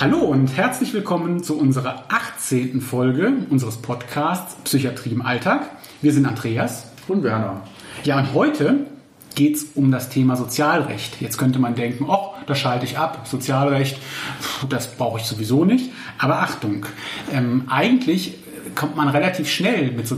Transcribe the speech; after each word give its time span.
Hallo 0.00 0.18
und 0.18 0.56
herzlich 0.56 0.92
willkommen 0.92 1.44
zu 1.44 1.56
unserer 1.56 2.06
18. 2.08 2.80
Folge 2.80 3.32
unseres 3.48 3.76
Podcasts 3.76 4.56
Psychiatrie 4.64 5.10
im 5.10 5.22
Alltag. 5.22 5.70
Wir 6.02 6.12
sind 6.12 6.26
Andreas 6.26 6.88
und 7.06 7.22
Werner. 7.22 7.62
Ja, 8.02 8.18
und 8.18 8.34
heute 8.34 8.86
geht 9.36 9.54
es 9.54 9.66
um 9.76 9.92
das 9.92 10.08
Thema 10.08 10.34
Sozialrecht. 10.34 11.20
Jetzt 11.20 11.38
könnte 11.38 11.60
man 11.60 11.76
denken, 11.76 12.06
oh, 12.08 12.32
da 12.48 12.56
schalte 12.56 12.86
ich 12.86 12.98
ab, 12.98 13.28
Sozialrecht, 13.28 14.00
das 14.68 14.96
brauche 14.96 15.20
ich 15.20 15.26
sowieso 15.26 15.64
nicht. 15.64 15.92
Aber 16.18 16.40
Achtung, 16.40 16.86
ähm, 17.32 17.66
eigentlich 17.68 18.38
kommt 18.74 18.96
man 18.96 19.08
relativ 19.08 19.48
schnell 19.48 19.92
mit 19.92 20.08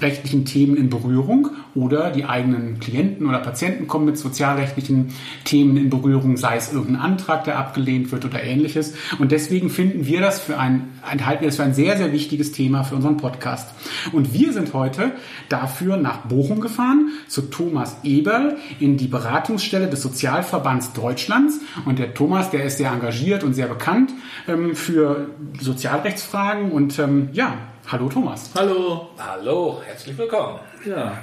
sozialrechtlichen 0.00 0.46
Themen 0.46 0.76
in 0.76 0.88
Berührung 0.88 1.50
oder 1.74 2.10
die 2.10 2.24
eigenen 2.24 2.80
Klienten 2.80 3.28
oder 3.28 3.38
Patienten 3.38 3.86
kommen 3.86 4.06
mit 4.06 4.16
sozialrechtlichen 4.16 5.12
Themen 5.44 5.76
in 5.76 5.90
Berührung, 5.90 6.38
sei 6.38 6.56
es 6.56 6.72
irgendein 6.72 7.02
Antrag, 7.02 7.44
der 7.44 7.58
abgelehnt 7.58 8.10
wird 8.10 8.24
oder 8.24 8.42
ähnliches. 8.42 8.94
Und 9.18 9.30
deswegen 9.30 9.68
finden 9.68 10.06
wir 10.06 10.22
das 10.22 10.40
für 10.40 10.58
ein, 10.58 10.88
halten 11.02 11.42
wir 11.42 11.48
das 11.48 11.56
für 11.56 11.64
ein 11.64 11.74
sehr, 11.74 11.98
sehr 11.98 12.12
wichtiges 12.12 12.52
Thema 12.52 12.82
für 12.82 12.94
unseren 12.94 13.18
Podcast. 13.18 13.68
Und 14.12 14.32
wir 14.32 14.54
sind 14.54 14.72
heute 14.72 15.12
dafür 15.50 15.98
nach 15.98 16.22
Bochum 16.22 16.60
gefahren, 16.60 17.10
zu 17.28 17.42
Thomas 17.42 17.98
Eberl 18.02 18.56
in 18.78 18.96
die 18.96 19.08
Beratungsstelle 19.08 19.88
des 19.88 20.00
Sozialverbands 20.00 20.94
Deutschlands. 20.94 21.60
Und 21.84 21.98
der 21.98 22.14
Thomas, 22.14 22.50
der 22.50 22.64
ist 22.64 22.78
sehr 22.78 22.90
engagiert 22.90 23.44
und 23.44 23.52
sehr 23.52 23.68
bekannt 23.68 24.12
ähm, 24.48 24.74
für 24.74 25.28
Sozialrechtsfragen. 25.60 26.72
Und 26.72 26.98
ähm, 26.98 27.28
ja, 27.32 27.58
hallo 27.86 28.08
Thomas. 28.08 28.50
Hallo. 28.56 29.08
Hallo, 29.18 29.82
herzlich 29.84 30.16
willkommen. 30.16 30.60
Ja. 30.86 31.18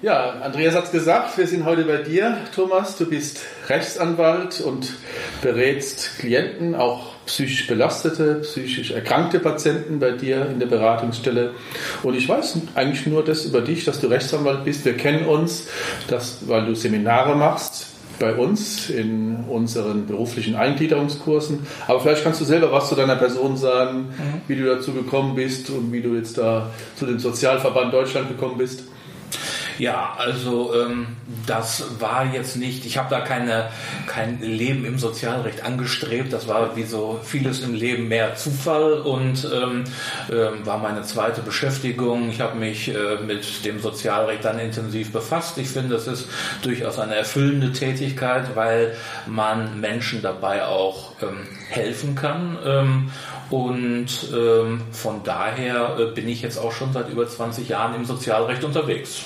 Ja, 0.00 0.30
Andreas 0.42 0.76
hat 0.76 0.84
es 0.84 0.92
gesagt, 0.92 1.36
wir 1.36 1.48
sind 1.48 1.64
heute 1.64 1.82
bei 1.82 1.96
dir, 1.96 2.36
Thomas. 2.54 2.96
Du 2.96 3.06
bist 3.06 3.40
Rechtsanwalt 3.68 4.60
und 4.60 4.94
berätst 5.42 6.20
Klienten, 6.20 6.76
auch 6.76 7.14
psychisch 7.26 7.66
belastete, 7.66 8.36
psychisch 8.42 8.92
erkrankte 8.92 9.40
Patienten 9.40 9.98
bei 9.98 10.12
dir 10.12 10.46
in 10.46 10.60
der 10.60 10.68
Beratungsstelle. 10.68 11.52
Und 12.04 12.14
ich 12.14 12.28
weiß 12.28 12.58
eigentlich 12.76 13.08
nur 13.08 13.24
das 13.24 13.44
über 13.44 13.60
dich, 13.60 13.84
dass 13.84 14.00
du 14.00 14.06
Rechtsanwalt 14.06 14.64
bist. 14.64 14.84
Wir 14.84 14.96
kennen 14.96 15.26
uns, 15.26 15.68
dass, 16.06 16.48
weil 16.48 16.64
du 16.66 16.76
Seminare 16.76 17.34
machst 17.34 17.97
bei 18.18 18.34
uns 18.34 18.90
in 18.90 19.44
unseren 19.48 20.06
beruflichen 20.06 20.56
Eingliederungskursen. 20.56 21.66
Aber 21.86 22.00
vielleicht 22.00 22.24
kannst 22.24 22.40
du 22.40 22.44
selber 22.44 22.72
was 22.72 22.88
zu 22.88 22.94
deiner 22.94 23.16
Person 23.16 23.56
sagen, 23.56 24.08
mhm. 24.08 24.42
wie 24.48 24.56
du 24.56 24.64
dazu 24.66 24.92
gekommen 24.92 25.34
bist 25.34 25.70
und 25.70 25.92
wie 25.92 26.00
du 26.00 26.14
jetzt 26.14 26.38
da 26.38 26.70
zu 26.96 27.06
dem 27.06 27.18
Sozialverband 27.18 27.92
Deutschland 27.92 28.28
gekommen 28.28 28.58
bist. 28.58 28.84
Ja, 29.78 30.14
also 30.18 30.74
ähm, 30.74 31.06
das 31.46 32.00
war 32.00 32.26
jetzt 32.26 32.56
nicht, 32.56 32.84
ich 32.84 32.98
habe 32.98 33.08
da 33.10 33.20
keine, 33.20 33.70
kein 34.08 34.40
Leben 34.40 34.84
im 34.84 34.98
Sozialrecht 34.98 35.64
angestrebt, 35.64 36.32
das 36.32 36.48
war 36.48 36.74
wie 36.74 36.82
so 36.82 37.20
vieles 37.22 37.60
im 37.60 37.74
Leben 37.74 38.08
mehr 38.08 38.34
Zufall 38.34 38.94
und 38.94 39.48
ähm, 39.54 39.84
ähm, 40.32 40.66
war 40.66 40.78
meine 40.78 41.02
zweite 41.02 41.42
Beschäftigung. 41.42 42.28
Ich 42.28 42.40
habe 42.40 42.58
mich 42.58 42.88
äh, 42.88 43.18
mit 43.24 43.64
dem 43.64 43.78
Sozialrecht 43.78 44.44
dann 44.44 44.58
intensiv 44.58 45.12
befasst. 45.12 45.58
Ich 45.58 45.68
finde, 45.68 45.94
das 45.94 46.08
ist 46.08 46.28
durchaus 46.62 46.98
eine 46.98 47.14
erfüllende 47.14 47.72
Tätigkeit, 47.72 48.56
weil 48.56 48.96
man 49.26 49.80
Menschen 49.80 50.22
dabei 50.22 50.64
auch 50.64 51.12
ähm, 51.22 51.46
helfen 51.68 52.16
kann. 52.16 52.58
Ähm, 52.66 53.10
und 53.50 54.08
ähm, 54.34 54.82
von 54.90 55.22
daher 55.22 55.96
äh, 55.98 56.06
bin 56.06 56.28
ich 56.28 56.42
jetzt 56.42 56.58
auch 56.58 56.72
schon 56.72 56.92
seit 56.92 57.08
über 57.10 57.28
20 57.28 57.68
Jahren 57.68 57.94
im 57.94 58.04
Sozialrecht 58.04 58.64
unterwegs 58.64 59.22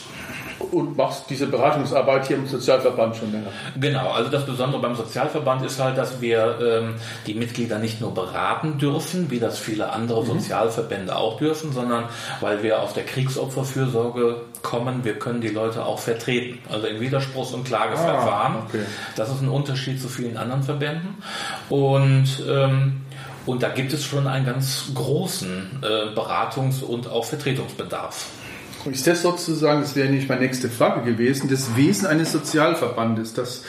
und 0.71 0.97
machst 0.97 1.25
diese 1.29 1.47
Beratungsarbeit 1.47 2.27
hier 2.27 2.37
im 2.37 2.47
Sozialverband 2.47 3.17
schon 3.17 3.33
länger. 3.33 3.49
Genau, 3.79 4.11
also 4.11 4.31
das 4.31 4.47
Besondere 4.47 4.81
beim 4.81 4.95
Sozialverband 4.95 5.65
ist 5.65 5.81
halt, 5.81 5.99
dass 5.99 6.21
wir 6.21 6.59
ähm, 6.61 6.95
die 7.27 7.35
Mitglieder 7.35 7.79
nicht 7.79 8.01
nur 8.01 8.15
beraten 8.15 8.79
dürfen, 8.79 9.31
wie 9.31 9.39
das 9.39 9.59
viele 9.59 9.91
andere 9.91 10.23
mhm. 10.23 10.29
Sozialverbände 10.29 11.17
auch 11.17 11.39
dürfen, 11.39 11.73
sondern 11.73 12.05
weil 12.41 12.63
wir 12.63 12.83
auf 12.83 12.93
der 12.93 13.05
Kriegsopferfürsorge 13.05 14.37
kommen, 14.63 15.05
wir 15.05 15.19
können 15.19 15.41
die 15.41 15.49
Leute 15.49 15.85
auch 15.85 15.99
vertreten. 15.99 16.59
Also 16.71 16.87
in 16.87 17.01
Widerspruchs- 17.01 17.53
und 17.53 17.65
Klageverfahren. 17.65 18.57
Ah, 18.57 18.67
okay. 18.69 18.83
Das 19.17 19.31
ist 19.31 19.43
ein 19.43 19.49
Unterschied 19.49 20.01
zu 20.01 20.09
vielen 20.09 20.37
anderen 20.37 20.63
Verbänden. 20.63 21.17
Und 21.69 22.45
ähm, 22.49 23.03
und 23.45 23.63
da 23.63 23.71
gibt 23.71 23.93
es 23.93 24.05
schon 24.05 24.27
einen 24.29 24.47
ganz 24.47 24.93
großen 24.95 25.83
äh, 25.83 26.15
Beratungs- 26.15 26.83
und 26.83 27.09
auch 27.09 27.25
Vertretungsbedarf. 27.25 28.27
Ist 28.91 29.07
das 29.07 29.23
sozusagen, 29.23 29.81
das 29.81 29.95
wäre 29.95 30.09
nicht 30.09 30.29
meine 30.29 30.41
nächste 30.41 30.69
Frage 30.69 31.03
gewesen, 31.03 31.49
das 31.49 31.77
Wesen 31.77 32.07
eines 32.07 32.33
Sozialverbandes? 32.33 33.35
Das, 33.35 33.63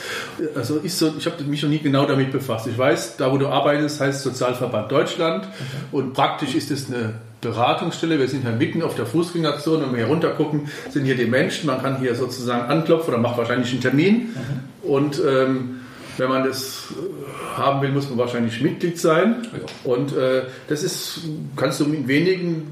also 0.56 0.78
ist 0.78 0.98
so, 0.98 1.14
ich 1.18 1.26
habe 1.26 1.44
mich 1.44 1.62
noch 1.62 1.70
nie 1.70 1.80
genau 1.80 2.06
damit 2.06 2.32
befasst. 2.32 2.68
Ich 2.68 2.78
weiß, 2.78 3.18
da 3.18 3.32
wo 3.32 3.38
du 3.38 3.48
arbeitest, 3.48 4.00
heißt 4.00 4.24
Sozialverband 4.24 4.92
Deutschland 4.92 5.46
okay. 5.46 5.56
und 5.92 6.14
praktisch 6.14 6.56
ist 6.56 6.72
es 6.72 6.88
eine 6.88 7.14
Beratungsstelle. 7.42 8.18
Wir 8.18 8.28
sind 8.28 8.42
hier 8.42 8.54
mitten 8.54 8.82
auf 8.82 8.96
der 8.96 9.06
Fußgängerzone. 9.06 9.86
Wenn 9.86 9.92
wir 9.92 10.00
hier 10.00 10.08
runter 10.08 10.30
gucken, 10.32 10.70
sind 10.90 11.06
hier 11.06 11.16
die 11.16 11.26
Menschen. 11.26 11.68
Man 11.68 11.82
kann 11.82 12.00
hier 12.00 12.16
sozusagen 12.16 12.70
anklopfen 12.72 13.14
oder 13.14 13.22
macht 13.22 13.38
wahrscheinlich 13.38 13.72
einen 13.72 13.82
Termin. 13.82 14.16
Mhm. 14.16 14.90
Und 14.90 15.22
ähm, 15.26 15.80
wenn 16.18 16.30
man 16.30 16.44
das 16.44 16.86
haben 17.56 17.82
will, 17.82 17.92
muss 17.92 18.10
man 18.10 18.18
wahrscheinlich 18.18 18.62
Mitglied 18.62 19.00
sein. 19.00 19.48
Ja. 19.52 19.92
Und 19.92 20.16
äh, 20.16 20.44
das 20.68 20.84
ist, 20.84 21.22
kannst 21.56 21.80
du 21.80 21.86
in 21.86 22.08
wenigen 22.08 22.68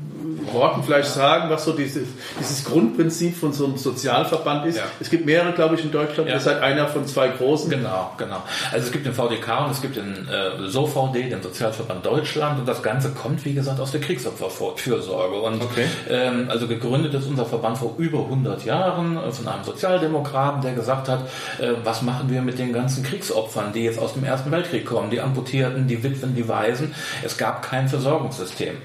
Worten 0.53 0.83
vielleicht 0.83 1.09
sagen, 1.09 1.49
was 1.49 1.65
so 1.65 1.73
dieses, 1.73 2.07
dieses 2.39 2.63
Grundprinzip 2.63 3.35
von 3.35 3.53
so 3.53 3.65
einem 3.65 3.77
Sozialverband 3.77 4.65
ist. 4.65 4.77
Ja. 4.77 4.83
Es 4.99 5.09
gibt 5.09 5.25
mehrere, 5.25 5.53
glaube 5.53 5.75
ich, 5.75 5.83
in 5.83 5.91
Deutschland. 5.91 6.29
Ja. 6.29 6.35
Ihr 6.35 6.41
seid 6.41 6.61
einer 6.61 6.87
von 6.87 7.05
zwei 7.05 7.29
großen. 7.29 7.69
Genau, 7.69 8.11
genau. 8.17 8.43
Also 8.71 8.87
es 8.87 8.91
gibt 8.91 9.05
den 9.05 9.13
VDK 9.13 9.65
und 9.65 9.71
es 9.71 9.81
gibt 9.81 9.95
den 9.95 10.27
äh, 10.27 10.67
SOVD, 10.69 11.29
den 11.29 11.41
Sozialverband 11.41 12.05
Deutschland. 12.05 12.59
Und 12.59 12.67
das 12.67 12.83
Ganze 12.83 13.11
kommt, 13.11 13.43
wie 13.45 13.53
gesagt, 13.53 13.79
aus 13.79 13.91
der 13.91 14.01
Kriegsopferfürsorge. 14.01 15.35
Und 15.41 15.61
okay. 15.61 15.85
ähm, 16.09 16.47
also 16.49 16.67
gegründet 16.67 17.13
ist 17.13 17.27
unser 17.27 17.45
Verband 17.45 17.77
vor 17.77 17.95
über 17.97 18.19
100 18.19 18.65
Jahren 18.65 19.17
äh, 19.17 19.31
von 19.31 19.47
einem 19.47 19.63
Sozialdemokraten, 19.63 20.61
der 20.61 20.73
gesagt 20.73 21.07
hat, 21.07 21.21
äh, 21.59 21.73
was 21.83 22.01
machen 22.01 22.29
wir 22.29 22.41
mit 22.41 22.59
den 22.59 22.73
ganzen 22.73 23.03
Kriegsopfern, 23.03 23.73
die 23.73 23.83
jetzt 23.83 23.99
aus 23.99 24.13
dem 24.13 24.23
Ersten 24.23 24.51
Weltkrieg 24.51 24.85
kommen, 24.85 25.09
die 25.09 25.21
Amputierten, 25.21 25.87
die 25.87 26.03
Witwen, 26.03 26.35
die 26.35 26.47
Waisen. 26.47 26.93
Es 27.23 27.37
gab 27.37 27.61
kein 27.61 27.87
Versorgungssystem. 27.87 28.75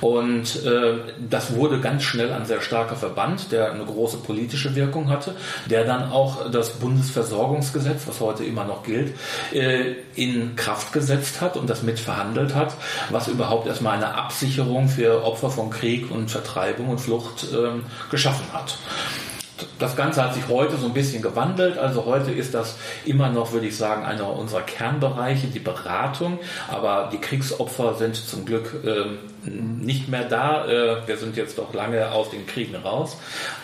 Und 0.00 0.64
äh, 0.64 1.11
das 1.18 1.54
wurde 1.54 1.80
ganz 1.80 2.02
schnell 2.02 2.32
ein 2.32 2.46
sehr 2.46 2.60
starker 2.60 2.96
Verband, 2.96 3.52
der 3.52 3.72
eine 3.72 3.84
große 3.84 4.18
politische 4.18 4.74
Wirkung 4.74 5.08
hatte, 5.08 5.34
der 5.66 5.84
dann 5.84 6.10
auch 6.10 6.50
das 6.50 6.70
Bundesversorgungsgesetz, 6.70 8.02
was 8.06 8.20
heute 8.20 8.44
immer 8.44 8.64
noch 8.64 8.82
gilt, 8.82 9.14
äh, 9.52 9.94
in 10.14 10.56
Kraft 10.56 10.92
gesetzt 10.92 11.40
hat 11.40 11.56
und 11.56 11.68
das 11.68 11.82
mitverhandelt 11.82 12.54
hat, 12.54 12.74
was 13.10 13.28
überhaupt 13.28 13.66
erstmal 13.66 13.96
eine 13.96 14.14
Absicherung 14.14 14.88
für 14.88 15.24
Opfer 15.24 15.50
von 15.50 15.70
Krieg 15.70 16.10
und 16.10 16.30
Vertreibung 16.30 16.88
und 16.88 17.00
Flucht 17.00 17.46
ähm, 17.52 17.84
geschaffen 18.10 18.46
hat 18.52 18.78
das 19.78 19.96
Ganze 19.96 20.22
hat 20.22 20.34
sich 20.34 20.48
heute 20.48 20.76
so 20.76 20.86
ein 20.86 20.92
bisschen 20.92 21.22
gewandelt. 21.22 21.78
Also 21.78 22.04
heute 22.04 22.30
ist 22.30 22.54
das 22.54 22.76
immer 23.04 23.30
noch, 23.30 23.52
würde 23.52 23.66
ich 23.66 23.76
sagen, 23.76 24.04
einer 24.04 24.28
unserer 24.28 24.62
Kernbereiche, 24.62 25.48
die 25.48 25.58
Beratung. 25.58 26.38
Aber 26.70 27.10
die 27.12 27.18
Kriegsopfer 27.18 27.94
sind 27.94 28.16
zum 28.16 28.44
Glück 28.44 28.74
äh, 28.84 29.48
nicht 29.48 30.08
mehr 30.08 30.24
da. 30.24 30.66
Äh, 30.66 31.06
wir 31.06 31.16
sind 31.16 31.36
jetzt 31.36 31.58
doch 31.58 31.74
lange 31.74 32.12
aus 32.12 32.30
den 32.30 32.46
Kriegen 32.46 32.76
raus. 32.76 33.16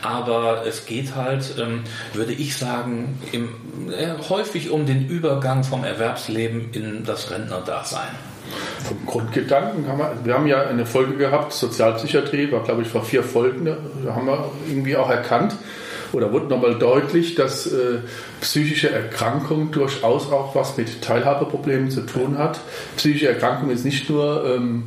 Aber 0.02 0.64
es 0.66 0.86
geht 0.86 1.14
halt, 1.14 1.54
ähm, 1.58 1.84
würde 2.12 2.32
ich 2.32 2.56
sagen, 2.56 3.20
im, 3.32 3.48
äh, 3.92 4.14
häufig 4.28 4.70
um 4.70 4.86
den 4.86 5.08
Übergang 5.08 5.64
vom 5.64 5.84
Erwerbsleben 5.84 6.72
in 6.72 7.04
das 7.04 7.30
Rentnerdasein. 7.30 8.08
Vom 8.84 9.04
Grundgedanken 9.06 9.86
haben 9.86 9.98
wir, 9.98 10.16
wir 10.24 10.34
haben 10.34 10.46
ja 10.46 10.62
eine 10.62 10.86
Folge 10.86 11.16
gehabt, 11.16 11.52
Sozialpsychiatrie, 11.52 12.50
war 12.50 12.62
glaube 12.62 12.82
ich 12.82 12.88
vor 12.88 13.04
vier 13.04 13.22
Folgen, 13.22 13.66
da 13.66 14.14
haben 14.14 14.26
wir 14.26 14.50
irgendwie 14.68 14.96
auch 14.96 15.10
erkannt, 15.10 15.54
oder 16.12 16.32
wurde 16.32 16.46
nochmal 16.46 16.78
deutlich, 16.78 17.34
dass 17.34 17.66
äh, 17.66 17.98
psychische 18.40 18.90
Erkrankung 18.90 19.70
durchaus 19.70 20.32
auch 20.32 20.54
was 20.54 20.76
mit 20.76 21.02
Teilhabeproblemen 21.02 21.90
zu 21.90 22.02
tun 22.02 22.38
hat. 22.38 22.60
Psychische 22.96 23.28
Erkrankung 23.28 23.70
ist 23.70 23.84
nicht 23.84 24.08
nur 24.08 24.44
ähm, 24.46 24.84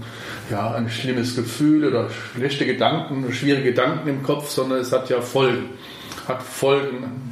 ja, 0.50 0.74
ein 0.74 0.90
schlimmes 0.90 1.36
Gefühl 1.36 1.86
oder 1.88 2.10
schlechte 2.36 2.66
Gedanken, 2.66 3.32
schwierige 3.34 3.72
Gedanken 3.72 4.10
im 4.10 4.24
Kopf, 4.24 4.50
sondern 4.50 4.80
es 4.80 4.92
hat 4.92 5.10
ja 5.10 5.22
Folgen. 5.22 5.70
Hat 6.28 6.44
Folgen 6.44 7.31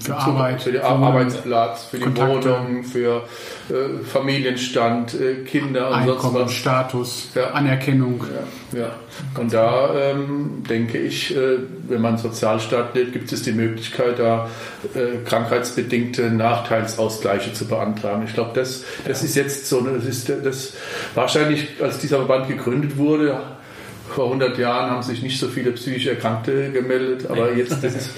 für 0.00 0.16
Arbeit, 0.16 0.62
für 0.62 0.72
den 0.72 0.82
Arbeitsplatz, 0.82 1.84
für 1.84 1.98
die 1.98 2.04
Kontakte. 2.04 2.50
Wohnung, 2.50 2.84
für 2.84 3.22
äh, 3.68 4.04
Familienstand, 4.04 5.14
äh, 5.14 5.44
Kinder 5.44 5.88
und 5.88 5.94
Einkommen, 5.94 6.20
sonst 6.20 6.36
was. 6.36 6.52
Status, 6.52 7.28
ja. 7.34 7.50
Anerkennung. 7.50 8.24
Ja, 8.72 8.78
ja. 8.78 8.90
Und 9.38 9.52
da 9.52 9.94
ähm, 9.94 10.62
denke 10.68 10.98
ich, 10.98 11.36
äh, 11.36 11.58
wenn 11.88 12.00
man 12.00 12.18
Sozialstaat 12.18 12.94
lebt, 12.94 13.12
gibt 13.12 13.32
es 13.32 13.42
die 13.42 13.52
Möglichkeit, 13.52 14.18
da 14.18 14.48
äh, 14.94 15.24
krankheitsbedingte 15.24 16.30
Nachteilsausgleiche 16.30 17.52
zu 17.52 17.66
beantragen. 17.66 18.24
Ich 18.26 18.34
glaube, 18.34 18.52
das, 18.54 18.84
das 19.06 19.22
ist 19.22 19.36
jetzt 19.36 19.68
so, 19.68 19.80
das 19.80 20.04
ist 20.04 20.30
das 20.44 20.74
wahrscheinlich, 21.14 21.68
als 21.80 21.98
dieser 21.98 22.18
Verband 22.18 22.48
gegründet 22.48 22.96
wurde, 22.96 23.40
vor 24.14 24.26
100 24.26 24.56
Jahren 24.58 24.90
haben 24.90 25.02
sich 25.02 25.22
nicht 25.22 25.40
so 25.40 25.48
viele 25.48 25.72
psychisch 25.72 26.06
Erkrankte 26.06 26.70
gemeldet, 26.70 27.28
aber 27.28 27.50
nee. 27.50 27.58
jetzt 27.58 27.82
ist, 27.82 27.96
ist, 27.96 28.10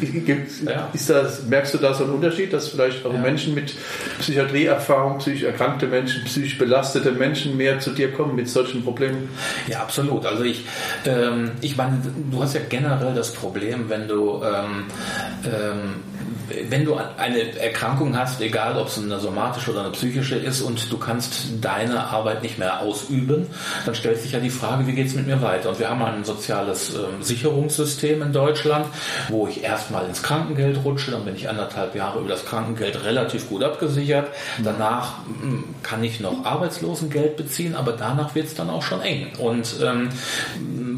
gibt, 0.00 0.62
ja. 0.64 0.88
ist 0.94 1.10
das, 1.10 1.44
merkst 1.46 1.74
du 1.74 1.78
da 1.78 1.92
so 1.92 2.04
einen 2.04 2.14
Unterschied, 2.14 2.52
dass 2.54 2.68
vielleicht 2.68 3.04
auch 3.04 3.12
ja. 3.12 3.20
Menschen 3.20 3.54
mit 3.54 3.74
Psychiatrieerfahrung, 4.18 5.18
psychisch 5.18 5.42
erkrankte 5.42 5.88
Menschen, 5.88 6.24
psychisch 6.24 6.56
belastete 6.56 7.12
Menschen 7.12 7.56
mehr 7.58 7.80
zu 7.80 7.90
dir 7.90 8.12
kommen 8.12 8.34
mit 8.34 8.48
solchen 8.48 8.82
Problemen? 8.82 9.28
Ja, 9.68 9.80
absolut. 9.80 10.24
Also 10.24 10.44
ich, 10.44 10.64
ähm, 11.04 11.50
ich 11.60 11.76
meine, 11.76 11.98
du 12.30 12.42
hast 12.42 12.54
ja 12.54 12.60
generell 12.66 13.14
das 13.14 13.32
Problem, 13.32 13.90
wenn 13.90 14.08
du 14.08 14.42
ähm, 14.42 14.84
ähm, 15.44 16.19
wenn 16.68 16.84
du 16.84 16.94
eine 16.94 17.58
Erkrankung 17.58 18.16
hast, 18.16 18.40
egal 18.40 18.76
ob 18.76 18.88
es 18.88 18.98
eine 18.98 19.18
somatische 19.18 19.70
oder 19.70 19.80
eine 19.80 19.90
psychische 19.90 20.36
ist 20.36 20.62
und 20.62 20.90
du 20.90 20.98
kannst 20.98 21.44
deine 21.60 22.08
Arbeit 22.08 22.42
nicht 22.42 22.58
mehr 22.58 22.80
ausüben, 22.80 23.46
dann 23.86 23.94
stellt 23.94 24.20
sich 24.20 24.32
ja 24.32 24.40
die 24.40 24.50
Frage, 24.50 24.86
wie 24.86 24.92
geht 24.92 25.06
es 25.06 25.14
mit 25.14 25.26
mir 25.26 25.40
weiter? 25.42 25.70
Und 25.70 25.78
wir 25.78 25.88
haben 25.88 26.02
ein 26.02 26.24
soziales 26.24 26.94
äh, 26.94 26.98
Sicherungssystem 27.20 28.22
in 28.22 28.32
Deutschland, 28.32 28.86
wo 29.28 29.48
ich 29.48 29.62
erstmal 29.62 30.06
ins 30.06 30.22
Krankengeld 30.22 30.84
rutsche, 30.84 31.10
dann 31.10 31.24
bin 31.24 31.36
ich 31.36 31.48
anderthalb 31.48 31.94
Jahre 31.94 32.20
über 32.20 32.28
das 32.28 32.44
Krankengeld 32.44 33.04
relativ 33.04 33.48
gut 33.48 33.62
abgesichert. 33.62 34.28
Danach 34.62 35.18
mh, 35.26 35.42
hm, 35.42 35.64
kann 35.82 36.02
ich 36.04 36.20
noch 36.20 36.44
Arbeitslosengeld 36.44 37.36
beziehen, 37.36 37.74
aber 37.74 37.92
danach 37.92 38.34
wird 38.34 38.46
es 38.46 38.54
dann 38.54 38.70
auch 38.70 38.82
schon 38.82 39.00
eng. 39.00 39.28
Und 39.38 39.76
ähm, 39.82 40.10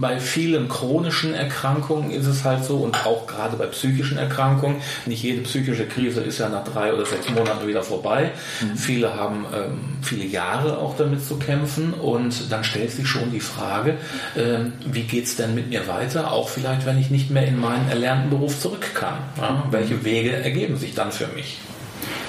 bei 0.01 0.19
vielen 0.19 0.69
chronischen 0.69 1.35
Erkrankungen 1.35 2.11
ist 2.11 2.27
es 2.27 2.45
halt 2.45 2.65
so 2.65 2.79
und 2.79 3.07
auch 3.07 3.27
gerade 3.27 3.57
bei 3.57 3.67
psychischen 3.67 4.19
Erkrankungen, 4.19 4.77
nicht 5.07 5.23
jede 5.23 5.42
psychische 5.43 5.87
Krise 5.87 6.21
ist 6.21 6.39
ja 6.39 6.49
nach 6.49 6.65
drei 6.65 6.93
oder 6.93 7.07
sechs 7.07 7.29
Monaten 7.31 7.67
wieder 7.67 7.83
vorbei. 7.83 8.31
Mhm. 8.61 8.77
Viele 8.77 9.15
haben 9.15 9.47
ähm, 9.55 9.81
viele 10.03 10.25
Jahre 10.25 10.79
auch 10.79 10.97
damit 10.97 11.25
zu 11.25 11.37
kämpfen 11.37 11.95
und 11.95 12.51
dann 12.51 12.65
stellt 12.65 12.91
sich 12.91 13.07
schon 13.07 13.31
die 13.31 13.41
Frage, 13.41 13.97
ähm, 14.37 14.73
wie 14.85 15.07
es 15.19 15.37
denn 15.37 15.55
mit 15.55 15.69
mir 15.69 15.87
weiter, 15.89 16.33
auch 16.33 16.49
vielleicht, 16.49 16.87
wenn 16.87 16.99
ich 16.99 17.11
nicht 17.11 17.31
mehr 17.31 17.47
in 17.47 17.61
meinen 17.61 17.89
erlernten 17.89 18.31
Beruf 18.31 18.59
zurück 18.59 18.95
kann. 18.95 19.19
Ja? 19.39 19.65
Welche 19.71 20.05
Wege 20.05 20.33
ergeben 20.33 20.77
sich 20.77 20.95
dann 20.95 21.13
für 21.13 21.29
mich? 21.29 21.59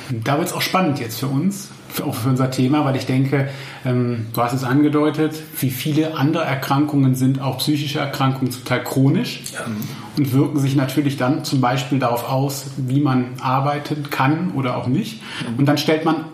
Da 0.09 0.37
wird 0.37 0.49
es 0.49 0.53
auch 0.53 0.61
spannend 0.61 0.99
jetzt 0.99 1.19
für 1.19 1.27
uns, 1.27 1.69
auch 2.01 2.15
für 2.15 2.29
unser 2.29 2.49
Thema, 2.49 2.85
weil 2.85 2.95
ich 2.95 3.05
denke, 3.05 3.49
ähm, 3.85 4.27
du 4.33 4.41
hast 4.41 4.53
es 4.53 4.63
angedeutet, 4.63 5.41
wie 5.59 5.69
viele 5.69 6.15
andere 6.15 6.43
Erkrankungen 6.43 7.15
sind 7.15 7.41
auch 7.41 7.59
psychische 7.59 7.99
Erkrankungen 7.99 8.51
zum 8.51 8.65
Teil 8.65 8.83
chronisch 8.83 9.41
ja. 9.53 9.65
und 10.17 10.33
wirken 10.33 10.59
sich 10.59 10.75
natürlich 10.75 11.17
dann 11.17 11.43
zum 11.43 11.61
Beispiel 11.61 11.99
darauf 11.99 12.29
aus, 12.29 12.71
wie 12.77 13.01
man 13.01 13.33
arbeiten 13.41 14.09
kann 14.09 14.51
oder 14.55 14.77
auch 14.77 14.87
nicht. 14.87 15.21
Mhm. 15.21 15.59
Und 15.59 15.65
dann 15.65 15.77
stellt 15.77 16.05
man 16.05 16.25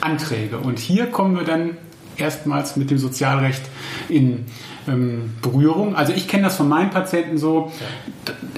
Anträge. 0.00 0.58
Und 0.58 0.78
hier 0.78 1.06
kommen 1.06 1.36
wir 1.36 1.44
dann 1.44 1.76
erstmals 2.16 2.76
mit 2.76 2.90
dem 2.90 2.98
Sozialrecht 2.98 3.62
in 4.08 4.46
ähm, 4.88 5.34
Berührung. 5.42 5.94
Also 5.94 6.12
ich 6.12 6.28
kenne 6.28 6.44
das 6.44 6.56
von 6.56 6.68
meinen 6.68 6.90
Patienten 6.90 7.38
so, 7.38 7.72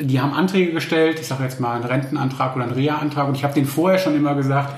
die 0.01 0.21
haben 0.21 0.33
Anträge 0.33 0.73
gestellt, 0.73 1.19
ich 1.21 1.27
sage 1.27 1.45
jetzt 1.45 1.61
mal 1.61 1.75
einen 1.75 1.85
Rentenantrag 1.85 2.57
oder 2.57 2.65
einen 2.65 2.75
Reha-Antrag 2.75 3.29
und 3.29 3.37
ich 3.37 3.45
habe 3.45 3.55
denen 3.55 3.67
vorher 3.67 3.99
schon 3.99 4.17
immer 4.17 4.35
gesagt, 4.35 4.75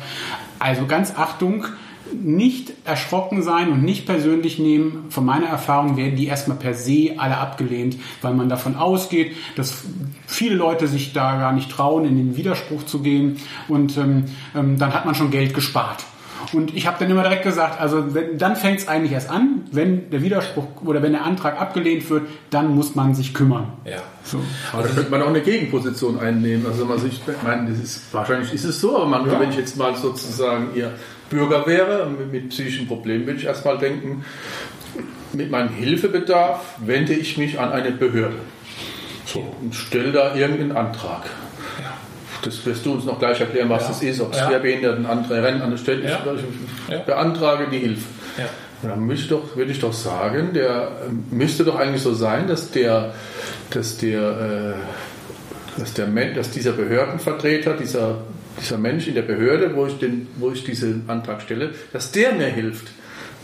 also 0.62 0.86
ganz 0.86 1.14
Achtung, 1.16 1.64
nicht 2.12 2.72
erschrocken 2.84 3.42
sein 3.42 3.70
und 3.70 3.82
nicht 3.82 4.06
persönlich 4.06 4.58
nehmen. 4.58 5.06
Von 5.10 5.24
meiner 5.24 5.46
Erfahrung 5.46 5.96
werden 5.96 6.16
die 6.16 6.26
erstmal 6.26 6.56
per 6.56 6.74
se 6.74 7.14
alle 7.16 7.38
abgelehnt, 7.38 7.96
weil 8.20 8.34
man 8.34 8.48
davon 8.48 8.76
ausgeht, 8.76 9.34
dass 9.56 9.84
viele 10.26 10.54
Leute 10.54 10.88
sich 10.88 11.12
da 11.12 11.36
gar 11.36 11.52
nicht 11.52 11.70
trauen, 11.70 12.04
in 12.04 12.16
den 12.16 12.36
Widerspruch 12.36 12.84
zu 12.84 13.00
gehen 13.00 13.38
und 13.68 13.96
ähm, 13.96 14.24
ähm, 14.54 14.78
dann 14.78 14.92
hat 14.92 15.06
man 15.06 15.14
schon 15.14 15.30
Geld 15.30 15.54
gespart. 15.54 16.04
Und 16.52 16.74
ich 16.74 16.86
habe 16.86 16.96
dann 16.98 17.10
immer 17.10 17.22
direkt 17.22 17.44
gesagt, 17.44 17.80
also 17.80 18.14
wenn, 18.14 18.38
dann 18.38 18.56
fängt 18.56 18.80
es 18.80 18.88
eigentlich 18.88 19.12
erst 19.12 19.30
an, 19.30 19.62
wenn 19.70 20.10
der 20.10 20.22
Widerspruch 20.22 20.82
oder 20.84 21.02
wenn 21.02 21.12
der 21.12 21.24
Antrag 21.24 21.60
abgelehnt 21.60 22.08
wird, 22.10 22.22
dann 22.50 22.74
muss 22.74 22.94
man 22.94 23.14
sich 23.14 23.32
kümmern. 23.34 23.72
Ja. 23.84 23.98
So. 24.24 24.38
Aber 24.72 24.82
da 24.82 24.88
könnte 24.88 25.10
man 25.10 25.22
auch 25.22 25.28
eine 25.28 25.40
Gegenposition 25.40 26.18
einnehmen. 26.18 26.66
Also 26.66 26.84
man 26.84 26.98
sich, 26.98 27.20
ich 27.26 27.42
meine, 27.42 27.70
das 27.70 27.78
ist, 27.78 28.12
wahrscheinlich 28.12 28.52
ist 28.52 28.64
es 28.64 28.80
so, 28.80 28.96
aber 28.96 29.06
man, 29.06 29.26
ja. 29.26 29.40
wenn 29.40 29.50
ich 29.50 29.56
jetzt 29.56 29.76
mal 29.76 29.94
sozusagen 29.96 30.70
ihr 30.74 30.92
Bürger 31.30 31.66
wäre 31.66 32.08
mit, 32.10 32.32
mit 32.32 32.48
psychischen 32.50 32.86
Problemen, 32.86 33.26
würde 33.26 33.38
ich 33.38 33.46
erstmal 33.46 33.78
denken, 33.78 34.24
mit 35.32 35.50
meinem 35.50 35.70
Hilfebedarf 35.70 36.76
wende 36.84 37.14
ich 37.14 37.38
mich 37.38 37.58
an 37.58 37.72
eine 37.72 37.90
Behörde 37.92 38.36
so, 39.24 39.54
und 39.60 39.74
stelle 39.74 40.12
da 40.12 40.34
irgendeinen 40.34 40.72
Antrag. 40.72 41.22
Das 42.42 42.64
wirst 42.66 42.84
du 42.84 42.94
uns 42.94 43.04
noch 43.04 43.18
gleich 43.18 43.40
erklären, 43.40 43.68
was 43.68 43.82
ja. 43.82 43.88
das 43.88 44.02
ist, 44.02 44.20
ob 44.20 44.32
es 44.32 44.38
ja. 44.38 44.48
Schwerbehindertenanträge, 44.48 45.42
Rennanstellen 45.42 46.04
ja. 46.04 46.20
Ich 46.86 46.92
ja. 46.92 46.98
beantrage 47.00 47.68
die 47.70 47.78
Hilfe. 47.78 48.04
Ja. 48.38 48.44
Dann 48.82 49.00
müsste 49.04 49.28
doch, 49.34 49.56
würde 49.56 49.70
ich 49.70 49.78
doch 49.78 49.92
sagen, 49.92 50.52
der 50.54 50.88
ähm, 51.08 51.24
müsste 51.30 51.64
doch 51.64 51.76
eigentlich 51.76 52.02
so 52.02 52.14
sein, 52.14 52.48
dass 52.48 52.72
der, 52.72 53.14
dass 53.70 53.96
der, 53.98 54.76
äh, 55.76 55.80
dass 55.80 55.94
der 55.94 56.06
dass 56.06 56.50
dieser 56.50 56.72
Behördenvertreter, 56.72 57.74
dieser, 57.74 58.18
dieser 58.60 58.78
Mensch 58.78 59.06
in 59.06 59.14
der 59.14 59.22
Behörde, 59.22 59.76
wo 59.76 59.86
ich, 59.86 59.98
den, 59.98 60.26
wo 60.36 60.50
ich 60.50 60.64
diesen 60.64 61.04
Antrag 61.08 61.42
stelle, 61.42 61.70
dass 61.92 62.10
der 62.10 62.32
mir 62.32 62.48
hilft 62.48 62.88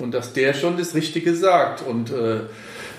und 0.00 0.12
dass 0.12 0.32
der 0.32 0.54
schon 0.54 0.76
das 0.76 0.94
Richtige 0.94 1.34
sagt. 1.34 1.82
Und 1.82 2.10
äh, 2.10 2.38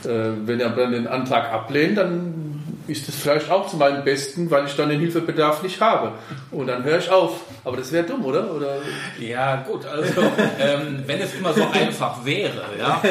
äh, 0.07 0.31
wenn 0.46 0.62
er 0.62 0.69
dann 0.69 0.94
den 0.94 1.07
Antrag 1.07 1.51
ablehnt, 1.51 1.98
dann 1.98 2.49
ist 2.89 3.07
es 3.07 3.15
vielleicht 3.15 3.50
auch 3.50 3.68
zu 3.68 3.77
meinem 3.77 4.03
Besten, 4.03 4.50
weil 4.51 4.65
ich 4.65 4.75
dann 4.75 4.89
den 4.89 5.00
Hilfebedarf 5.00 5.63
nicht 5.63 5.80
habe. 5.80 6.13
Und 6.51 6.68
dann 6.68 6.83
höre 6.83 6.97
ich 6.97 7.09
auf. 7.09 7.41
Aber 7.63 7.77
das 7.77 7.91
wäre 7.91 8.06
dumm, 8.06 8.25
oder? 8.25 8.53
oder? 8.53 8.77
Ja, 9.19 9.57
gut. 9.57 9.86
Also, 9.86 10.21
ähm, 10.59 11.03
wenn 11.06 11.21
es 11.21 11.36
immer 11.36 11.53
so 11.53 11.63
einfach 11.71 12.25
wäre, 12.25 12.63
ja. 12.80 13.01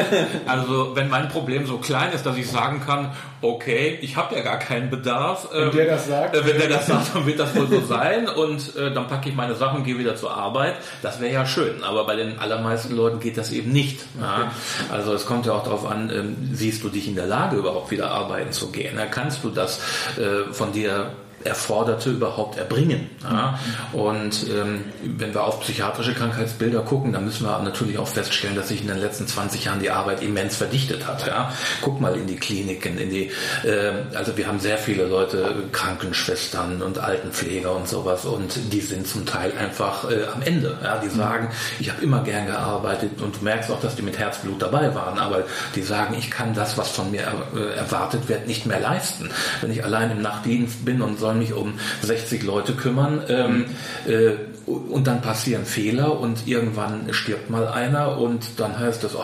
Also, 0.46 0.96
wenn 0.96 1.08
mein 1.08 1.28
Problem 1.28 1.66
so 1.66 1.78
klein 1.78 2.12
ist, 2.12 2.26
dass 2.26 2.36
ich 2.36 2.50
sagen 2.50 2.80
kann, 2.84 3.12
okay, 3.40 3.98
ich 4.02 4.16
habe 4.16 4.34
ja 4.34 4.42
gar 4.42 4.58
keinen 4.58 4.90
Bedarf. 4.90 5.48
Ähm, 5.54 5.68
wenn 5.68 5.76
der 5.76 5.86
das 5.86 6.06
sagt. 6.08 6.36
Äh, 6.36 6.46
wenn 6.46 6.58
der 6.58 6.68
das 6.68 6.86
sagt, 6.86 7.14
dann 7.14 7.26
wird 7.26 7.38
das 7.38 7.54
wohl 7.54 7.68
so 7.68 7.80
sein. 7.80 8.28
Und 8.28 8.76
äh, 8.76 8.92
dann 8.92 9.06
packe 9.06 9.28
ich 9.28 9.34
meine 9.34 9.54
Sachen 9.54 9.78
und 9.78 9.84
gehe 9.84 9.98
wieder 9.98 10.16
zur 10.16 10.36
Arbeit. 10.36 10.74
Das 11.02 11.20
wäre 11.20 11.32
ja 11.32 11.46
schön. 11.46 11.84
Aber 11.84 12.04
bei 12.06 12.16
den 12.16 12.38
allermeisten 12.38 12.96
Leuten 12.96 13.20
geht 13.20 13.36
das 13.36 13.52
eben 13.52 13.72
nicht. 13.72 14.00
Ja? 14.20 14.50
Also, 14.90 15.14
es 15.14 15.26
kommt 15.26 15.46
ja 15.46 15.52
auch 15.52 15.62
darauf 15.62 15.86
an, 15.86 16.10
ähm, 16.10 16.36
siehst 16.52 16.82
du 16.82 16.88
dich 16.88 17.06
in 17.06 17.14
der 17.14 17.26
Lage, 17.26 17.56
überhaupt 17.56 17.90
wieder 17.90 18.10
arbeiten 18.10 18.52
zu 18.52 18.72
gehen? 18.72 18.96
Ja, 18.96 19.06
kannst 19.06 19.44
du 19.44 19.50
das 19.50 19.67
äh, 20.16 20.52
von 20.52 20.72
dir 20.72 21.10
Erforderte 21.44 22.10
überhaupt 22.10 22.58
erbringen. 22.58 23.10
Ja? 23.22 23.58
Und 23.92 24.46
ähm, 24.48 24.84
wenn 25.04 25.32
wir 25.34 25.44
auf 25.44 25.60
psychiatrische 25.60 26.14
Krankheitsbilder 26.14 26.80
gucken, 26.80 27.12
dann 27.12 27.24
müssen 27.24 27.46
wir 27.46 27.58
natürlich 27.60 27.98
auch 27.98 28.08
feststellen, 28.08 28.56
dass 28.56 28.68
sich 28.68 28.82
in 28.82 28.88
den 28.88 28.98
letzten 28.98 29.26
20 29.26 29.64
Jahren 29.64 29.80
die 29.80 29.90
Arbeit 29.90 30.22
immens 30.22 30.56
verdichtet 30.56 31.06
hat. 31.06 31.26
Ja? 31.26 31.52
Guck 31.80 32.00
mal 32.00 32.16
in 32.16 32.26
die 32.26 32.36
Kliniken, 32.36 32.98
in 32.98 33.10
die, 33.10 33.30
äh, 33.64 33.92
also 34.14 34.36
wir 34.36 34.46
haben 34.46 34.58
sehr 34.58 34.78
viele 34.78 35.06
Leute, 35.06 35.54
Krankenschwestern 35.72 36.82
und 36.82 36.98
Altenpfleger 36.98 37.74
und 37.74 37.88
sowas, 37.88 38.24
und 38.24 38.58
die 38.72 38.80
sind 38.80 39.06
zum 39.06 39.24
Teil 39.24 39.52
einfach 39.58 40.10
äh, 40.10 40.24
am 40.34 40.42
Ende. 40.42 40.76
Ja? 40.82 40.98
Die 40.98 41.08
sagen, 41.08 41.48
ich 41.78 41.90
habe 41.90 42.02
immer 42.02 42.22
gern 42.22 42.46
gearbeitet 42.46 43.20
und 43.22 43.36
du 43.40 43.44
merkst 43.44 43.70
auch, 43.70 43.80
dass 43.80 43.94
die 43.94 44.02
mit 44.02 44.18
Herzblut 44.18 44.60
dabei 44.60 44.94
waren, 44.94 45.18
aber 45.18 45.44
die 45.74 45.82
sagen, 45.82 46.16
ich 46.18 46.30
kann 46.30 46.54
das, 46.54 46.76
was 46.76 46.90
von 46.90 47.10
mir 47.10 47.22
äh, 47.54 47.76
erwartet 47.76 48.28
wird, 48.28 48.46
nicht 48.46 48.66
mehr 48.66 48.80
leisten. 48.80 49.30
Wenn 49.60 49.70
ich 49.70 49.84
allein 49.84 50.10
im 50.10 50.22
Nachtdienst 50.22 50.84
bin 50.84 51.00
und 51.02 51.18
soll 51.28 51.34
mich 51.34 51.52
um 51.52 51.74
60 52.02 52.42
Leute 52.42 52.72
kümmern. 52.72 53.22
Ähm, 53.28 53.64
äh, 54.06 54.30
und 54.68 55.06
dann 55.06 55.20
passieren 55.20 55.64
Fehler 55.64 56.20
und 56.20 56.46
irgendwann 56.46 57.12
stirbt 57.12 57.50
mal 57.50 57.66
einer 57.68 58.18
und 58.18 58.58
dann 58.58 58.78
heißt 58.78 59.04
es, 59.04 59.14
oh, 59.14 59.22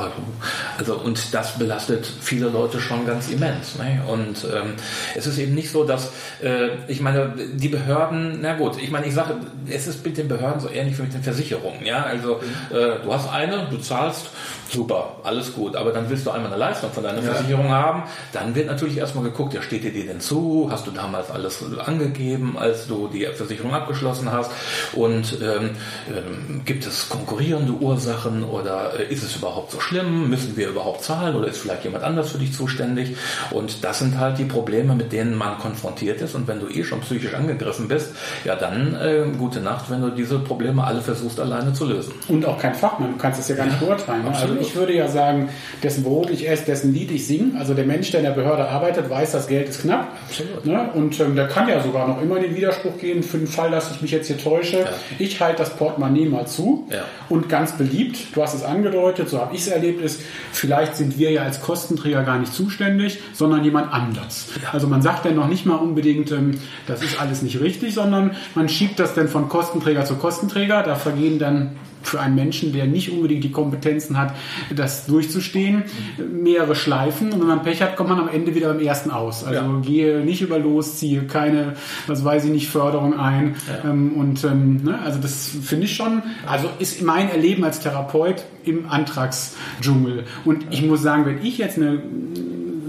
also 0.78 0.94
und 0.96 1.34
das 1.34 1.58
belastet 1.58 2.06
viele 2.20 2.48
Leute 2.48 2.80
schon 2.80 3.06
ganz 3.06 3.28
immens. 3.28 3.78
Ne? 3.78 4.02
Und 4.08 4.44
ähm, 4.44 4.74
es 5.14 5.26
ist 5.26 5.38
eben 5.38 5.54
nicht 5.54 5.70
so, 5.70 5.84
dass 5.84 6.12
äh, 6.42 6.68
ich 6.88 7.00
meine, 7.00 7.34
die 7.54 7.68
Behörden, 7.68 8.38
na 8.42 8.54
gut, 8.54 8.80
ich 8.80 8.90
meine, 8.90 9.06
ich 9.06 9.14
sage, 9.14 9.36
es 9.68 9.86
ist 9.86 10.04
mit 10.04 10.16
den 10.16 10.28
Behörden 10.28 10.60
so 10.60 10.68
ähnlich 10.68 10.98
wie 10.98 11.02
mit 11.02 11.14
den 11.14 11.22
Versicherungen. 11.22 11.84
Ja, 11.84 12.02
also 12.04 12.40
äh, 12.70 13.02
du 13.02 13.12
hast 13.12 13.30
eine, 13.30 13.66
du 13.70 13.78
zahlst 13.78 14.30
super, 14.70 15.16
alles 15.22 15.52
gut, 15.54 15.76
aber 15.76 15.92
dann 15.92 16.08
willst 16.08 16.26
du 16.26 16.30
einmal 16.30 16.50
eine 16.50 16.58
Leistung 16.58 16.90
von 16.90 17.02
deiner 17.02 17.22
ja. 17.22 17.32
Versicherung 17.32 17.70
haben, 17.70 18.04
dann 18.32 18.54
wird 18.54 18.66
natürlich 18.66 18.96
erstmal 18.96 19.24
geguckt, 19.24 19.54
ja, 19.54 19.62
steht 19.62 19.84
dir 19.84 19.92
die 19.92 20.06
denn 20.06 20.20
zu? 20.20 20.68
Hast 20.70 20.86
du 20.86 20.90
damals 20.90 21.30
alles 21.30 21.62
angegeben, 21.78 22.56
als 22.58 22.86
du 22.86 23.08
die 23.08 23.26
Versicherung 23.26 23.74
abgeschlossen 23.74 24.32
hast? 24.32 24.50
Und 24.94 25.33
ähm, 25.42 25.70
ähm, 26.08 26.62
gibt 26.64 26.86
es 26.86 27.08
konkurrierende 27.08 27.72
Ursachen 27.72 28.44
oder 28.44 28.98
äh, 28.98 29.12
ist 29.12 29.22
es 29.22 29.36
überhaupt 29.36 29.70
so 29.70 29.80
schlimm? 29.80 30.28
Müssen 30.28 30.56
wir 30.56 30.68
überhaupt 30.68 31.02
zahlen 31.02 31.36
oder 31.36 31.48
ist 31.48 31.58
vielleicht 31.58 31.84
jemand 31.84 32.04
anders 32.04 32.32
für 32.32 32.38
dich 32.38 32.52
zuständig? 32.52 33.16
Und 33.50 33.84
das 33.84 33.98
sind 33.98 34.18
halt 34.18 34.38
die 34.38 34.44
Probleme, 34.44 34.94
mit 34.94 35.12
denen 35.12 35.36
man 35.36 35.58
konfrontiert 35.58 36.20
ist. 36.20 36.34
Und 36.34 36.48
wenn 36.48 36.60
du 36.60 36.68
eh 36.68 36.84
schon 36.84 37.00
psychisch 37.00 37.34
angegriffen 37.34 37.88
bist, 37.88 38.14
ja 38.44 38.56
dann 38.56 38.94
äh, 38.94 39.24
gute 39.36 39.60
Nacht, 39.60 39.90
wenn 39.90 40.00
du 40.00 40.10
diese 40.10 40.38
Probleme 40.38 40.84
alle 40.84 41.00
versuchst 41.00 41.40
alleine 41.40 41.72
zu 41.72 41.86
lösen. 41.86 42.14
Und 42.28 42.44
auch 42.46 42.58
kein 42.58 42.74
Fachmann, 42.74 43.12
du 43.12 43.18
kannst 43.18 43.38
das 43.38 43.48
ja 43.48 43.56
gar 43.56 43.66
nicht 43.66 43.80
beurteilen. 43.80 44.24
Ne? 44.24 44.34
Also 44.34 44.54
ich 44.60 44.74
würde 44.74 44.94
ja 44.94 45.08
sagen, 45.08 45.48
dessen 45.82 46.04
Brot 46.04 46.30
ich 46.30 46.48
esse, 46.48 46.64
dessen 46.64 46.92
Lied 46.92 47.10
ich 47.10 47.26
singe. 47.26 47.58
Also 47.58 47.74
der 47.74 47.84
Mensch, 47.84 48.10
der 48.10 48.20
in 48.20 48.26
der 48.26 48.32
Behörde 48.32 48.68
arbeitet, 48.68 49.08
weiß, 49.10 49.32
das 49.32 49.46
Geld 49.46 49.68
ist 49.68 49.82
knapp. 49.82 50.08
Absolut. 50.28 50.66
Ne? 50.66 50.90
Und 50.94 51.18
ähm, 51.20 51.36
der 51.36 51.48
kann 51.48 51.68
ja 51.68 51.82
sogar 51.82 52.08
noch 52.08 52.20
immer 52.20 52.36
in 52.36 52.44
den 52.44 52.56
Widerspruch 52.56 52.98
gehen, 52.98 53.22
für 53.22 53.38
den 53.38 53.46
Fall, 53.46 53.70
dass 53.70 53.90
ich 53.90 54.02
mich 54.02 54.10
jetzt 54.10 54.26
hier 54.26 54.38
täusche. 54.38 54.80
Ja. 54.80 54.88
Ich 55.24 55.40
halte 55.40 55.58
das 55.58 55.76
Portemonnaie 55.76 56.26
mal 56.26 56.46
zu 56.46 56.86
ja. 56.90 57.04
und 57.28 57.48
ganz 57.48 57.72
beliebt, 57.72 58.34
du 58.34 58.42
hast 58.42 58.54
es 58.54 58.62
angedeutet, 58.62 59.28
so 59.28 59.40
habe 59.40 59.54
ich 59.54 59.62
es 59.62 59.68
erlebt, 59.68 60.02
ist, 60.02 60.20
vielleicht 60.52 60.96
sind 60.96 61.18
wir 61.18 61.30
ja 61.30 61.42
als 61.42 61.60
Kostenträger 61.60 62.22
gar 62.22 62.38
nicht 62.38 62.52
zuständig, 62.52 63.20
sondern 63.32 63.64
jemand 63.64 63.92
anders. 63.92 64.48
Also 64.72 64.86
man 64.86 65.02
sagt 65.02 65.24
dann 65.24 65.36
noch 65.36 65.48
nicht 65.48 65.66
mal 65.66 65.76
unbedingt, 65.76 66.30
ähm, 66.32 66.58
das 66.86 67.02
ist 67.02 67.20
alles 67.20 67.42
nicht 67.42 67.60
richtig, 67.60 67.94
sondern 67.94 68.36
man 68.54 68.68
schiebt 68.68 68.98
das 68.98 69.14
dann 69.14 69.28
von 69.28 69.48
Kostenträger 69.48 70.04
zu 70.04 70.16
Kostenträger. 70.16 70.82
Da 70.82 70.94
vergehen 70.94 71.38
dann 71.38 71.76
für 72.04 72.20
einen 72.20 72.34
Menschen, 72.34 72.72
der 72.72 72.86
nicht 72.86 73.10
unbedingt 73.10 73.44
die 73.44 73.50
Kompetenzen 73.50 74.18
hat, 74.18 74.34
das 74.74 75.06
durchzustehen, 75.06 75.84
mehrere 76.32 76.74
Schleifen 76.74 77.32
und 77.32 77.40
wenn 77.40 77.48
man 77.48 77.62
Pech 77.62 77.82
hat, 77.82 77.96
kommt 77.96 78.10
man 78.10 78.20
am 78.20 78.28
Ende 78.28 78.54
wieder 78.54 78.72
beim 78.72 78.80
ersten 78.80 79.10
aus. 79.10 79.44
Also 79.44 79.60
ja. 79.60 79.80
gehe 79.80 80.20
nicht 80.20 80.42
über 80.42 80.58
los, 80.58 80.96
ziehe 80.98 81.22
keine, 81.22 81.74
was 82.06 82.24
weiß 82.24 82.44
ich 82.44 82.50
nicht, 82.50 82.68
Förderung 82.68 83.18
ein 83.18 83.56
ja. 83.66 83.90
ähm, 83.90 84.12
und 84.14 84.44
ähm, 84.44 84.82
ne, 84.84 84.98
also 85.04 85.18
das 85.20 85.50
finde 85.62 85.86
ich 85.86 85.96
schon, 85.96 86.22
also 86.46 86.68
ist 86.78 87.02
mein 87.02 87.30
Erleben 87.30 87.64
als 87.64 87.80
Therapeut 87.80 88.44
im 88.64 88.88
Antragsdschungel 88.88 90.24
und 90.44 90.66
ich 90.70 90.82
muss 90.82 91.02
sagen, 91.02 91.26
wenn 91.26 91.44
ich 91.44 91.58
jetzt 91.58 91.78
eine 91.78 92.02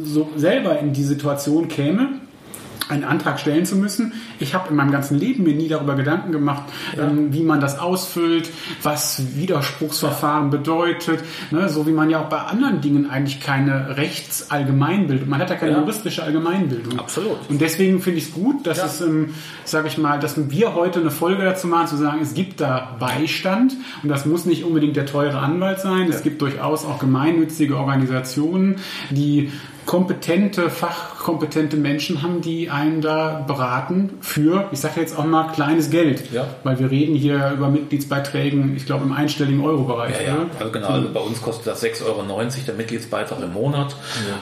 so 0.03 0.29
selber 0.35 0.79
in 0.79 0.93
die 0.93 1.03
Situation 1.03 1.67
käme, 1.67 2.09
einen 2.89 3.03
Antrag 3.03 3.39
stellen 3.39 3.65
zu 3.65 3.75
müssen. 3.75 4.13
Ich 4.39 4.53
habe 4.53 4.69
in 4.69 4.75
meinem 4.75 4.91
ganzen 4.91 5.17
Leben 5.17 5.43
mir 5.43 5.55
nie 5.55 5.67
darüber 5.67 5.95
Gedanken 5.95 6.31
gemacht, 6.31 6.63
ja. 6.95 7.03
ähm, 7.03 7.33
wie 7.33 7.43
man 7.43 7.59
das 7.59 7.79
ausfüllt, 7.79 8.49
was 8.83 9.21
Widerspruchsverfahren 9.35 10.49
bedeutet, 10.49 11.23
ne? 11.51 11.69
so 11.69 11.87
wie 11.87 11.91
man 11.91 12.09
ja 12.09 12.21
auch 12.21 12.29
bei 12.29 12.37
anderen 12.37 12.81
Dingen 12.81 13.09
eigentlich 13.09 13.39
keine 13.39 13.97
Rechtsallgemeinbildung, 13.97 15.29
man 15.29 15.39
hat 15.39 15.49
ja 15.49 15.55
keine 15.55 15.73
ja. 15.73 15.79
juristische 15.79 16.23
Allgemeinbildung. 16.23 16.99
Absolut. 16.99 17.37
Und 17.49 17.61
deswegen 17.61 18.01
finde 18.01 18.19
ich 18.19 18.25
es 18.25 18.33
gut, 18.33 18.67
dass 18.67 18.77
ja. 18.77 18.85
es, 18.85 19.01
ähm, 19.01 19.33
sage 19.63 19.87
ich 19.87 19.97
mal, 19.97 20.19
dass 20.19 20.49
wir 20.49 20.75
heute 20.75 20.99
eine 20.99 21.11
Folge 21.11 21.43
dazu 21.43 21.67
machen, 21.67 21.87
zu 21.87 21.97
sagen, 21.97 22.19
es 22.21 22.33
gibt 22.33 22.61
da 22.61 22.95
Beistand 22.99 23.73
und 24.03 24.09
das 24.09 24.25
muss 24.25 24.45
nicht 24.45 24.63
unbedingt 24.63 24.95
der 24.95 25.05
teure 25.05 25.39
Anwalt 25.39 25.79
sein. 25.79 26.07
Es 26.09 26.23
gibt 26.23 26.41
durchaus 26.41 26.85
auch 26.85 26.99
gemeinnützige 26.99 27.77
Organisationen, 27.77 28.77
die 29.09 29.51
kompetente, 29.85 30.69
fachkompetente 30.69 31.77
Menschen 31.77 32.21
haben, 32.23 32.41
die 32.41 32.69
einen 32.69 33.01
da 33.01 33.43
beraten 33.45 34.17
für, 34.21 34.67
ich 34.71 34.79
sage 34.79 34.99
jetzt 34.99 35.17
auch 35.17 35.25
mal, 35.25 35.51
kleines 35.51 35.89
Geld. 35.89 36.31
Ja. 36.31 36.47
Weil 36.63 36.79
wir 36.79 36.89
reden 36.89 37.15
hier 37.15 37.51
über 37.51 37.69
Mitgliedsbeiträgen, 37.69 38.75
ich 38.75 38.85
glaube, 38.85 39.05
im 39.05 39.13
einstelligen 39.13 39.61
Euro-Bereich. 39.61 40.15
Ja, 40.21 40.33
ja. 40.33 40.45
Also 40.59 40.71
genau, 40.71 40.87
also 40.87 41.09
bei 41.13 41.19
uns 41.19 41.41
kostet 41.41 41.67
das 41.67 41.83
6,90 41.83 42.05
Euro 42.05 42.23
der 42.67 42.75
Mitgliedsbeitrag 42.75 43.41
im 43.41 43.53
Monat. 43.53 43.95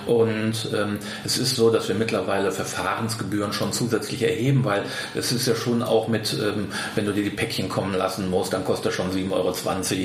Ja. 0.08 0.14
Und 0.14 0.70
ähm, 0.74 1.00
es 1.26 1.38
ist 1.38 1.56
so, 1.56 1.70
dass 1.70 1.90
wir 1.90 1.96
mittlerweile 1.96 2.52
Verfahrensgebühren 2.52 3.52
schon 3.52 3.74
zusätzlich 3.74 4.24
erheben, 4.24 4.64
weil 4.64 4.84
es 5.14 5.32
ist 5.32 5.48
ja 5.48 5.56
schon 5.56 5.84
auch 5.84 6.08
mit, 6.08 6.34
ähm, 6.34 6.68
wenn 6.96 7.06
du 7.06 7.12
dir 7.12 7.24
die 7.24 7.30
Päckchen 7.30 7.68
kommen 7.68 7.94
lassen 7.96 8.30
musst, 8.30 8.54
dann 8.54 8.64
kostet 8.64 8.88
das 8.88 8.96
schon 8.96 9.12
7,20 9.12 9.32
Euro. 9.32 9.54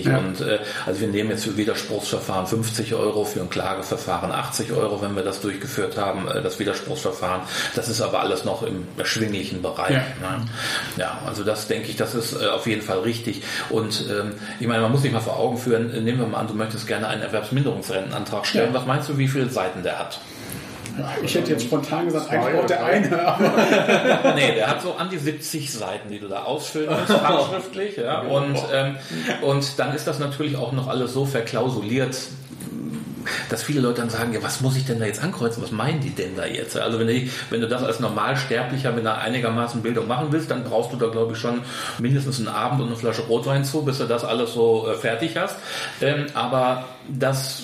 Ja. 0.02 0.18
Und 0.18 0.40
äh, 0.40 0.58
also 0.84 1.00
wir 1.00 1.08
nehmen 1.08 1.30
jetzt 1.30 1.44
für 1.44 1.56
Widerspruchsverfahren 1.56 2.46
50 2.46 2.94
Euro, 2.94 3.24
für 3.24 3.40
ein 3.40 3.50
Klageverfahren 3.50 4.32
80 4.32 4.72
Euro, 4.72 5.00
wenn 5.00 5.14
wir 5.14 5.27
das 5.28 5.40
durchgeführt 5.40 5.96
haben, 5.96 6.26
äh, 6.28 6.42
das 6.42 6.58
Widerspruchsverfahren. 6.58 7.42
Das 7.74 7.88
ist 7.88 8.00
aber 8.00 8.20
alles 8.20 8.44
noch 8.44 8.62
im 8.62 8.86
erschwinglichen 8.96 9.62
Bereich. 9.62 9.92
Ja, 9.92 10.36
ne? 10.36 10.44
ja 10.96 11.18
also 11.26 11.44
das 11.44 11.68
denke 11.68 11.88
ich, 11.88 11.96
das 11.96 12.14
ist 12.14 12.40
äh, 12.40 12.46
auf 12.46 12.66
jeden 12.66 12.82
Fall 12.82 13.00
richtig. 13.00 13.42
Und 13.70 14.04
ähm, 14.10 14.32
ich 14.58 14.66
meine, 14.66 14.82
man 14.82 14.92
muss 14.92 15.02
sich 15.02 15.12
mal 15.12 15.20
vor 15.20 15.38
Augen 15.38 15.58
führen, 15.58 15.94
äh, 15.94 16.00
nehmen 16.00 16.18
wir 16.18 16.26
mal 16.26 16.38
an, 16.38 16.48
du 16.48 16.54
möchtest 16.54 16.86
gerne 16.86 17.08
einen 17.08 17.22
Erwerbsminderungsrentenantrag 17.22 18.46
stellen. 18.46 18.72
Ja. 18.72 18.80
Was 18.80 18.86
meinst 18.86 19.08
du, 19.08 19.18
wie 19.18 19.28
viele 19.28 19.48
Seiten 19.48 19.82
der 19.82 19.98
hat? 19.98 20.18
Ich 21.22 21.34
hätte 21.34 21.52
jetzt 21.52 21.64
spontan 21.64 22.06
gesagt, 22.06 22.30
eigentlich 22.30 22.54
braucht 22.56 22.70
der 22.70 22.84
eine. 22.84 23.26
Aber 23.26 24.32
nee, 24.34 24.54
der 24.54 24.68
hat 24.68 24.82
so 24.82 24.94
an 24.94 25.08
die 25.10 25.18
70 25.18 25.72
Seiten, 25.72 26.10
die 26.10 26.18
du 26.18 26.28
da 26.28 26.42
ausfüllen 26.42 26.90
musst, 26.90 27.22
handschriftlich. 27.22 27.96
Ja. 27.96 28.22
Und, 28.22 28.58
ähm, 28.72 28.96
und 29.42 29.78
dann 29.78 29.94
ist 29.94 30.06
das 30.06 30.18
natürlich 30.18 30.56
auch 30.56 30.72
noch 30.72 30.88
alles 30.88 31.12
so 31.12 31.24
verklausuliert, 31.24 32.16
dass 33.48 33.62
viele 33.62 33.80
Leute 33.80 34.00
dann 34.00 34.10
sagen, 34.10 34.32
ja, 34.32 34.42
was 34.42 34.60
muss 34.60 34.76
ich 34.76 34.84
denn 34.84 34.98
da 34.98 35.06
jetzt 35.06 35.22
ankreuzen? 35.22 35.62
Was 35.62 35.70
meinen 35.70 36.00
die 36.00 36.10
denn 36.10 36.36
da 36.36 36.46
jetzt? 36.46 36.76
Also 36.76 36.98
wenn, 36.98 37.08
ich, 37.08 37.30
wenn 37.50 37.60
du 37.60 37.68
das 37.68 37.82
als 37.82 38.00
Normalsterblicher 38.00 38.92
mit 38.92 39.06
einer 39.06 39.18
einigermaßen 39.18 39.82
Bildung 39.82 40.06
machen 40.06 40.28
willst, 40.30 40.50
dann 40.50 40.64
brauchst 40.64 40.92
du 40.92 40.96
da, 40.96 41.08
glaube 41.08 41.32
ich, 41.32 41.38
schon 41.38 41.60
mindestens 41.98 42.38
einen 42.38 42.48
Abend 42.48 42.80
und 42.80 42.88
eine 42.88 42.96
Flasche 42.96 43.22
Rotwein 43.22 43.64
zu, 43.64 43.82
bis 43.82 43.98
du 43.98 44.04
das 44.04 44.24
alles 44.24 44.52
so 44.52 44.88
äh, 44.88 44.94
fertig 44.94 45.36
hast. 45.36 45.56
Ähm, 46.00 46.26
aber 46.34 46.84
das, 47.08 47.62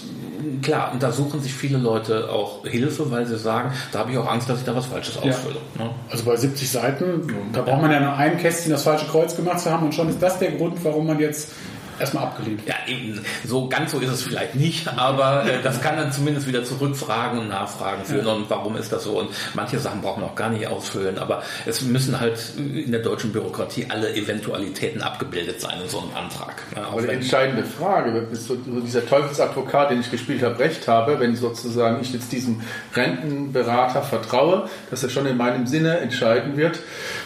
klar, 0.63 0.93
und 0.93 1.03
da 1.03 1.13
suchen 1.13 1.41
sich 1.41 1.53
viele 1.53 1.79
Leute 1.79 2.31
auch 2.31 2.65
Hilfe, 2.67 3.11
weil 3.11 3.27
sie 3.27 3.37
sagen, 3.37 3.73
da 3.93 4.01
habe 4.01 4.13
ich 4.13 4.19
auch 4.19 4.31
Angst, 4.31 4.49
dass 4.49 4.59
ich 4.59 4.65
da 4.65 4.75
was 4.75 4.87
Falsches 4.87 5.19
ausfülle. 5.19 5.57
Ja. 5.79 5.85
Ne? 5.85 5.91
Also 6.11 6.25
bei 6.25 6.37
70 6.37 6.71
Seiten, 6.71 7.51
da 7.53 7.63
braucht 7.63 7.83
man 7.83 7.91
ja 7.91 8.01
nur 8.01 8.15
ein 8.15 8.39
Kästchen 8.39 8.73
das 8.73 8.83
falsche 8.83 9.07
Kreuz 9.07 9.37
gemacht 9.37 9.61
zu 9.61 9.71
haben 9.71 9.85
und 9.85 9.95
schon 9.95 10.09
ist 10.09 10.23
das 10.23 10.39
der 10.39 10.53
Grund, 10.53 10.83
warum 10.83 11.07
man 11.07 11.19
jetzt 11.19 11.51
erstmal 11.99 12.25
abgelehnt. 12.25 12.63
Ja, 12.67 12.75
eben, 12.87 13.21
so 13.45 13.69
ganz 13.69 13.93
so 13.93 13.99
ist 13.99 14.11
es 14.11 14.23
vielleicht 14.23 14.55
nicht, 14.55 14.89
aber 14.89 15.45
äh, 15.47 15.63
das 15.63 15.81
kann 15.81 15.97
dann 15.97 16.13
zumindest 16.13 16.47
wieder 16.47 16.65
zurückfragen 16.65 17.39
und 17.39 17.49
nachfragen 17.49 18.05
führen 18.05 18.27
ja. 18.27 18.33
und 18.33 18.51
warum 18.51 18.77
ist 18.77 18.93
das 18.93 19.05
so 19.05 19.19
und 19.21 19.31
manche 19.55 19.79
Sachen 19.79 20.01
brauchen 20.01 20.23
wir 20.23 20.27
auch 20.27 20.35
gar 20.35 20.51
nicht 20.51 20.67
ausfüllen, 20.67 21.19
aber 21.19 21.43
es 21.67 21.83
müssen 21.83 22.21
halt 22.21 22.39
in 22.57 22.91
der 22.91 23.03
deutschen 23.03 23.33
Bürokratie 23.33 23.87
alle 23.89 24.15
Eventualitäten 24.15 25.03
abgebildet 25.03 25.61
sein 25.61 25.81
in 25.83 25.89
so 25.89 25.99
einem 25.99 26.15
Antrag. 26.15 26.63
Ja, 26.75 26.89
aber 26.89 27.03
die 27.03 27.09
entscheidende 27.09 27.65
Frage, 27.65 28.27
ist 28.33 28.47
so, 28.47 28.57
dieser 28.57 29.07
Teufelsadvokat, 29.07 29.91
den 29.91 30.01
ich 30.01 30.11
gespielt 30.11 30.43
habe, 30.43 30.59
recht 30.59 30.89
habe, 30.89 31.21
wenn 31.21 31.37
sozusagen 31.37 32.01
ich 32.01 32.13
jetzt 32.13 32.33
diesem 32.33 32.61
Rentenberater 32.95 34.03
vertraue, 34.03 34.69
dass 34.91 35.03
er 35.03 35.11
schon 35.11 35.27
in 35.27 35.37
meinem 35.37 35.67
Sinne 35.67 35.99
entscheiden 35.99 36.57
wird, 36.57 36.81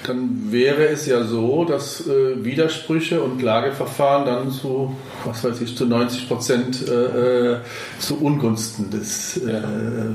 dann 0.06 0.50
wäre 0.50 0.88
es 0.88 1.06
ja 1.06 1.24
so, 1.24 1.64
dass 1.64 2.06
äh, 2.06 2.44
Widersprüche 2.44 3.22
und 3.22 3.38
Klageverfahren 3.38 4.26
dann 4.26 4.50
zu, 4.60 4.96
was 5.24 5.44
weiß 5.44 5.60
ich, 5.60 5.76
zu 5.76 5.86
90 5.86 6.28
Prozent 6.28 6.88
äh, 6.88 7.52
äh, 7.52 7.56
zu 7.98 8.20
Ungunsten 8.20 8.90
des 8.90 9.36
äh, 9.38 9.60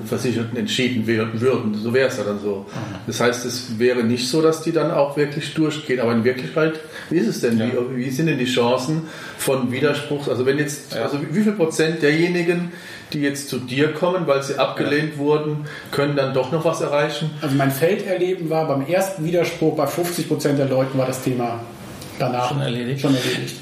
Versicherten 0.06 0.58
entschieden 0.58 1.08
werden 1.08 1.40
würden. 1.40 1.76
So 1.76 1.94
wäre 1.94 2.10
es 2.10 2.18
ja 2.18 2.24
dann 2.24 2.40
so. 2.40 2.66
Das 3.08 3.20
heißt, 3.20 3.46
es 3.46 3.80
wäre 3.80 4.04
nicht 4.04 4.28
so, 4.28 4.42
dass 4.42 4.62
die 4.62 4.72
dann 4.72 4.92
auch 4.92 5.18
wirklich 5.18 5.54
durchgehen. 5.54 6.00
Aber 6.00 6.12
in 6.14 6.24
Wirklichkeit, 6.24 6.74
wie 7.10 7.18
ist 7.18 7.28
es 7.28 7.42
denn? 7.42 7.58
Ja. 7.58 7.68
Wie, 7.68 8.06
wie, 8.06 8.10
sind 8.10 8.28
denn 8.28 8.40
die 8.40 8.46
Chancen 8.46 9.04
von 9.38 9.72
Widerspruch? 9.72 10.28
Also 10.28 10.46
wenn 10.46 10.60
jetzt, 10.60 10.96
also 10.96 11.20
wie 11.32 11.42
viel 11.42 11.54
Prozent 11.54 12.02
derjenigen, 12.02 12.72
die 13.14 13.22
jetzt 13.22 13.50
zu 13.50 13.60
dir 13.60 13.94
kommen, 13.94 14.28
weil 14.28 14.42
sie 14.44 14.58
abgelehnt 14.58 15.14
ja. 15.14 15.20
wurden, 15.20 15.66
können 15.92 16.16
dann 16.16 16.34
doch 16.34 16.52
noch 16.52 16.66
was 16.66 16.82
erreichen? 16.82 17.32
Also 17.42 17.56
mein 17.56 17.72
Felderleben 17.72 18.50
war 18.50 18.68
beim 18.68 18.86
ersten 18.86 19.26
Widerspruch 19.26 19.76
bei 19.76 19.88
50 19.88 20.28
Prozent 20.28 20.60
der 20.60 20.68
Leuten 20.68 20.98
war 20.98 21.06
das 21.06 21.22
Thema 21.22 21.60
danach 22.20 22.50
schon 22.50 22.62
erledigt. 22.62 23.02
Schon 23.02 23.16
erledigt. 23.16 23.56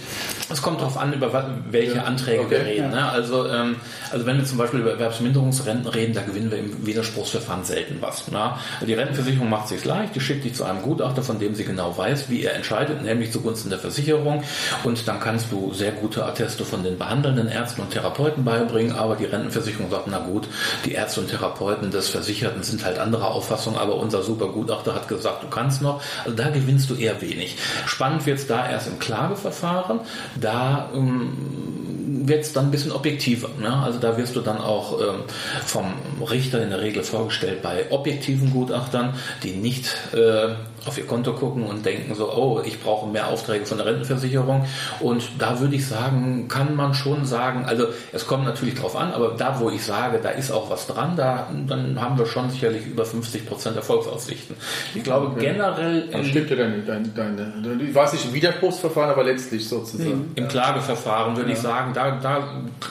Es 0.51 0.61
kommt 0.61 0.81
darauf 0.81 0.97
an, 0.97 1.13
über 1.13 1.31
welche 1.69 1.97
ja. 1.97 2.03
Anträge 2.03 2.41
okay. 2.41 2.51
wir 2.51 2.65
reden. 2.65 2.91
Ja. 2.93 3.01
Ne? 3.01 3.09
Also, 3.09 3.47
ähm, 3.47 3.75
also 4.11 4.25
wenn 4.25 4.37
wir 4.37 4.45
zum 4.45 4.57
Beispiel 4.57 4.81
über 4.81 4.91
Erwerbsminderungsrenten 4.91 5.87
reden, 5.87 6.13
da 6.13 6.21
gewinnen 6.21 6.51
wir 6.51 6.59
im 6.59 6.85
Widerspruchsverfahren 6.85 7.63
selten 7.63 7.97
was. 8.01 8.29
Ne? 8.29 8.53
Die 8.85 8.93
Rentenversicherung 8.93 9.49
macht 9.49 9.67
sich 9.67 9.83
leicht, 9.85 10.15
die 10.15 10.19
schickt 10.19 10.43
dich 10.43 10.55
zu 10.55 10.63
einem 10.63 10.81
Gutachter, 10.81 11.23
von 11.23 11.39
dem 11.39 11.55
sie 11.55 11.63
genau 11.63 11.97
weiß, 11.97 12.29
wie 12.29 12.43
er 12.43 12.55
entscheidet, 12.55 13.01
nämlich 13.03 13.31
zugunsten 13.31 13.69
der 13.69 13.79
Versicherung. 13.79 14.43
Und 14.83 15.07
dann 15.07 15.19
kannst 15.19 15.51
du 15.51 15.73
sehr 15.73 15.91
gute 15.91 16.25
Atteste 16.25 16.65
von 16.65 16.83
den 16.83 16.97
behandelnden 16.97 17.47
Ärzten 17.47 17.81
und 17.81 17.91
Therapeuten 17.91 18.43
beibringen, 18.43 18.95
aber 18.95 19.15
die 19.15 19.25
Rentenversicherung 19.25 19.89
sagt, 19.89 20.07
na 20.07 20.19
gut, 20.19 20.47
die 20.85 20.93
Ärzte 20.93 21.21
und 21.21 21.29
Therapeuten 21.29 21.91
des 21.91 22.09
Versicherten 22.09 22.63
sind 22.63 22.83
halt 22.85 22.99
anderer 22.99 23.31
Auffassung, 23.31 23.77
aber 23.77 23.95
unser 23.95 24.23
super 24.23 24.47
Gutachter 24.47 24.93
hat 24.95 25.07
gesagt, 25.07 25.43
du 25.43 25.47
kannst 25.47 25.81
noch. 25.81 26.01
Also 26.23 26.35
da 26.35 26.49
gewinnst 26.49 26.89
du 26.89 26.95
eher 26.95 27.21
wenig. 27.21 27.57
Spannend 27.85 28.25
wird 28.25 28.39
es 28.39 28.47
da 28.47 28.69
erst 28.69 28.87
im 28.87 28.99
Klageverfahren 28.99 30.01
da 30.41 30.89
ähm, 30.93 32.27
wird 32.27 32.41
es 32.41 32.53
dann 32.53 32.65
ein 32.65 32.71
bisschen 32.71 32.91
objektiver. 32.91 33.49
Ne? 33.59 33.73
Also 33.73 33.99
da 33.99 34.17
wirst 34.17 34.35
du 34.35 34.41
dann 34.41 34.57
auch 34.57 34.99
ähm, 34.99 35.21
vom 35.65 35.93
Richter 36.29 36.61
in 36.61 36.69
der 36.69 36.81
Regel 36.81 37.03
vorgestellt 37.03 37.61
bei 37.61 37.85
objektiven 37.89 38.51
Gutachtern, 38.51 39.13
die 39.43 39.51
nicht 39.51 39.85
äh, 40.13 40.49
auf 40.85 40.97
ihr 40.97 41.05
Konto 41.05 41.33
gucken 41.33 41.63
und 41.63 41.85
denken 41.85 42.15
so, 42.15 42.31
oh, 42.31 42.61
ich 42.65 42.81
brauche 42.81 43.07
mehr 43.07 43.27
Aufträge 43.27 43.65
von 43.65 43.77
der 43.77 43.85
Rentenversicherung. 43.85 44.65
Und 44.99 45.23
da 45.37 45.59
würde 45.59 45.75
ich 45.75 45.87
sagen, 45.87 46.47
kann 46.47 46.75
man 46.75 46.93
schon 46.93 47.25
sagen, 47.25 47.65
also 47.65 47.87
es 48.11 48.25
kommt 48.25 48.45
natürlich 48.45 48.75
drauf 48.75 48.95
an, 48.95 49.13
aber 49.13 49.35
da, 49.37 49.59
wo 49.59 49.69
ich 49.69 49.83
sage, 49.83 50.19
da 50.21 50.29
ist 50.29 50.51
auch 50.51 50.69
was 50.69 50.87
dran, 50.87 51.15
da, 51.15 51.47
dann 51.67 52.01
haben 52.01 52.17
wir 52.17 52.25
schon 52.25 52.49
sicherlich 52.49 52.87
über 52.87 53.05
50 53.05 53.47
Prozent 53.47 53.75
Erfolgsaussichten. 53.75 54.55
Ich 54.95 55.03
glaube 55.03 55.39
generell... 55.39 56.07
Dann 56.11 56.25
stimmt 56.25 56.49
ja 56.49 56.55
deine, 56.55 56.79
deine, 56.79 57.07
deine, 57.09 57.83
ich 57.83 57.93
weiß 57.93 58.13
nicht 58.13 58.25
im 58.25 58.33
Widerspruchsverfahren, 58.33 59.11
aber 59.11 59.23
letztlich 59.23 59.67
sozusagen. 59.67 60.31
Im 60.35 60.47
Klageverfahren 60.47 61.37
würde 61.37 61.51
ja. 61.51 61.55
ich 61.55 61.61
sagen, 61.61 61.93
da, 61.93 62.11
da 62.11 62.43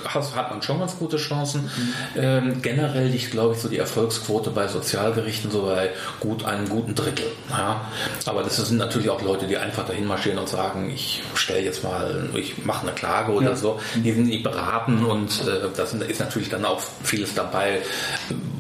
hat 0.07 0.51
man 0.51 0.63
schon 0.63 0.79
ganz 0.79 0.97
gute 0.97 1.17
Chancen. 1.17 1.63
Mhm. 1.63 1.93
Ähm, 2.17 2.63
generell 2.63 3.09
liegt, 3.09 3.33
glaube 3.33 3.55
ich, 3.55 3.61
so 3.61 3.69
die 3.69 3.79
Erfolgsquote 3.79 4.51
bei 4.51 4.69
Sozialgerichten 4.69 5.51
so 5.51 5.63
bei 5.63 5.91
gut 6.21 6.45
einem 6.45 6.69
guten 6.69 6.95
Drittel. 6.95 7.27
Ja? 7.51 7.80
Ja, 8.25 8.33
aber 8.33 8.43
das 8.43 8.57
sind 8.57 8.79
natürlich 8.79 9.11
auch 9.11 9.23
Leute, 9.23 9.47
die 9.47 9.57
einfach 9.57 9.87
dahin 9.87 10.07
marschieren 10.07 10.39
und 10.39 10.49
sagen, 10.49 10.91
ich 10.93 11.23
stelle 11.35 11.63
jetzt 11.63 11.85
mal, 11.85 12.29
ich 12.35 12.65
mache 12.65 12.87
eine 12.87 12.95
Klage 12.95 13.33
oder 13.33 13.51
ja. 13.51 13.57
so. 13.57 13.81
Die 13.95 14.13
sind 14.13 14.29
nicht 14.29 14.43
beraten 14.43 15.05
und 15.05 15.31
äh, 15.47 15.69
das 15.77 15.95
ist 15.95 16.21
natürlich 16.21 16.49
dann 16.49 16.65
auch 16.65 16.81
vieles 17.03 17.35
dabei, 17.35 17.81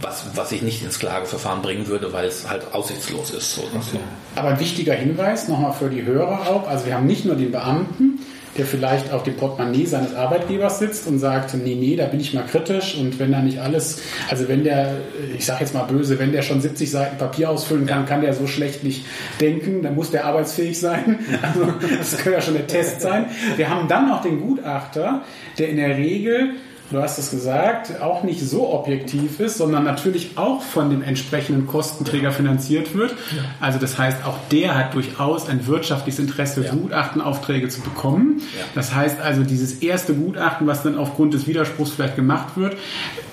was, 0.00 0.24
was 0.34 0.52
ich 0.52 0.62
nicht 0.62 0.82
ins 0.82 0.98
Klageverfahren 0.98 1.62
bringen 1.62 1.86
würde, 1.86 2.12
weil 2.12 2.26
es 2.26 2.48
halt 2.48 2.72
aussichtslos 2.72 3.30
ist. 3.30 3.54
So 3.54 3.62
okay. 3.62 4.00
Aber 4.36 4.50
ein 4.50 4.60
wichtiger 4.60 4.94
Hinweis 4.94 5.48
nochmal 5.48 5.72
für 5.72 5.90
die 5.90 6.04
Hörer 6.04 6.48
auch, 6.48 6.68
also 6.68 6.86
wir 6.86 6.94
haben 6.94 7.06
nicht 7.06 7.24
nur 7.24 7.36
den 7.36 7.50
Beamten, 7.50 8.19
der 8.60 8.66
vielleicht 8.66 9.10
auf 9.10 9.22
dem 9.22 9.36
Portemonnaie 9.36 9.86
seines 9.86 10.14
Arbeitgebers 10.14 10.80
sitzt 10.80 11.06
und 11.06 11.18
sagt, 11.18 11.54
nee, 11.54 11.76
nee, 11.76 11.96
da 11.96 12.04
bin 12.04 12.20
ich 12.20 12.34
mal 12.34 12.44
kritisch 12.44 12.94
und 12.94 13.18
wenn 13.18 13.32
er 13.32 13.40
nicht 13.40 13.58
alles, 13.58 14.02
also 14.28 14.48
wenn 14.48 14.64
der, 14.64 14.98
ich 15.34 15.46
sage 15.46 15.60
jetzt 15.60 15.72
mal 15.72 15.84
böse, 15.84 16.18
wenn 16.18 16.30
der 16.30 16.42
schon 16.42 16.60
70 16.60 16.90
Seiten 16.90 17.16
Papier 17.16 17.48
ausfüllen 17.48 17.86
kann, 17.86 18.04
kann 18.04 18.20
der 18.20 18.34
so 18.34 18.46
schlecht 18.46 18.84
nicht 18.84 19.06
denken, 19.40 19.80
dann 19.82 19.94
muss 19.94 20.10
der 20.10 20.26
arbeitsfähig 20.26 20.78
sein. 20.78 21.20
Also 21.42 21.72
das 21.98 22.18
könnte 22.18 22.32
ja 22.32 22.40
schon 22.42 22.54
der 22.54 22.66
Test 22.66 23.00
sein. 23.00 23.26
Wir 23.56 23.70
haben 23.70 23.88
dann 23.88 24.08
noch 24.08 24.20
den 24.20 24.40
Gutachter, 24.40 25.22
der 25.58 25.70
in 25.70 25.78
der 25.78 25.96
Regel 25.96 26.50
du 26.90 27.00
hast 27.00 27.18
es 27.18 27.30
gesagt, 27.30 28.00
auch 28.00 28.22
nicht 28.22 28.40
so 28.40 28.72
objektiv 28.72 29.40
ist, 29.40 29.58
sondern 29.58 29.84
natürlich 29.84 30.32
auch 30.36 30.62
von 30.62 30.90
dem 30.90 31.02
entsprechenden 31.02 31.66
Kostenträger 31.66 32.32
finanziert 32.32 32.94
wird. 32.94 33.14
Also 33.60 33.78
das 33.78 33.98
heißt, 33.98 34.24
auch 34.24 34.36
der 34.50 34.76
hat 34.76 34.94
durchaus 34.94 35.48
ein 35.48 35.66
wirtschaftliches 35.66 36.18
Interesse, 36.20 36.64
ja. 36.64 36.72
Gutachtenaufträge 36.72 37.68
zu 37.68 37.80
bekommen. 37.80 38.42
Ja. 38.58 38.64
Das 38.74 38.94
heißt 38.94 39.20
also, 39.20 39.42
dieses 39.42 39.82
erste 39.82 40.14
Gutachten, 40.14 40.66
was 40.66 40.82
dann 40.82 40.98
aufgrund 40.98 41.34
des 41.34 41.46
Widerspruchs 41.46 41.90
vielleicht 41.90 42.16
gemacht 42.16 42.56
wird, 42.56 42.76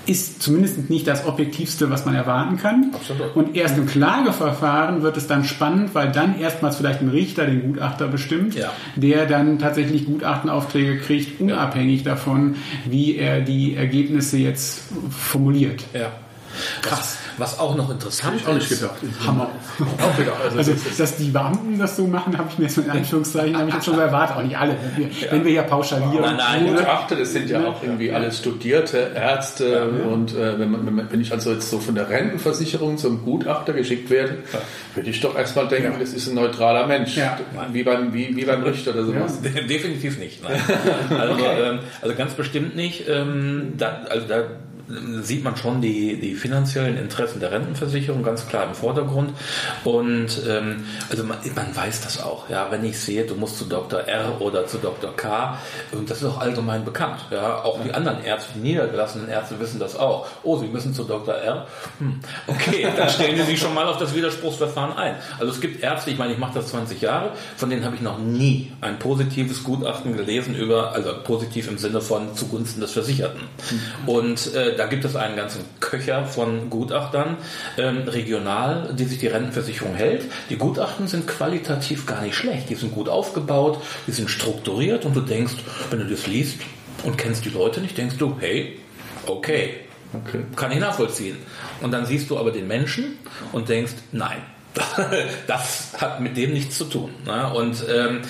ist 0.08 0.42
zumindest 0.42 0.90
nicht 0.90 1.06
das 1.06 1.26
Objektivste, 1.26 1.90
was 1.90 2.06
man 2.06 2.16
erwarten 2.16 2.58
kann. 2.58 2.92
Absolut. 2.94 3.36
Und 3.36 3.56
erst 3.56 3.78
im 3.78 3.88
Klageverfahren 3.88 5.02
wird 5.02 5.18
es 5.18 5.28
dann 5.28 5.44
spannend, 5.44 5.94
weil 5.94 6.12
dann 6.12 6.40
erstmals 6.40 6.78
vielleicht 6.78 7.02
ein 7.02 7.10
Richter 7.10 7.46
den 7.46 7.74
Gutachter 7.74 8.08
bestimmt, 8.08 8.56
ja. 8.56 8.72
der 8.96 9.26
dann 9.26 9.60
tatsächlich 9.60 10.06
Gutachtenaufträge 10.06 11.00
kriegt, 11.00 11.42
unabhängig 11.42 12.06
ja. 12.06 12.12
davon, 12.12 12.56
wie 12.86 13.18
er 13.18 13.42
die 13.48 13.76
Ergebnisse 13.76 14.38
jetzt 14.38 14.82
formuliert. 15.10 15.84
Ja. 15.94 16.12
Krass. 16.82 17.18
Was 17.38 17.60
auch 17.60 17.76
noch 17.76 17.90
interessant 17.92 18.38
ich 18.38 18.48
auch 18.48 18.54
nicht 18.54 18.70
gedacht. 18.70 18.96
Hammer. 19.26 19.50
Auch 19.80 20.18
gedacht. 20.18 20.38
Also, 20.44 20.58
also 20.58 20.74
das 20.74 20.98
dass 20.98 21.18
die 21.18 21.30
Beamten 21.30 21.78
das 21.78 21.96
so 21.96 22.08
machen, 22.08 22.38
habe 22.38 22.50
ich 22.52 22.58
mir 22.58 22.70
so 22.70 22.82
in 22.82 22.90
Anführungszeichen 22.90 23.56
habe 23.56 23.70
ich 23.70 23.76
jetzt 23.76 23.86
schon 23.86 23.96
so 23.96 24.02
erwartet. 24.02 24.38
Auch 24.38 24.44
nicht 24.44 24.58
alle. 24.58 24.76
Wenn 24.96 25.06
wir, 25.06 25.12
ja. 25.12 25.32
wenn 25.32 25.46
wir 25.46 25.52
ja 25.52 25.64
pauschalieren. 25.64 26.22
Nein, 26.22 26.38
nein, 26.38 26.76
Gutachter, 26.76 27.16
das 27.16 27.34
sind 27.34 27.50
ja 27.50 27.64
auch 27.66 27.82
irgendwie 27.84 28.12
alles 28.12 28.40
studierte 28.40 29.12
Ärzte. 29.16 29.68
Ja, 29.68 29.74
ja. 29.76 30.12
Und 30.12 30.34
äh, 30.34 30.60
wenn, 30.60 30.72
man, 30.72 31.08
wenn 31.12 31.22
ich 31.22 31.32
also 31.32 31.52
jetzt 31.52 31.70
so 31.70 31.80
von 31.80 31.96
der 31.96 32.10
Rentenversicherung 32.10 32.98
zum 32.98 33.24
Gutachter 33.24 33.74
geschickt 33.74 34.10
werde, 34.10 34.40
würde 34.96 35.10
ich 35.10 35.22
doch 35.22 35.38
erstmal 35.38 35.68
denken, 35.68 36.00
das 36.00 36.14
ist 36.14 36.28
ein 36.28 36.36
neutraler 36.36 36.88
Mensch. 36.88 37.18
Wie, 37.72 37.84
beim, 37.84 38.14
wie, 38.14 38.36
wie 38.36 38.46
beim 38.46 38.64
Richter 38.64 38.92
oder 38.92 39.06
sowas. 39.06 39.40
Definitiv 39.42 40.18
nicht. 40.18 40.42
Also, 41.18 41.34
okay. 41.34 41.62
ähm, 41.64 41.80
also 42.02 42.16
ganz 42.16 42.34
bestimmt 42.34 42.76
nicht. 42.76 43.08
Ähm, 43.08 43.74
da, 43.78 44.02
also 44.10 44.28
da 44.28 44.44
sieht 45.22 45.44
man 45.44 45.58
schon 45.58 45.82
die, 45.82 46.18
die 46.20 46.36
finanziellen 46.36 46.98
Interessen 46.98 47.40
der 47.40 47.52
Rentenversicherung 47.52 48.24
ganz 48.24 48.48
klar 48.48 48.66
im 48.66 48.74
Vordergrund. 48.74 49.34
Und 49.84 50.42
ähm, 50.48 50.86
also 51.10 51.24
man, 51.24 51.38
man 51.56 51.76
weiß 51.76 52.02
das 52.02 52.24
auch. 52.24 52.50
Ja, 52.50 52.68
wenn 52.72 52.86
ich 52.86 52.98
sehe, 52.98 53.26
du 53.26 53.36
musst 53.36 53.58
zu 53.58 53.66
Dr. 53.66 54.02
R 54.02 54.40
oder 54.40 54.66
zu 54.66 54.78
Dr. 54.78 55.16
K, 55.16 55.58
und 55.92 56.10
das 56.10 56.20
ist 56.20 56.26
auch 56.26 56.40
allgemein 56.40 56.86
bekannt. 56.86 57.20
Ja, 57.32 57.64
auch 57.64 57.82
die 57.84 57.94
anderen 57.94 58.24
Ärzte, 58.24 58.54
die 58.56 58.60
niedergelassenen 58.60 59.28
Ärzte 59.28 59.60
wissen 59.60 59.80
das 59.80 59.98
auch. 59.98 60.28
Oh, 60.44 60.58
sie 60.58 60.68
müssen 60.68 60.94
zu 60.94 61.04
Dr. 61.04 61.36
R. 61.36 61.68
Hm, 62.00 62.20
okay, 62.48 62.88
dann 62.96 63.10
stellen 63.10 63.36
sie 63.38 63.44
sich 63.44 63.60
schon 63.60 63.74
mal 63.74 63.88
auf 63.88 63.98
das 63.98 64.16
Widerspruchsverfahren 64.16 64.96
ein. 64.98 65.16
Also 65.40 65.52
es 65.52 65.60
gibt 65.60 65.84
Ärzte, 65.84 66.12
ich 66.12 66.18
meine, 66.18 66.34
ich 66.34 66.40
mache 66.40 66.54
das 66.54 66.68
20 66.68 67.02
Jahre, 67.02 67.32
von 67.58 67.70
denen 67.70 67.84
habe 67.84 67.96
ich 67.96 68.02
noch 68.02 68.20
nie 68.20 68.72
ein 68.80 69.00
positives 69.00 69.64
Gutachten 69.64 70.16
gelesen 70.16 70.56
über, 70.56 70.94
also 70.94 71.12
positiv 71.24 71.68
im 71.68 71.78
Sinne 71.78 72.00
von 72.00 72.36
zugunsten 72.36 72.80
des 72.80 72.92
Versicherten. 72.92 73.42
Mhm. 73.42 74.10
Und 74.10 74.56
äh, 74.56 74.77
da 74.78 74.86
gibt 74.86 75.04
es 75.06 75.16
einen 75.16 75.36
ganzen 75.36 75.66
Köcher 75.80 76.26
von 76.26 76.70
Gutachtern 76.70 77.38
ähm, 77.78 78.08
regional, 78.08 78.94
die 78.94 79.06
sich 79.06 79.20
die 79.20 79.28
Rentenversicherung 79.28 79.96
hält. 79.96 80.26
Die 80.50 80.58
Gutachten 80.58 81.08
sind 81.08 81.28
qualitativ 81.28 82.06
gar 82.06 82.22
nicht 82.22 82.36
schlecht. 82.36 82.70
Die 82.70 82.76
sind 82.76 82.94
gut 82.94 83.10
aufgebaut, 83.10 83.82
die 84.06 84.12
sind 84.12 84.30
strukturiert 84.30 85.06
und 85.06 85.16
du 85.16 85.22
denkst, 85.22 85.56
wenn 85.90 86.00
du 86.00 86.06
das 86.06 86.28
liest 86.28 86.60
und 87.04 87.18
kennst 87.18 87.46
die 87.46 87.50
Leute 87.50 87.82
nicht, 87.82 87.98
denkst 87.98 88.18
du, 88.18 88.38
hey, 88.40 88.80
okay, 89.26 89.76
okay. 90.14 90.46
kann 90.56 90.72
ich 90.72 90.80
nachvollziehen. 90.80 91.38
Und 91.82 91.92
dann 91.92 92.06
siehst 92.06 92.30
du 92.30 92.38
aber 92.38 92.52
den 92.52 92.68
Menschen 92.68 93.18
und 93.52 93.70
denkst, 93.70 93.94
nein, 94.12 94.42
das 95.48 95.94
hat 95.98 96.22
mit 96.22 96.38
dem 96.38 96.54
nichts 96.54 96.78
zu 96.78 96.86
tun. 96.86 97.12
Ne? 97.26 97.52
Und, 97.54 97.84
ähm, 97.90 98.22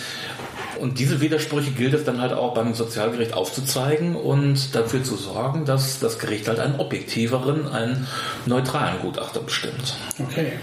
und 0.80 1.00
diese 1.00 1.22
Widersprüche 1.22 1.72
gilt 1.72 1.94
es 1.94 2.04
dann 2.04 2.22
halt 2.22 2.34
auch 2.34 2.54
beim 2.54 2.74
Sozialgericht 2.74 3.34
aufzuzeigen 3.34 4.16
und 4.16 4.76
dafür 4.76 5.04
zu 5.04 5.16
sorgen, 5.16 5.66
dass 5.66 6.00
das 6.00 6.20
Gericht 6.20 6.48
halt 6.48 6.60
einen 6.60 6.80
objektiveren, 6.80 7.68
einen 7.68 8.08
neutralen 8.46 9.00
Gutachter 9.02 9.42
bestimmt. 9.42 9.96
Okay. 10.20 10.54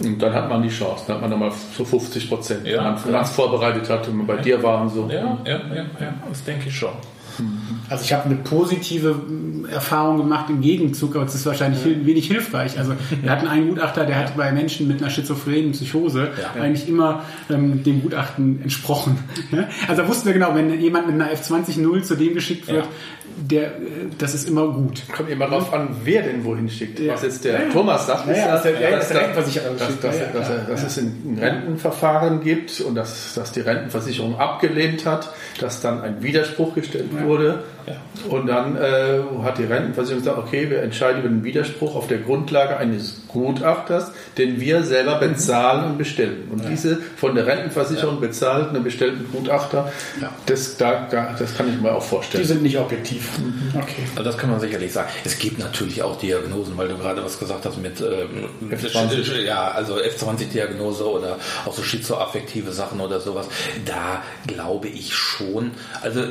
Und 0.00 0.20
dann 0.20 0.34
hat 0.34 0.48
man 0.48 0.62
die 0.62 0.70
Chance, 0.70 1.04
dann 1.06 1.16
hat 1.16 1.22
man 1.22 1.30
nochmal 1.30 1.52
so 1.76 1.84
50 1.84 2.28
Prozent, 2.28 2.66
ja, 2.66 2.98
wenn 3.04 3.12
man 3.12 3.22
es 3.22 3.30
vorbereitet 3.30 3.88
hat 3.88 4.08
und 4.08 4.26
bei 4.26 4.36
ja. 4.36 4.42
dir 4.42 4.62
waren 4.62 4.88
so. 4.88 5.08
Ja, 5.08 5.38
ja, 5.44 5.60
ja, 5.72 5.84
ja, 6.00 6.14
das 6.28 6.42
denke 6.42 6.68
ich 6.68 6.76
schon. 6.76 6.92
Also 7.88 8.04
ich 8.04 8.12
habe 8.12 8.24
eine 8.24 8.36
positive 8.36 9.20
Erfahrung 9.70 10.18
gemacht 10.18 10.50
im 10.50 10.60
Gegenzug, 10.60 11.16
aber 11.16 11.24
es 11.26 11.34
ist 11.34 11.46
wahrscheinlich 11.46 11.84
ja. 11.84 12.06
wenig 12.06 12.26
hilfreich. 12.26 12.78
Also 12.78 12.94
wir 13.20 13.30
hatten 13.30 13.46
einen 13.46 13.68
Gutachter, 13.68 14.04
der 14.04 14.16
hat 14.16 14.36
bei 14.36 14.52
Menschen 14.52 14.88
mit 14.88 15.00
einer 15.00 15.10
schizophrenen 15.10 15.72
Psychose 15.72 16.30
ja. 16.40 16.60
eigentlich 16.60 16.88
immer 16.88 17.24
ähm, 17.50 17.82
dem 17.82 18.02
Gutachten 18.02 18.62
entsprochen. 18.62 19.18
Also 19.88 20.02
da 20.02 20.08
wussten 20.08 20.26
wir 20.26 20.32
genau, 20.32 20.54
wenn 20.54 20.80
jemand 20.80 21.06
mit 21.06 21.14
einer 21.14 21.32
F20-0 21.32 22.02
zu 22.02 22.16
dem 22.16 22.34
geschickt 22.34 22.68
wird, 22.68 22.86
der, 23.36 23.72
das 24.18 24.34
ist 24.34 24.48
immer 24.48 24.68
gut. 24.68 25.02
Kommt 25.14 25.30
immer 25.30 25.46
darauf 25.46 25.72
an, 25.72 25.88
wer 26.04 26.22
denn 26.22 26.44
wohin 26.44 26.68
schickt. 26.68 27.06
Was 27.06 27.22
jetzt 27.22 27.44
der 27.44 27.70
Thomas 27.70 28.06
sagt, 28.06 28.28
ist, 28.28 28.44
dass, 30.02 30.18
dass 30.68 30.82
es 30.82 30.98
ein 30.98 31.38
Rentenverfahren 31.40 32.40
gibt 32.40 32.80
und 32.80 32.94
dass, 32.94 33.34
dass 33.34 33.52
die 33.52 33.60
Rentenversicherung 33.60 34.38
abgelehnt 34.38 35.06
hat, 35.06 35.34
dass 35.60 35.80
dann 35.80 36.00
ein 36.02 36.22
Widerspruch 36.22 36.74
gestellt 36.74 37.08
wurde 37.22 37.64
ja. 37.86 37.96
Und 38.28 38.46
dann 38.46 38.76
äh, 38.76 39.20
hat 39.42 39.58
die 39.58 39.64
Rentenversicherung 39.64 40.22
gesagt, 40.22 40.38
okay, 40.38 40.70
wir 40.70 40.82
entscheiden 40.82 41.20
über 41.20 41.28
den 41.28 41.44
Widerspruch 41.44 41.94
auf 41.94 42.06
der 42.06 42.18
Grundlage 42.18 42.76
eines 42.76 43.22
Gutachters, 43.28 44.12
den 44.38 44.60
wir 44.60 44.84
selber 44.84 45.16
bezahlen 45.16 45.84
und 45.84 45.98
bestellen. 45.98 46.48
Und 46.50 46.62
ja. 46.62 46.70
diese 46.70 46.98
von 47.16 47.34
der 47.34 47.46
Rentenversicherung 47.46 48.14
ja. 48.14 48.20
bezahlten 48.20 48.76
und 48.76 48.84
bestellten 48.84 49.26
Gutachter, 49.30 49.92
das, 50.46 50.76
da, 50.76 51.08
das 51.38 51.56
kann 51.56 51.68
ich 51.68 51.80
mir 51.80 51.92
auch 51.92 52.02
vorstellen. 52.02 52.42
Die 52.42 52.48
sind 52.48 52.62
nicht 52.62 52.78
objektiv. 52.78 53.38
Mhm. 53.38 53.78
Okay. 53.78 54.04
Also 54.12 54.22
das 54.22 54.38
kann 54.38 54.50
man 54.50 54.60
sicherlich 54.60 54.92
sagen. 54.92 55.08
Es 55.24 55.38
gibt 55.38 55.58
natürlich 55.58 56.02
auch 56.02 56.18
Diagnosen, 56.18 56.76
weil 56.76 56.88
du 56.88 56.96
gerade 56.96 57.22
was 57.24 57.38
gesagt 57.38 57.66
hast 57.66 57.78
mit 57.78 58.00
ähm, 58.00 58.70
F20. 58.70 59.42
ja, 59.42 59.72
also 59.72 59.96
F20-Diagnose 59.96 61.06
oder 61.10 61.38
auch 61.66 61.74
so 61.74 61.82
schizoaffektive 61.82 62.72
Sachen 62.72 63.00
oder 63.00 63.20
sowas. 63.20 63.48
Da 63.84 64.22
glaube 64.46 64.88
ich 64.88 65.12
schon. 65.12 65.72
Also 66.02 66.22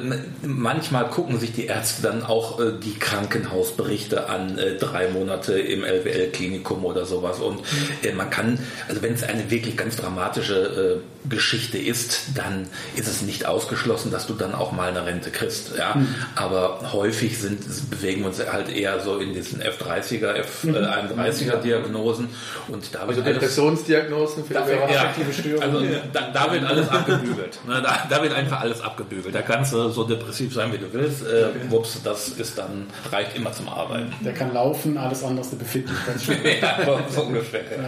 manchmal 0.41 1.09
gucken 1.09 1.42
sich 1.43 1.53
die 1.53 1.65
Ärzte 1.65 2.01
dann 2.01 2.23
auch 2.23 2.59
äh, 2.59 2.71
die 2.71 2.97
Krankenhausberichte 2.97 4.29
an, 4.29 4.57
äh, 4.57 4.77
drei 4.77 5.09
Monate 5.09 5.59
im 5.59 5.83
LWL-Klinikum 5.83 6.85
oder 6.85 7.05
sowas. 7.05 7.39
Und 7.39 7.59
äh, 8.01 8.13
man 8.13 8.29
kann, 8.29 8.59
also 8.87 9.01
wenn 9.01 9.13
es 9.13 9.23
eine 9.23 9.51
wirklich 9.51 9.75
ganz 9.75 9.97
dramatische 9.97 11.01
äh, 11.01 11.29
Geschichte 11.29 11.77
ist, 11.77 12.21
dann 12.35 12.67
ist 12.95 13.07
es 13.07 13.21
nicht 13.21 13.45
ausgeschlossen, 13.45 14.11
dass 14.11 14.27
du 14.27 14.33
dann 14.33 14.53
auch 14.53 14.71
mal 14.71 14.89
eine 14.89 15.05
Rente 15.05 15.31
kriegst. 15.31 15.77
Ja? 15.77 15.95
Mhm. 15.95 16.15
Aber 16.35 16.91
häufig 16.93 17.37
sind, 17.39 17.61
bewegen 17.89 18.21
wir 18.21 18.27
uns 18.27 18.39
halt 18.39 18.69
eher 18.69 18.99
so 18.99 19.17
in 19.17 19.33
diesen 19.33 19.61
F30er, 19.61 20.43
F31er 20.63 21.57
Diagnosen. 21.61 22.29
Und 22.67 22.93
da 22.93 22.99
also 22.99 23.21
Depressionsdiagnosen 23.21 24.45
für 24.45 24.53
da, 24.53 24.67
ja, 24.69 25.13
Also 25.61 25.81
da, 26.11 26.31
da, 26.33 26.51
wird 26.51 26.63
alles 26.63 26.89
abgebügelt. 26.89 27.59
Ne? 27.67 27.81
Da, 27.81 28.07
da, 28.09 28.23
wird 28.23 28.33
einfach 28.33 28.61
alles 28.61 28.81
abgebügelt. 28.81 29.33
Da 29.33 29.41
kannst 29.41 29.73
du 29.73 29.89
so 29.89 30.03
depressiv 30.03 30.53
sein, 30.53 30.71
wie 30.73 30.77
du 30.77 30.91
willst 30.91 31.25
äh, 31.33 31.71
wups, 31.71 32.01
das 32.03 32.29
ist 32.29 32.57
dann, 32.57 32.87
reicht 33.11 33.35
immer 33.35 33.51
zum 33.51 33.69
Arbeiten. 33.69 34.13
Der 34.23 34.33
kann 34.33 34.53
laufen, 34.53 34.97
alles 34.97 35.23
andere 35.23 35.45
ist 35.45 35.51
eine 35.51 35.59
Befindlichkeit. 35.59 36.61
ja, 36.61 36.99
so 37.09 37.23
ungefähr. 37.23 37.61
Ja. 37.61 37.83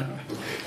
Ja. 0.00 0.08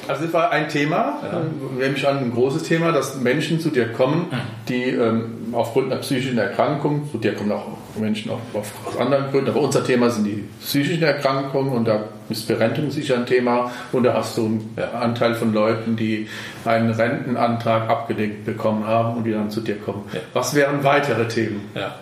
Also 0.07 0.25
das 0.25 0.33
war 0.33 0.51
ein 0.51 0.69
Thema, 0.69 1.19
ja. 1.23 1.41
nämlich 1.77 2.07
an 2.07 2.19
ein 2.19 2.31
großes 2.31 2.63
Thema, 2.63 2.91
dass 2.91 3.15
Menschen 3.15 3.59
zu 3.59 3.69
dir 3.69 3.91
kommen, 3.91 4.27
die 4.69 4.83
ähm, 4.89 5.44
aufgrund 5.55 5.91
einer 5.91 6.01
psychischen 6.01 6.37
Erkrankung, 6.37 7.09
zu 7.11 7.17
dir 7.17 7.33
kommen 7.33 7.51
auch 7.51 7.67
Menschen 7.97 8.31
auch 8.31 8.39
aus 8.53 8.97
anderen 8.99 9.31
Gründen, 9.31 9.49
aber 9.49 9.61
unser 9.61 9.83
Thema 9.83 10.09
sind 10.09 10.25
die 10.25 10.43
psychischen 10.61 11.03
Erkrankungen 11.03 11.71
und 11.71 11.85
da 11.85 12.03
ist 12.29 12.47
Berentung 12.47 12.89
sicher 12.89 13.15
ein 13.15 13.25
Thema 13.25 13.71
und 13.91 14.03
da 14.03 14.13
hast 14.13 14.37
du 14.37 14.45
einen. 14.45 14.75
Anteil 14.95 15.35
von 15.35 15.53
Leuten, 15.53 15.95
die 15.95 16.27
einen 16.65 16.91
Rentenantrag 16.91 17.89
abgelehnt 17.89 18.45
bekommen 18.45 18.85
haben 18.87 19.17
und 19.17 19.23
die 19.23 19.31
dann 19.31 19.49
zu 19.51 19.61
dir 19.61 19.77
kommen. 19.77 20.03
Ja. 20.13 20.19
Was 20.33 20.55
wären 20.55 20.83
weitere 20.83 21.27
Themen? 21.27 21.61
Ja, 21.75 21.95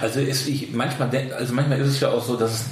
also 0.00 0.20
ist 0.20 0.48
ich 0.48 0.72
manchmal, 0.72 1.10
also 1.36 1.54
manchmal 1.54 1.80
ist 1.80 1.88
es 1.88 2.00
ja 2.00 2.10
auch 2.10 2.22
so, 2.22 2.36
dass, 2.36 2.66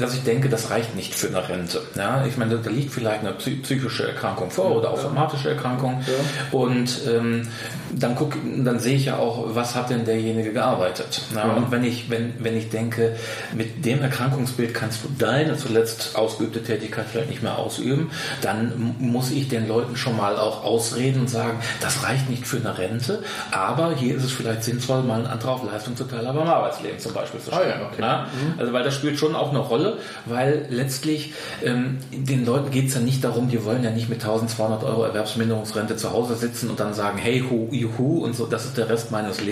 dass 0.00 0.14
ich 0.14 0.24
denke, 0.24 0.48
das 0.48 0.70
reicht 0.70 0.96
nicht 0.96 1.14
für 1.14 1.28
eine 1.28 1.48
Rente. 1.48 1.80
Ja, 1.94 2.24
ich 2.26 2.36
meine, 2.36 2.56
da 2.56 2.70
liegt 2.70 2.92
vielleicht 2.92 3.20
eine 3.20 3.32
psychische 3.32 4.08
Erkrankung 4.08 4.50
vor 4.50 4.76
oder 4.76 4.90
auch 4.90 4.98
somatische 4.98 5.50
Erkrankung 5.50 6.02
und 6.50 7.00
ähm, 7.08 7.48
dann 7.92 8.14
guck, 8.16 8.34
dann 8.64 8.78
sehe 8.78 8.96
ich 8.96 9.06
ja 9.06 9.16
auch, 9.16 9.54
was 9.54 9.61
hat 9.74 9.90
denn 9.90 10.04
derjenige 10.04 10.52
gearbeitet. 10.52 11.22
Ja, 11.34 11.44
und 11.52 11.70
wenn 11.70 11.84
ich, 11.84 12.10
wenn, 12.10 12.34
wenn 12.38 12.56
ich 12.56 12.70
denke, 12.70 13.16
mit 13.54 13.84
dem 13.84 14.02
Erkrankungsbild 14.02 14.74
kannst 14.74 15.04
du 15.04 15.08
deine 15.18 15.56
zuletzt 15.56 16.16
ausgeübte 16.16 16.62
Tätigkeit 16.62 17.06
vielleicht 17.10 17.30
nicht 17.30 17.42
mehr 17.42 17.58
ausüben, 17.58 18.10
dann 18.40 18.94
muss 18.98 19.30
ich 19.30 19.48
den 19.48 19.68
Leuten 19.68 19.96
schon 19.96 20.16
mal 20.16 20.38
auch 20.38 20.64
ausreden 20.64 21.22
und 21.22 21.30
sagen, 21.30 21.58
das 21.80 22.04
reicht 22.04 22.28
nicht 22.28 22.46
für 22.46 22.58
eine 22.58 22.76
Rente, 22.76 23.22
aber 23.50 23.94
hier 23.94 24.16
ist 24.16 24.24
es 24.24 24.32
vielleicht 24.32 24.64
sinnvoll, 24.64 25.02
mal 25.02 25.16
einen 25.16 25.26
Antrag 25.26 25.54
auf 25.54 25.64
Leistung 25.64 25.96
zu 25.96 26.04
Teilhabe 26.04 26.40
am 26.40 26.48
Arbeitsleben 26.48 26.98
zum 26.98 27.12
Beispiel 27.12 27.40
zu 27.40 27.50
stellen. 27.50 27.72
Ah, 27.76 27.80
ja, 27.80 27.86
okay. 27.86 28.02
Mhm. 28.02 28.58
Also 28.58 28.72
weil 28.72 28.82
das 28.82 28.94
spielt 28.94 29.18
schon 29.18 29.34
auch 29.34 29.50
eine 29.50 29.58
Rolle, 29.58 29.98
weil 30.26 30.66
letztlich 30.68 31.34
ähm, 31.64 31.98
den 32.10 32.44
Leuten 32.44 32.70
geht 32.70 32.88
es 32.88 32.94
ja 32.94 33.00
nicht 33.00 33.24
darum, 33.24 33.48
die 33.48 33.64
wollen 33.64 33.84
ja 33.84 33.90
nicht 33.90 34.08
mit 34.08 34.22
1200 34.22 34.84
Euro 34.84 35.04
Erwerbsminderungsrente 35.04 35.96
zu 35.96 36.12
Hause 36.12 36.36
sitzen 36.36 36.70
und 36.70 36.80
dann 36.80 36.94
sagen, 36.94 37.18
hey, 37.18 37.44
hu, 37.48 37.68
juhu 37.70 38.24
und 38.24 38.34
so, 38.34 38.46
das 38.46 38.64
ist 38.64 38.76
der 38.76 38.88
Rest 38.88 39.10
meines 39.10 39.40
Lebens. 39.40 39.51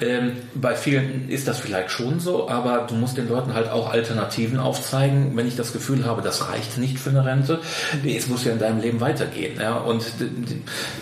Ähm, 0.00 0.32
bei 0.54 0.74
vielen 0.74 1.28
ist 1.28 1.48
das 1.48 1.58
vielleicht 1.58 1.90
schon 1.90 2.20
so, 2.20 2.48
aber 2.48 2.86
du 2.88 2.94
musst 2.94 3.16
den 3.16 3.28
Leuten 3.28 3.54
halt 3.54 3.70
auch 3.70 3.90
Alternativen 3.90 4.58
aufzeigen, 4.58 5.36
wenn 5.36 5.46
ich 5.46 5.56
das 5.56 5.72
Gefühl 5.72 6.04
habe, 6.04 6.22
das 6.22 6.48
reicht 6.48 6.78
nicht 6.78 6.98
für 6.98 7.10
eine 7.10 7.24
Rente. 7.24 7.60
Es 8.04 8.28
muss 8.28 8.44
ja 8.44 8.52
in 8.52 8.58
deinem 8.58 8.80
Leben 8.80 9.00
weitergehen. 9.00 9.58
Ja? 9.60 9.76
Und 9.76 10.04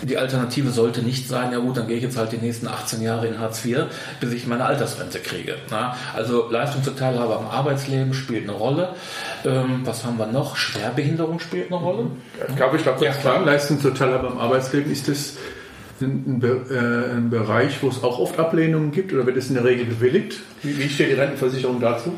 die 0.01 0.17
Alternative 0.17 0.71
sollte 0.71 1.01
nicht 1.01 1.27
sein, 1.27 1.51
ja 1.51 1.59
gut, 1.59 1.77
dann 1.77 1.87
gehe 1.87 1.97
ich 1.97 2.03
jetzt 2.03 2.17
halt 2.17 2.31
die 2.31 2.37
nächsten 2.37 2.67
18 2.67 3.01
Jahre 3.01 3.27
in 3.27 3.39
Hartz 3.39 3.63
IV, 3.63 3.85
bis 4.19 4.33
ich 4.33 4.47
meine 4.47 4.65
Altersrente 4.65 5.19
kriege. 5.19 5.55
Ja? 5.71 5.95
Also 6.15 6.49
Leistung 6.49 6.83
zur 6.83 6.95
Teilhabe 6.95 7.37
am 7.37 7.47
Arbeitsleben 7.47 8.13
spielt 8.13 8.43
eine 8.43 8.57
Rolle. 8.57 8.89
Ähm, 9.43 9.81
was 9.83 10.03
haben 10.03 10.17
wir 10.17 10.27
noch? 10.27 10.55
Schwerbehinderung 10.55 11.39
spielt 11.39 11.67
eine 11.71 11.81
Rolle. 11.81 12.07
Ich 12.47 12.55
da 12.55 12.67
kurz 12.67 13.01
ja, 13.01 13.11
fragen? 13.11 13.45
Leistung 13.45 13.79
zur 13.79 13.93
Teilhabe 13.93 14.27
am 14.27 14.39
Arbeitsleben, 14.39 14.91
ist 14.91 15.07
das 15.07 15.33
ein, 16.01 16.41
äh, 16.43 17.15
ein, 17.15 17.29
Bereich, 17.29 17.81
wo 17.81 17.87
es 17.87 18.03
auch 18.03 18.19
oft 18.19 18.37
Ablehnungen 18.37 18.91
gibt 18.91 19.13
oder 19.13 19.25
wird 19.25 19.37
es 19.37 19.47
in 19.47 19.55
der 19.55 19.63
Regel 19.63 19.85
bewilligt? 19.85 20.39
Wie, 20.61 20.77
wie 20.77 20.89
steht 20.89 21.09
die 21.09 21.13
Rentenversicherung 21.13 21.79
dazu? 21.79 22.11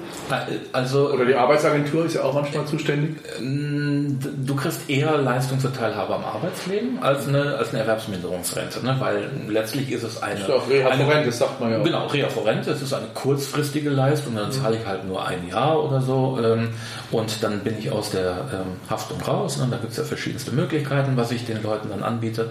Also, 0.72 1.12
oder 1.12 1.26
die 1.26 1.36
Arbeitsagentur 1.36 2.06
ist 2.06 2.16
ja 2.16 2.24
auch 2.24 2.34
manchmal 2.34 2.66
zuständig? 2.66 3.18
Ähm, 3.40 4.18
du 4.46 4.56
kriegst 4.56 4.90
eher 4.90 5.18
Leistung 5.18 5.60
zur 5.60 5.74
Teilhabe 5.74 6.16
am 6.16 6.24
Arbeitsleben 6.24 7.04
als 7.04 7.28
eine, 7.28 7.58
als 7.58 7.70
eine 7.70 7.80
Erwerbsminderungsrente, 7.80 8.84
ne? 8.84 8.96
weil 9.00 9.30
letztlich 9.48 9.92
ist 9.92 10.04
es 10.04 10.24
eine. 10.24 10.40
Das 10.40 10.50
ist 10.50 10.56
auch 10.56 10.70
Reha 10.70 10.90
eine, 10.90 11.32
sagt 11.32 11.60
man 11.60 11.72
ja 11.72 11.80
auch. 11.80 11.84
Genau, 11.84 12.08
Reha 12.08 12.30
Forente, 12.30 12.72
es 12.72 12.82
ist 12.82 12.94
eine 12.94 13.08
kurzfristige 13.14 13.90
Leistung, 13.90 14.36
dann 14.36 14.52
zahle 14.52 14.78
ich 14.78 14.88
halt 14.88 15.08
nur 15.08 15.26
ein 15.28 15.48
Jahr 15.48 15.84
oder 15.84 16.02
so 16.02 16.40
ähm, 16.44 16.70
und 17.12 17.44
dann 17.44 17.60
bin 17.60 17.78
ich 17.78 17.92
aus 17.92 18.10
der 18.10 18.32
ähm, 18.54 18.90
Haftung 18.90 19.22
raus. 19.22 19.58
Ne? 19.58 19.68
Da 19.70 19.78
gibt 19.78 19.92
es 19.92 19.98
ja 19.98 20.04
verschiedenste 20.04 20.52
Möglichkeiten, 20.52 21.16
was 21.16 21.32
ich 21.32 21.46
den 21.46 21.62
Leuten 21.62 21.90
dann 21.90 22.02
anbiete. 22.02 22.50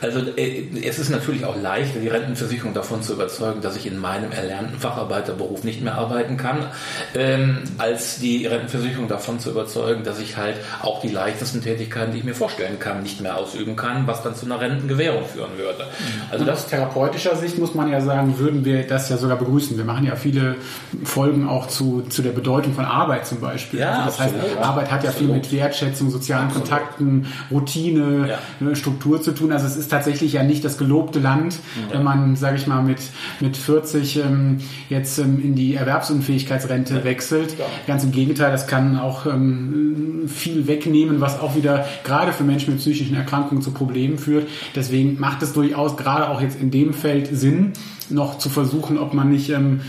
Also 0.00 0.20
äh, 0.36 0.64
es 0.84 0.98
ist 0.98 1.10
natürlich 1.10 1.44
auch 1.44 1.56
leichter, 1.60 2.00
die 2.00 2.08
Rentenversicherung 2.08 2.74
davon 2.74 3.02
zu 3.02 3.14
überzeugen, 3.14 3.60
dass 3.60 3.76
ich 3.76 3.86
in 3.86 3.98
meinem 3.98 4.32
erlernten 4.32 4.78
Facharbeiterberuf 4.78 5.64
nicht 5.64 5.82
mehr 5.82 5.94
arbeiten 5.94 6.36
kann, 6.36 6.66
ähm, 7.14 7.58
als 7.78 8.18
die 8.18 8.46
Rentenversicherung 8.46 9.08
davon 9.08 9.40
zu 9.40 9.50
überzeugen, 9.50 10.04
dass 10.04 10.20
ich 10.20 10.36
halt 10.36 10.56
auch 10.82 11.00
die 11.00 11.08
leichtesten 11.08 11.62
Tätigkeiten, 11.62 12.12
die 12.12 12.18
ich 12.18 12.24
mir 12.24 12.34
vorstellen 12.34 12.78
kann, 12.78 13.02
nicht 13.02 13.20
mehr 13.20 13.36
ausüben 13.36 13.76
kann, 13.76 14.06
was 14.06 14.22
dann 14.22 14.34
zu 14.34 14.46
einer 14.46 14.60
Rentengewährung 14.60 15.24
führen 15.24 15.56
würde. 15.56 15.86
Also 16.30 16.44
Und 16.44 16.50
aus 16.50 16.66
therapeutischer 16.66 17.36
Sicht 17.36 17.58
muss 17.58 17.74
man 17.74 17.90
ja 17.90 18.00
sagen, 18.00 18.38
würden 18.38 18.64
wir 18.64 18.86
das 18.86 19.08
ja 19.08 19.16
sogar 19.16 19.36
begrüßen. 19.36 19.76
Wir 19.76 19.84
machen 19.84 20.04
ja 20.04 20.16
viele 20.16 20.56
Folgen 21.04 21.48
auch 21.48 21.66
zu, 21.66 22.02
zu 22.08 22.22
der 22.22 22.32
Bedeutung 22.32 22.74
von 22.74 22.84
Arbeit 22.84 23.26
zum 23.26 23.40
Beispiel. 23.40 23.80
Ja, 23.80 24.04
also 24.04 24.04
das 24.04 24.20
absolut, 24.20 24.42
heißt, 24.42 24.58
Arbeit 24.58 24.90
hat 24.90 25.04
ja 25.04 25.10
absolut. 25.10 25.30
viel 25.30 25.36
mit 25.36 25.52
Wertschätzung, 25.52 26.10
sozialen 26.10 26.46
absolut. 26.46 26.68
Kontakten, 26.68 27.26
Routine, 27.50 28.28
ja. 28.28 28.38
Ne, 28.60 28.76
Struktur 28.76 29.20
zu 29.20 29.32
tun. 29.32 29.52
Also 29.52 29.66
es 29.66 29.76
ist 29.76 29.87
ist 29.88 29.90
tatsächlich 29.90 30.34
ja 30.34 30.42
nicht 30.42 30.64
das 30.64 30.76
gelobte 30.76 31.18
Land, 31.18 31.58
wenn 31.90 32.02
man, 32.02 32.36
sage 32.36 32.56
ich 32.56 32.66
mal, 32.66 32.82
mit, 32.82 32.98
mit 33.40 33.56
40 33.56 34.18
ähm, 34.18 34.58
jetzt 34.90 35.18
ähm, 35.18 35.42
in 35.42 35.54
die 35.54 35.74
Erwerbsunfähigkeitsrente 35.74 37.04
wechselt. 37.04 37.56
Ganz 37.86 38.04
im 38.04 38.12
Gegenteil, 38.12 38.52
das 38.52 38.66
kann 38.66 38.98
auch 38.98 39.24
ähm, 39.24 40.24
viel 40.28 40.66
wegnehmen, 40.66 41.22
was 41.22 41.40
auch 41.40 41.56
wieder 41.56 41.86
gerade 42.04 42.34
für 42.34 42.44
Menschen 42.44 42.74
mit 42.74 42.80
psychischen 42.80 43.16
Erkrankungen 43.16 43.62
zu 43.62 43.70
Problemen 43.70 44.18
führt. 44.18 44.46
Deswegen 44.74 45.18
macht 45.18 45.42
es 45.42 45.54
durchaus 45.54 45.96
gerade 45.96 46.28
auch 46.28 46.42
jetzt 46.42 46.60
in 46.60 46.70
dem 46.70 46.92
Feld 46.92 47.28
Sinn, 47.32 47.72
noch 48.10 48.36
zu 48.36 48.50
versuchen, 48.50 48.98
ob 48.98 49.14
man 49.14 49.30
nicht 49.30 49.48
ähm, 49.48 49.80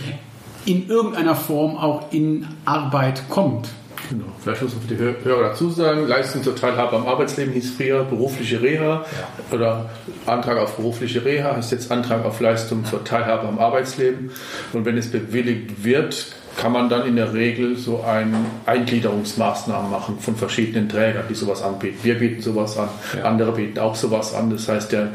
in 0.65 0.87
irgendeiner 0.87 1.35
Form 1.35 1.75
auch 1.75 2.13
in 2.13 2.47
Arbeit 2.63 3.27
kommt. 3.27 3.69
Genau. 4.09 4.25
Vielleicht 4.41 4.61
muss 4.61 4.73
man 4.73 4.83
für 4.83 4.95
die 4.95 5.25
Hörer 5.25 5.49
dazu 5.49 5.69
sagen, 5.69 6.07
Leistung 6.07 6.43
zur 6.43 6.55
Teilhabe 6.55 6.95
am 6.95 7.07
Arbeitsleben 7.07 7.53
hieß 7.53 7.71
früher 7.71 8.03
berufliche 8.03 8.61
Reha 8.61 9.05
ja. 9.05 9.55
oder 9.55 9.89
Antrag 10.25 10.57
auf 10.57 10.77
berufliche 10.77 11.23
Reha 11.23 11.55
heißt 11.55 11.71
jetzt 11.71 11.91
Antrag 11.91 12.25
auf 12.25 12.39
Leistung 12.39 12.85
zur 12.85 13.03
Teilhabe 13.03 13.47
am 13.47 13.59
Arbeitsleben. 13.59 14.31
Und 14.73 14.85
wenn 14.85 14.97
es 14.97 15.11
bewilligt 15.11 15.83
wird, 15.83 16.33
kann 16.59 16.73
man 16.73 16.89
dann 16.89 17.07
in 17.07 17.15
der 17.15 17.33
Regel 17.33 17.77
so 17.77 18.03
ein 18.03 18.35
Eingliederungsmaßnahmen 18.65 19.89
machen 19.89 20.19
von 20.19 20.35
verschiedenen 20.35 20.89
Trägern, 20.89 21.23
die 21.29 21.33
sowas 21.33 21.61
anbieten. 21.61 21.99
Wir 22.03 22.15
bieten 22.15 22.41
sowas 22.41 22.77
an, 22.77 22.89
ja. 23.15 23.23
andere 23.23 23.53
bieten 23.53 23.79
auch 23.79 23.95
sowas 23.95 24.33
an. 24.33 24.49
Das 24.49 24.67
heißt, 24.67 24.91
der 24.91 25.09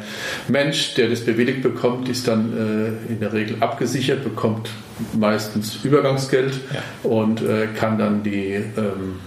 Mensch, 0.49 0.95
der 0.95 1.11
das 1.11 1.21
bewilligt 1.21 1.63
bekommt, 1.63 2.09
ist 2.09 2.27
dann 2.29 2.99
äh, 3.09 3.13
in 3.13 3.21
der 3.21 3.35
Regel 3.35 3.59
abgesichert, 3.61 4.25
bekommt 4.25 4.71
meistens 5.13 5.85
Übergangsgeld 5.85 6.55
ja. 6.73 7.11
und 7.11 7.43
äh, 7.43 7.67
kann 7.79 7.99
dann 7.99 8.23
die 8.23 8.55
ähm, 8.55 9.21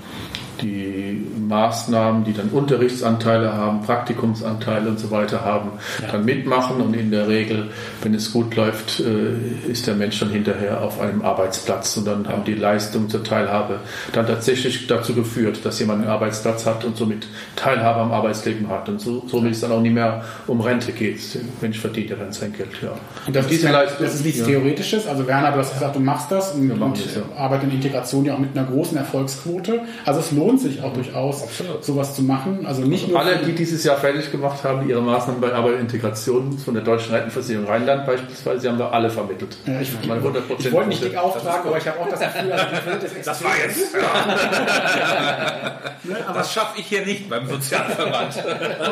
die 0.61 1.25
Maßnahmen, 1.47 2.23
die 2.23 2.33
dann 2.33 2.49
Unterrichtsanteile 2.49 3.53
haben, 3.53 3.81
Praktikumsanteile 3.81 4.89
und 4.89 4.99
so 4.99 5.11
weiter 5.11 5.43
haben, 5.43 5.71
ja. 6.01 6.11
dann 6.11 6.25
mitmachen 6.25 6.81
und 6.81 6.93
in 6.95 7.11
der 7.11 7.27
Regel, 7.27 7.69
wenn 8.01 8.13
es 8.13 8.31
gut 8.33 8.55
läuft, 8.55 8.99
äh, 8.99 9.71
ist 9.71 9.87
der 9.87 9.95
Mensch 9.95 10.19
dann 10.19 10.29
hinterher 10.29 10.81
auf 10.81 10.99
einem 10.99 11.21
Arbeitsplatz 11.21 11.97
und 11.97 12.05
dann 12.05 12.27
haben 12.27 12.43
die 12.43 12.53
Leistungen 12.53 13.09
zur 13.09 13.23
Teilhabe 13.23 13.79
dann 14.13 14.27
tatsächlich 14.27 14.87
dazu 14.87 15.13
geführt, 15.13 15.59
dass 15.63 15.79
jemand 15.79 16.01
einen 16.01 16.09
Arbeitsplatz 16.09 16.65
hat 16.65 16.83
und 16.85 16.97
somit 16.97 17.27
Teilhabe 17.55 18.01
am 18.01 18.11
Arbeitsleben 18.11 18.69
hat 18.69 18.89
und 18.89 18.99
so, 18.99 19.23
somit 19.27 19.53
es 19.53 19.61
dann 19.61 19.71
auch 19.71 19.81
nicht 19.81 19.93
mehr 19.93 20.23
um 20.47 20.61
Rente 20.61 20.91
geht. 20.91 21.17
Mensch 21.61 21.79
verdient 21.79 22.09
ja 22.09 22.15
dann 22.15 22.31
sein 22.31 22.53
Geld, 22.53 22.69
ja. 22.81 22.91
Und 23.25 23.35
das, 23.35 23.49
ist, 23.51 23.63
Leistung, 23.63 24.05
das 24.05 24.15
ist 24.15 24.25
nichts 24.25 24.39
ja. 24.39 24.45
Theoretisches, 24.45 25.07
also 25.07 25.27
Werner, 25.27 25.51
du 25.51 25.59
hast 25.59 25.73
gesagt, 25.73 25.95
du 25.95 25.99
machst 25.99 26.31
das 26.31 26.53
und, 26.53 26.71
und 26.71 26.97
ja. 27.15 27.21
Arbeit 27.37 27.63
in 27.63 27.71
Integration 27.71 28.25
ja 28.25 28.35
auch 28.35 28.39
mit 28.39 28.57
einer 28.57 28.67
großen 28.67 28.97
Erfolgsquote. 28.97 29.81
Also 30.05 30.19
es 30.19 30.31
lohnt 30.31 30.46
lohnt 30.47 30.61
sich 30.61 30.81
auch 30.81 30.93
durchaus, 30.93 31.43
Absolut. 31.43 31.83
sowas 31.83 32.15
zu 32.15 32.23
machen. 32.23 32.65
Also 32.65 32.81
nicht 32.81 33.03
also 33.03 33.13
nur 33.13 33.21
alle, 33.21 33.37
die 33.37 33.53
dieses 33.53 33.83
Jahr 33.83 33.97
fertig 33.97 34.31
gemacht 34.31 34.63
haben, 34.63 34.87
ihre 34.87 35.01
Maßnahmen 35.01 35.41
bei 35.41 35.53
Arbeit 35.53 35.75
und 35.75 35.81
Integration 35.81 36.57
von 36.57 36.73
der 36.73 36.83
Deutschen 36.83 37.13
Rentenversicherung 37.13 37.67
Rheinland 37.67 38.05
beispielsweise, 38.05 38.69
haben 38.69 38.77
da 38.77 38.89
alle 38.89 39.09
vermittelt. 39.09 39.57
Ja, 39.65 39.81
ich, 39.81 39.89
ich, 39.89 40.65
ich 40.65 40.71
wollte 40.71 40.89
nicht 40.89 41.03
dick 41.03 41.17
auftragen, 41.17 41.67
aber 41.67 41.77
ich 41.77 41.87
habe 41.87 41.99
auch 41.99 42.09
das 42.09 42.19
Gefühl, 42.19 42.51
also 42.51 42.65
das, 43.01 43.25
das 43.25 43.43
war 43.43 43.57
jetzt. 43.57 43.93
ne, 46.03 46.15
das 46.33 46.53
schaffe 46.53 46.79
ich 46.79 46.87
hier 46.87 47.05
nicht 47.05 47.29
beim 47.29 47.47
Sozialverband. 47.47 48.37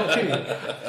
okay. 0.10 0.34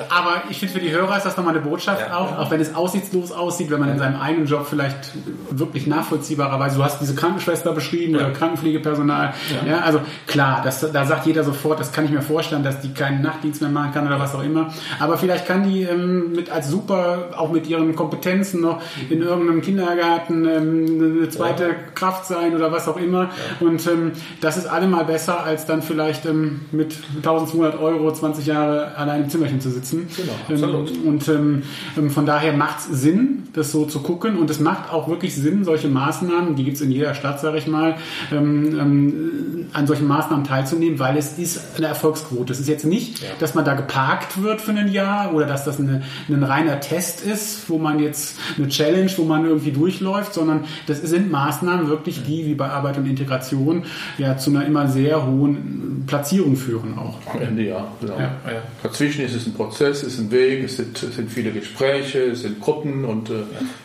Aber 0.09 0.43
ich 0.51 0.59
finde, 0.59 0.75
für 0.75 0.81
die 0.81 0.91
Hörer 0.91 1.17
ist 1.17 1.27
das 1.27 1.37
nochmal 1.37 1.57
eine 1.57 1.65
Botschaft 1.65 2.07
ja. 2.09 2.19
auch, 2.19 2.39
auch 2.39 2.51
wenn 2.51 2.61
es 2.61 2.75
aussichtslos 2.75 3.33
aussieht, 3.33 3.71
wenn 3.71 3.81
man 3.81 3.91
in 3.91 3.99
seinem 3.99 4.21
eigenen 4.21 4.47
Job 4.47 4.67
vielleicht 4.69 5.13
wirklich 5.51 5.87
nachvollziehbarerweise, 5.87 6.77
du 6.77 6.85
hast 6.85 7.01
diese 7.01 7.15
Krankenschwester 7.15 7.73
beschrieben 7.73 8.15
ja. 8.15 8.21
oder 8.21 8.31
Krankenpflegepersonal. 8.31 9.35
Ja. 9.67 9.81
also 9.81 10.01
klar, 10.27 10.56
das, 10.63 10.81
da 10.93 11.05
sagt 11.05 11.27
jeder 11.27 11.45
sofort, 11.45 11.81
das 11.81 11.93
kann 11.93 12.05
ich 12.05 12.11
mir 12.11 12.23
vorstellen, 12.23 12.63
dass 12.63 12.81
die 12.81 12.93
keinen 12.93 13.23
Nachtdienst 13.23 13.61
mehr 13.61 13.71
machen 13.71 13.93
kann 13.93 14.07
oder 14.07 14.19
was 14.19 14.35
auch 14.35 14.43
immer. 14.43 14.73
Aber 14.99 15.17
vielleicht 15.19 15.47
kann 15.47 15.69
die 15.69 15.83
ähm, 15.83 16.33
mit 16.33 16.51
als 16.51 16.69
super, 16.69 17.31
auch 17.37 17.51
mit 17.51 17.67
ihren 17.67 17.95
Kompetenzen 17.95 18.61
noch 18.61 18.81
in 19.09 19.23
irgendeinem 19.23 19.63
Kindergarten 19.63 20.45
ähm, 20.45 21.17
eine 21.19 21.29
zweite 21.29 21.65
ja. 21.65 21.75
Kraft 21.95 22.27
sein 22.27 22.55
oder 22.55 22.73
was 22.73 22.89
auch 22.89 22.97
immer. 22.97 23.25
Ja. 23.61 23.67
Und 23.67 23.87
ähm, 23.87 24.13
das 24.41 24.57
ist 24.57 24.67
allemal 24.67 25.05
besser, 25.05 25.45
als 25.45 25.67
dann 25.67 25.83
vielleicht 25.83 26.27
ähm, 26.27 26.63
mit 26.73 26.97
1200 27.17 27.81
Euro 27.81 28.13
20 28.13 28.47
Jahre 28.47 28.97
allein 28.97 29.25
im 29.25 29.31
Zimmerchen 29.31 29.61
zu 29.61 29.71
sitzen. 29.71 30.09
Genau, 30.49 30.85
ähm, 30.85 31.07
und 31.07 31.29
ähm, 31.29 31.63
von 32.11 32.27
daher 32.27 32.53
macht 32.53 32.79
es 32.79 33.01
Sinn, 33.01 33.45
das 33.53 33.73
so 33.73 33.85
zu 33.85 34.01
gucken. 34.01 34.39
Und 34.39 34.51
es 34.51 34.61
macht 34.61 34.93
auch 34.93 35.09
wirklich 35.09 35.35
Sinn, 35.35 35.65
solche 35.65 35.89
Maßnahmen, 35.89 36.57
die 36.57 36.65
gibt 36.65 36.77
es 36.77 36.83
in 36.83 36.91
jeder 36.91 37.15
Stadt, 37.15 37.41
sage 37.41 37.59
ich 37.59 37.67
mal, 37.67 37.97
an 38.31 39.87
solchen 39.87 40.07
Maßnahmen 40.07 40.45
teilzunehmen, 40.47 40.99
weil 40.99 41.17
es 41.17 41.39
ist 41.39 41.77
eine 41.77 41.87
Erfolgsquote. 41.89 42.53
Es 42.53 42.61
ist 42.61 42.69
jetzt 42.69 42.85
nicht, 42.85 43.23
ja. 43.23 43.29
dass 43.39 43.55
man 43.55 43.65
da 43.65 43.75
geparkt 43.75 44.43
wird 44.43 44.61
für 44.61 44.73
ein 44.73 44.89
Jahr 44.89 45.35
oder 45.35 45.47
dass 45.47 45.65
das 45.65 45.79
eine, 45.79 46.03
ein 46.29 46.43
reiner 46.43 46.81
Test 46.81 47.25
ist, 47.25 47.69
wo 47.69 47.79
man 47.79 47.99
jetzt 47.99 48.39
eine 48.57 48.69
Challenge, 48.69 49.11
wo 49.17 49.25
man 49.25 49.45
irgendwie 49.45 49.73
durchläuft, 49.73 50.35
sondern 50.35 50.65
das 50.87 51.01
sind 51.03 51.31
Maßnahmen 51.31 51.89
wirklich, 51.89 52.23
die 52.25 52.47
wie 52.47 52.55
bei 52.55 52.69
Arbeit 52.69 52.99
und 52.99 53.07
Integration 53.07 53.85
ja 54.19 54.37
zu 54.37 54.51
einer 54.51 54.67
immer 54.67 54.89
sehr 54.89 55.27
hohen 55.27 56.05
Platzierung 56.07 56.57
führen 56.57 56.99
auch. 56.99 57.19
Am 57.33 57.43
Ende 57.43 57.63
ja, 57.63 57.87
genau. 58.01 58.19
Ja, 58.19 58.41
ja. 58.47 58.63
Dazwischen 58.83 59.25
ist 59.25 59.35
es 59.35 59.47
ein 59.47 59.55
Prozess, 59.55 60.03
es 60.03 60.15
ist 60.15 60.21
ein 60.21 60.31
Weg, 60.31 60.65
es 60.65 60.77
sind, 60.77 61.03
es 61.03 61.17
sind 61.17 61.31
viele 61.31 61.51
Gespräche, 61.51 62.21
es 62.21 62.43
sind 62.43 62.61
Gruppen 62.61 63.05
und 63.05 63.31
äh, 63.31 63.35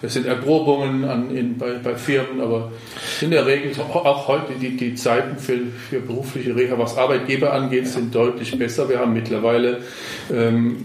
es 0.02 0.14
sind 0.14 0.26
Erprobungen 0.26 1.06
an, 1.06 1.36
in, 1.36 1.58
bei, 1.58 1.74
bei 1.84 1.96
Firmen, 1.96 2.42
aber 2.42 2.72
in 3.22 3.32
der 3.32 3.46
Regel 3.46 3.72
auch 3.82 4.28
heute 4.28 4.54
die, 4.60 4.78
die 4.78 4.96
Zeiten 4.96 5.38
für, 5.38 5.60
für 5.90 6.00
berufliche 6.00 6.51
Reha, 6.56 6.78
was 6.78 6.98
Arbeitgeber 6.98 7.54
angeht, 7.54 7.88
sind 7.88 8.14
deutlich 8.14 8.58
besser. 8.58 8.90
Wir 8.90 9.00
haben 9.00 9.14
mittlerweile 9.14 9.80
ähm, 10.32 10.78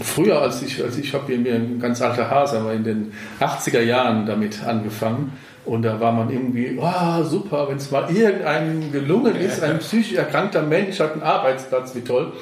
früher, 0.00 0.40
als 0.40 0.62
ich, 0.62 0.82
als 0.82 0.98
ich 0.98 1.14
habe 1.14 1.36
mir 1.36 1.54
ein 1.54 1.78
ganz 1.80 2.00
alter 2.02 2.30
Hase, 2.30 2.58
aber 2.58 2.72
in 2.72 2.84
den 2.84 3.12
80er 3.40 3.80
Jahren 3.80 4.26
damit 4.26 4.62
angefangen. 4.64 5.32
Und 5.64 5.82
da 5.82 6.00
war 6.00 6.10
man 6.10 6.28
irgendwie, 6.30 6.76
oh, 6.80 7.22
super, 7.22 7.68
wenn 7.68 7.76
es 7.76 7.90
mal 7.92 8.10
irgendeinem 8.10 8.90
gelungen 8.90 9.36
ist, 9.36 9.62
ein 9.62 9.78
psychisch 9.80 10.14
erkrankter 10.14 10.62
Mensch 10.62 10.98
hat 10.98 11.12
einen 11.12 11.22
Arbeitsplatz, 11.22 11.94
wie 11.94 12.00
toll. 12.00 12.32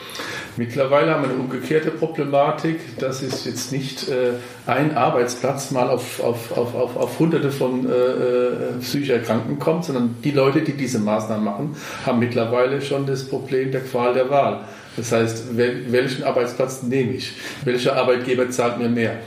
Mittlerweile 0.56 1.12
haben 1.12 1.22
wir 1.22 1.30
eine 1.30 1.38
umgekehrte 1.38 1.90
Problematik. 1.90 2.98
Das 2.98 3.22
ist 3.22 3.46
jetzt 3.46 3.72
nicht 3.72 4.08
äh, 4.08 4.32
ein 4.66 4.96
Arbeitsplatz 4.96 5.70
mal 5.70 5.88
auf, 5.88 6.22
auf, 6.22 6.56
auf, 6.56 6.74
auf, 6.74 6.96
auf 6.96 7.18
hunderte 7.18 7.50
von 7.50 7.88
äh, 7.88 7.92
äh, 7.92 8.78
psychisch 8.80 9.10
Erkrankten 9.10 9.58
kommt, 9.58 9.84
sondern 9.84 10.16
die 10.24 10.32
Leute, 10.32 10.62
die 10.62 10.72
diese 10.72 10.98
Maßnahmen 10.98 11.44
machen, 11.44 11.76
haben 12.04 12.18
mittlerweile 12.18 12.82
schon 12.82 13.06
das 13.06 13.28
Problem 13.28 13.70
der 13.70 13.82
Qual 13.82 14.12
der 14.14 14.28
Wahl. 14.30 14.64
Das 14.96 15.12
heißt, 15.12 15.56
welchen 15.56 16.24
Arbeitsplatz 16.24 16.82
nehme 16.82 17.12
ich? 17.12 17.32
Welcher 17.64 17.96
Arbeitgeber 17.96 18.50
zahlt 18.50 18.78
mir 18.78 18.88
mehr? 18.88 19.20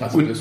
Also 0.00 0.18
und 0.18 0.36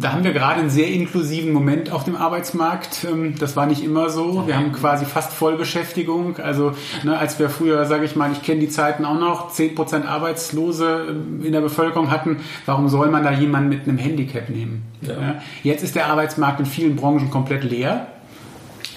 da 0.00 0.12
haben 0.12 0.24
wir 0.24 0.32
gerade 0.32 0.60
einen 0.60 0.70
sehr 0.70 0.88
inklusiven 0.88 1.52
Moment 1.52 1.90
auf 1.90 2.04
dem 2.04 2.16
Arbeitsmarkt. 2.16 3.04
Ähm, 3.04 3.34
das 3.38 3.56
war 3.56 3.66
nicht 3.66 3.84
immer 3.84 4.10
so. 4.10 4.46
Wir 4.46 4.56
haben 4.56 4.72
quasi 4.72 5.04
fast 5.04 5.32
Vollbeschäftigung. 5.32 6.38
Also 6.38 6.72
ne, 7.02 7.16
als 7.16 7.38
wir 7.38 7.48
früher, 7.50 7.84
sage 7.86 8.04
ich 8.04 8.16
mal, 8.16 8.32
ich 8.32 8.42
kenne 8.42 8.60
die 8.60 8.68
Zeiten 8.68 9.04
auch 9.04 9.18
noch, 9.18 9.52
10% 9.52 10.04
Arbeitslose 10.04 11.06
ähm, 11.10 11.44
in 11.44 11.52
der 11.52 11.60
Bevölkerung 11.60 12.10
hatten, 12.10 12.38
warum 12.66 12.88
soll 12.88 13.08
man 13.08 13.22
da 13.22 13.32
jemanden 13.32 13.68
mit 13.68 13.88
einem 13.88 13.98
Handicap 13.98 14.48
nehmen? 14.48 14.82
Ja. 15.02 15.40
Jetzt 15.62 15.82
ist 15.82 15.94
der 15.94 16.06
Arbeitsmarkt 16.06 16.60
in 16.60 16.66
vielen 16.66 16.96
Branchen 16.96 17.30
komplett 17.30 17.64
leer. 17.64 18.08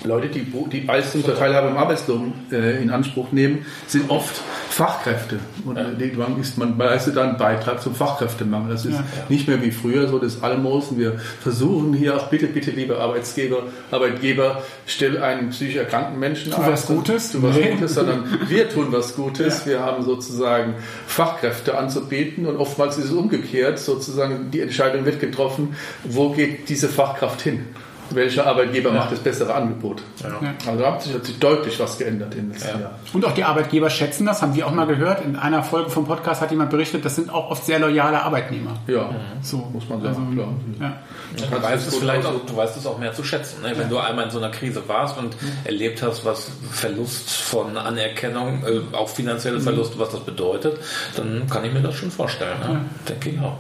Leute, 0.04 0.28
die, 0.28 0.46
die 0.72 0.86
Teilhabe 0.86 1.70
im 1.70 1.78
Arbeitslohn 1.78 2.34
äh, 2.52 2.82
in 2.82 2.90
Anspruch 2.90 3.32
nehmen, 3.32 3.66
sind 3.88 4.10
oft 4.10 4.42
Fachkräfte. 4.70 5.40
Und 5.66 5.78
ja. 5.78 5.90
irgendwann 5.98 6.40
ist 6.40 6.58
man 6.58 6.78
leistet 6.78 7.18
dann 7.18 7.30
einen 7.30 7.38
Beitrag 7.38 7.82
zum 7.82 7.96
Fachkräftemangel. 7.96 8.72
Das 8.72 8.86
ist 8.86 8.94
ja. 8.94 9.04
nicht 9.28 9.48
mehr 9.48 9.62
wie 9.62 9.72
früher 9.72 10.08
so 10.08 10.20
das 10.20 10.44
Almosen. 10.44 11.00
Wir 11.00 11.20
versuchen 11.42 11.94
hier 11.94 12.16
auch 12.16 12.28
bitte, 12.28 12.48
bitte, 12.48 12.72
liebe 12.72 12.98
Arbeitsgeber, 13.00 13.64
Arbeitgeber, 13.90 14.62
stell 14.86 15.22
einen 15.22 15.50
psychisch 15.50 15.78
erkrankten 15.78 16.20
Menschen 16.20 16.52
tu 16.52 16.62
was 16.62 16.86
Gutes. 16.86 17.32
Tu 17.32 17.42
was 17.42 17.56
nee. 17.56 17.72
Gutes, 17.72 17.96
sondern 17.96 18.40
wir 18.48 18.70
tun 18.70 18.88
was 18.92 19.16
Gutes. 19.16 19.62
Ja. 19.62 19.72
Wir 19.72 19.80
haben 19.80 20.04
sozusagen 20.04 20.76
Fachkräfte 21.08 21.78
anzubieten 21.78 22.46
und 22.46 22.58
oftmals 22.58 22.98
ist 22.98 23.06
es 23.06 23.12
umgekehrt. 23.12 23.80
Sozusagen 23.80 24.52
die 24.52 24.62
Entscheidung 24.62 25.06
wird 25.06 25.20
getroffen, 25.20 25.76
wo 26.04 26.30
geht 26.30 26.70
diese 26.70 26.88
Fachkraft 26.88 27.42
hin? 27.42 27.66
Welcher 28.12 28.46
Arbeitgeber 28.48 28.90
ja. 28.90 28.96
macht 28.96 29.12
das 29.12 29.20
bessere 29.20 29.54
Angebot. 29.54 30.02
Ja. 30.24 30.54
Also 30.66 30.80
da 30.80 30.94
hat 30.94 31.04
sich, 31.04 31.14
hat 31.14 31.26
sich, 31.26 31.40
deutlich 31.40 31.80
was 31.80 31.98
geändert 31.98 32.34
in 32.36 32.42
den 32.42 32.52
letzten 32.52 32.80
Jahren. 32.80 32.96
Und 33.14 33.26
auch 33.26 33.34
die 33.34 33.44
Arbeitgeber 33.44 33.90
schätzen 33.90 34.26
das, 34.26 34.42
haben 34.42 34.54
Sie 34.54 34.64
auch 34.64 34.72
mal 34.72 34.88
gehört. 34.88 35.24
In 35.24 35.36
einer 35.36 35.64
Folge 35.64 35.90
vom 35.90 36.06
Podcast 36.06 36.42
hat 36.42 36.52
jemand 36.52 36.70
berichtet, 36.70 37.06
das 37.06 37.16
sind 37.16 37.30
auch 37.30 37.52
oft 37.52 37.66
sehr 37.66 37.80
loyale 37.80 38.22
Arbeitnehmer. 38.22 38.76
Ja, 38.88 39.10
so 39.42 39.58
muss 39.74 39.88
man 39.90 40.02
sagen. 40.02 40.28
Also, 40.30 40.78
klar. 40.78 40.94
Du, 41.36 41.64
weißt 41.64 41.88
es 41.88 41.98
vielleicht 41.98 42.26
auch, 42.26 42.46
du 42.46 42.56
weißt 42.56 42.78
es 42.78 42.86
auch 42.86 42.98
mehr 42.98 43.14
zu 43.14 43.24
schätzen. 43.24 43.62
Ne? 43.62 43.74
Wenn 43.76 43.90
du 43.90 43.98
einmal 43.98 44.26
in 44.26 44.32
so 44.32 44.38
einer 44.38 44.50
Krise 44.50 44.82
warst 44.88 45.18
und 45.18 45.36
erlebt 45.66 46.02
hast, 46.02 46.26
was 46.26 46.50
Verlust 46.72 47.32
von 47.32 47.78
Anerkennung, 47.78 48.64
äh, 48.66 48.96
auch 48.96 49.10
finanzielle 49.10 49.60
Verluste, 49.60 50.00
was 50.00 50.10
das 50.10 50.22
bedeutet, 50.22 50.80
dann 51.16 51.48
kann 51.50 51.66
ich 51.66 51.74
mir 51.74 51.82
das 51.82 51.96
schon 51.96 52.12
vorstellen. 52.12 52.60
Ne? 52.60 52.82
Denke 53.08 53.30
ich 53.32 53.40
auch. 53.40 53.58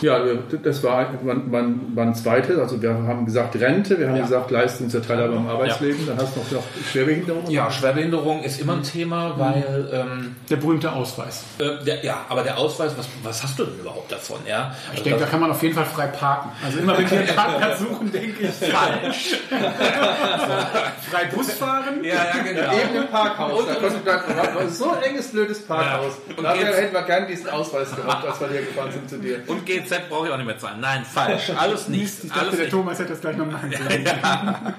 Ja, 0.00 0.20
das 0.62 0.82
war, 0.82 1.14
wann, 1.22 1.80
wann 1.94 2.14
zweites. 2.14 2.58
Also 2.58 2.80
wir 2.80 2.90
haben 2.90 3.24
gesagt 3.24 3.56
Rente, 3.56 3.98
wir 3.98 4.08
haben 4.08 4.16
ja. 4.16 4.22
gesagt 4.22 4.50
Leistung 4.50 4.90
zur 4.90 5.02
Teilhabe 5.02 5.36
am 5.36 5.48
Arbeitsleben. 5.48 6.06
Ja. 6.06 6.14
Dann 6.14 6.24
hast 6.24 6.36
du 6.36 6.40
noch, 6.40 6.50
noch 6.52 6.64
Schwerbehinderung. 6.90 7.50
Ja, 7.50 7.70
Schwerbehinderung 7.70 8.42
ist 8.42 8.60
immer 8.60 8.74
ein 8.74 8.82
Thema, 8.82 9.38
weil 9.38 9.88
ähm, 9.92 10.36
der 10.50 10.56
berühmte 10.56 10.92
Ausweis. 10.92 11.44
Äh, 11.58 11.84
der, 11.84 12.04
ja, 12.04 12.24
aber 12.28 12.42
der 12.42 12.58
Ausweis, 12.58 12.92
was, 12.96 13.08
was 13.22 13.42
hast 13.42 13.58
du 13.58 13.64
denn 13.64 13.78
überhaupt 13.78 14.10
davon? 14.10 14.38
Ja, 14.46 14.74
ich 14.84 14.90
also 14.90 15.04
denke, 15.04 15.20
da 15.20 15.26
kann 15.26 15.40
man 15.40 15.50
auf 15.50 15.62
jeden 15.62 15.74
Fall 15.74 15.86
frei 15.86 16.06
parken. 16.06 16.50
Also 16.64 16.78
immer 16.78 16.98
wenn 16.98 17.10
wir 17.10 17.18
einen 17.18 17.34
Parkplatz 17.34 17.78
suchen, 17.78 18.12
denke 18.12 18.42
ich 18.42 18.70
falsch. 18.70 19.36
frei 21.10 21.24
Bus 21.34 21.52
fahren? 21.52 22.02
Ja, 22.02 22.14
ja, 22.14 22.42
genau. 22.42 22.72
Eben 22.72 23.02
im 23.02 23.08
Parkhaus. 23.08 23.60
Und, 23.60 23.68
da 24.04 24.58
und, 24.58 24.74
so 24.74 24.90
ein 24.90 25.02
enges, 25.02 25.28
blödes 25.28 25.62
Parkhaus. 25.62 26.14
Ja. 26.28 26.36
Und 26.36 26.44
da 26.44 26.54
hätten 26.54 26.94
wir 26.94 27.02
gerne 27.02 27.26
diesen 27.26 27.48
Ausweis 27.48 27.94
gehabt, 27.94 28.26
als 28.26 28.40
wir 28.40 28.48
hier 28.48 28.62
gefahren 28.62 28.92
sind 28.92 29.08
zu 29.08 29.18
dir. 29.18 29.40
Und 29.46 29.64
GZ 29.80 30.08
brauche 30.08 30.26
ich 30.26 30.32
auch 30.32 30.36
nicht 30.36 30.46
mehr 30.46 30.58
zahlen. 30.58 30.80
Nein, 30.80 31.04
falsch. 31.04 31.50
Alles 31.56 31.88
nicht. 31.88 32.24
Ich 32.24 32.30
dachte, 32.30 32.40
alles 32.40 32.56
der 32.56 32.64
nicht. 32.64 32.70
Thomas 32.70 32.98
hätte 32.98 33.10
das 33.10 33.20
gleich 33.20 33.36
nochmal 33.36 33.60
ja. 33.70 34.74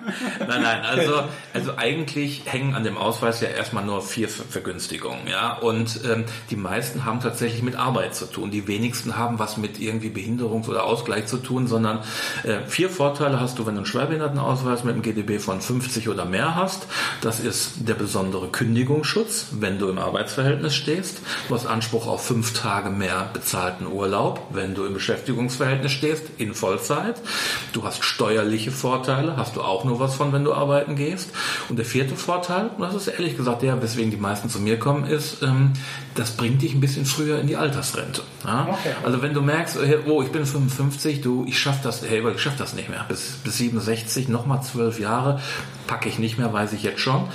Nein, 0.47 0.61
nein, 0.61 0.81
also, 0.81 1.23
also 1.53 1.77
eigentlich 1.77 2.43
hängen 2.45 2.75
an 2.75 2.83
dem 2.83 2.97
Ausweis 2.97 3.41
ja 3.41 3.49
erstmal 3.49 3.85
nur 3.85 4.01
vier 4.01 4.29
Vergünstigungen. 4.29 5.27
Ja? 5.27 5.53
Und 5.53 6.01
ähm, 6.05 6.25
die 6.49 6.55
meisten 6.55 7.05
haben 7.05 7.19
tatsächlich 7.19 7.61
mit 7.61 7.75
Arbeit 7.75 8.15
zu 8.15 8.25
tun. 8.25 8.51
Die 8.51 8.67
wenigsten 8.67 9.17
haben 9.17 9.39
was 9.39 9.57
mit 9.57 9.79
irgendwie 9.79 10.09
Behinderungs- 10.09 10.69
oder 10.69 10.85
Ausgleich 10.85 11.27
zu 11.27 11.37
tun, 11.37 11.67
sondern 11.67 11.99
äh, 12.43 12.59
vier 12.67 12.89
Vorteile 12.89 13.39
hast 13.39 13.59
du, 13.59 13.65
wenn 13.65 13.75
du 13.75 13.79
einen 13.79 13.85
Schwerbehindertenausweis 13.85 14.83
mit 14.83 14.93
einem 14.93 15.01
GDB 15.01 15.39
von 15.39 15.61
50 15.61 16.09
oder 16.09 16.25
mehr 16.25 16.55
hast. 16.55 16.87
Das 17.21 17.39
ist 17.39 17.87
der 17.87 17.95
besondere 17.95 18.47
Kündigungsschutz, 18.47 19.47
wenn 19.51 19.79
du 19.79 19.89
im 19.89 19.97
Arbeitsverhältnis 19.97 20.75
stehst. 20.75 21.21
Du 21.47 21.55
hast 21.55 21.65
Anspruch 21.65 22.07
auf 22.07 22.25
fünf 22.25 22.53
Tage 22.53 22.89
mehr 22.89 23.29
bezahlten 23.33 23.87
Urlaub, 23.87 24.47
wenn 24.51 24.75
du 24.75 24.84
im 24.85 24.93
Beschäftigungsverhältnis 24.93 25.91
stehst, 25.91 26.23
in 26.37 26.53
Vollzeit. 26.53 27.21
Du 27.73 27.83
hast 27.83 28.03
steuerliche 28.03 28.71
Vorteile, 28.71 29.37
hast 29.37 29.55
du 29.55 29.61
auch 29.61 29.83
nur 29.83 29.99
was 29.99 30.15
von, 30.15 30.33
wenn 30.33 30.43
du 30.43 30.53
arbeiten 30.53 30.95
gehst. 30.95 31.31
Und 31.69 31.77
der 31.77 31.85
vierte 31.85 32.15
Vorteil, 32.15 32.69
und 32.77 32.81
das 32.81 32.95
ist 32.95 33.07
ehrlich 33.07 33.37
gesagt 33.37 33.61
der, 33.61 33.81
weswegen 33.81 34.11
die 34.11 34.17
meisten 34.17 34.49
zu 34.49 34.59
mir 34.59 34.79
kommen, 34.79 35.05
ist, 35.05 35.41
ähm, 35.43 35.73
das 36.15 36.31
bringt 36.31 36.61
dich 36.61 36.73
ein 36.73 36.81
bisschen 36.81 37.05
früher 37.05 37.39
in 37.39 37.47
die 37.47 37.57
Altersrente. 37.57 38.21
Ja? 38.45 38.67
Okay. 38.69 38.95
Also 39.03 39.21
wenn 39.21 39.33
du 39.33 39.41
merkst, 39.41 39.77
oh, 40.07 40.21
ich 40.21 40.31
bin 40.31 40.45
55, 40.45 41.21
du, 41.21 41.45
ich 41.47 41.59
schaff 41.59 41.81
das, 41.81 42.01
hey, 42.07 42.23
ich 42.33 42.41
schaff 42.41 42.55
das 42.57 42.73
nicht 42.73 42.89
mehr. 42.89 43.05
Bis, 43.07 43.37
bis 43.43 43.57
67, 43.57 44.29
nochmal 44.29 44.61
zwölf 44.63 44.99
Jahre, 44.99 45.41
packe 45.87 46.09
ich 46.09 46.19
nicht 46.19 46.37
mehr, 46.37 46.51
weiß 46.51 46.73
ich 46.73 46.83
jetzt 46.83 46.99
schon. 46.99 47.25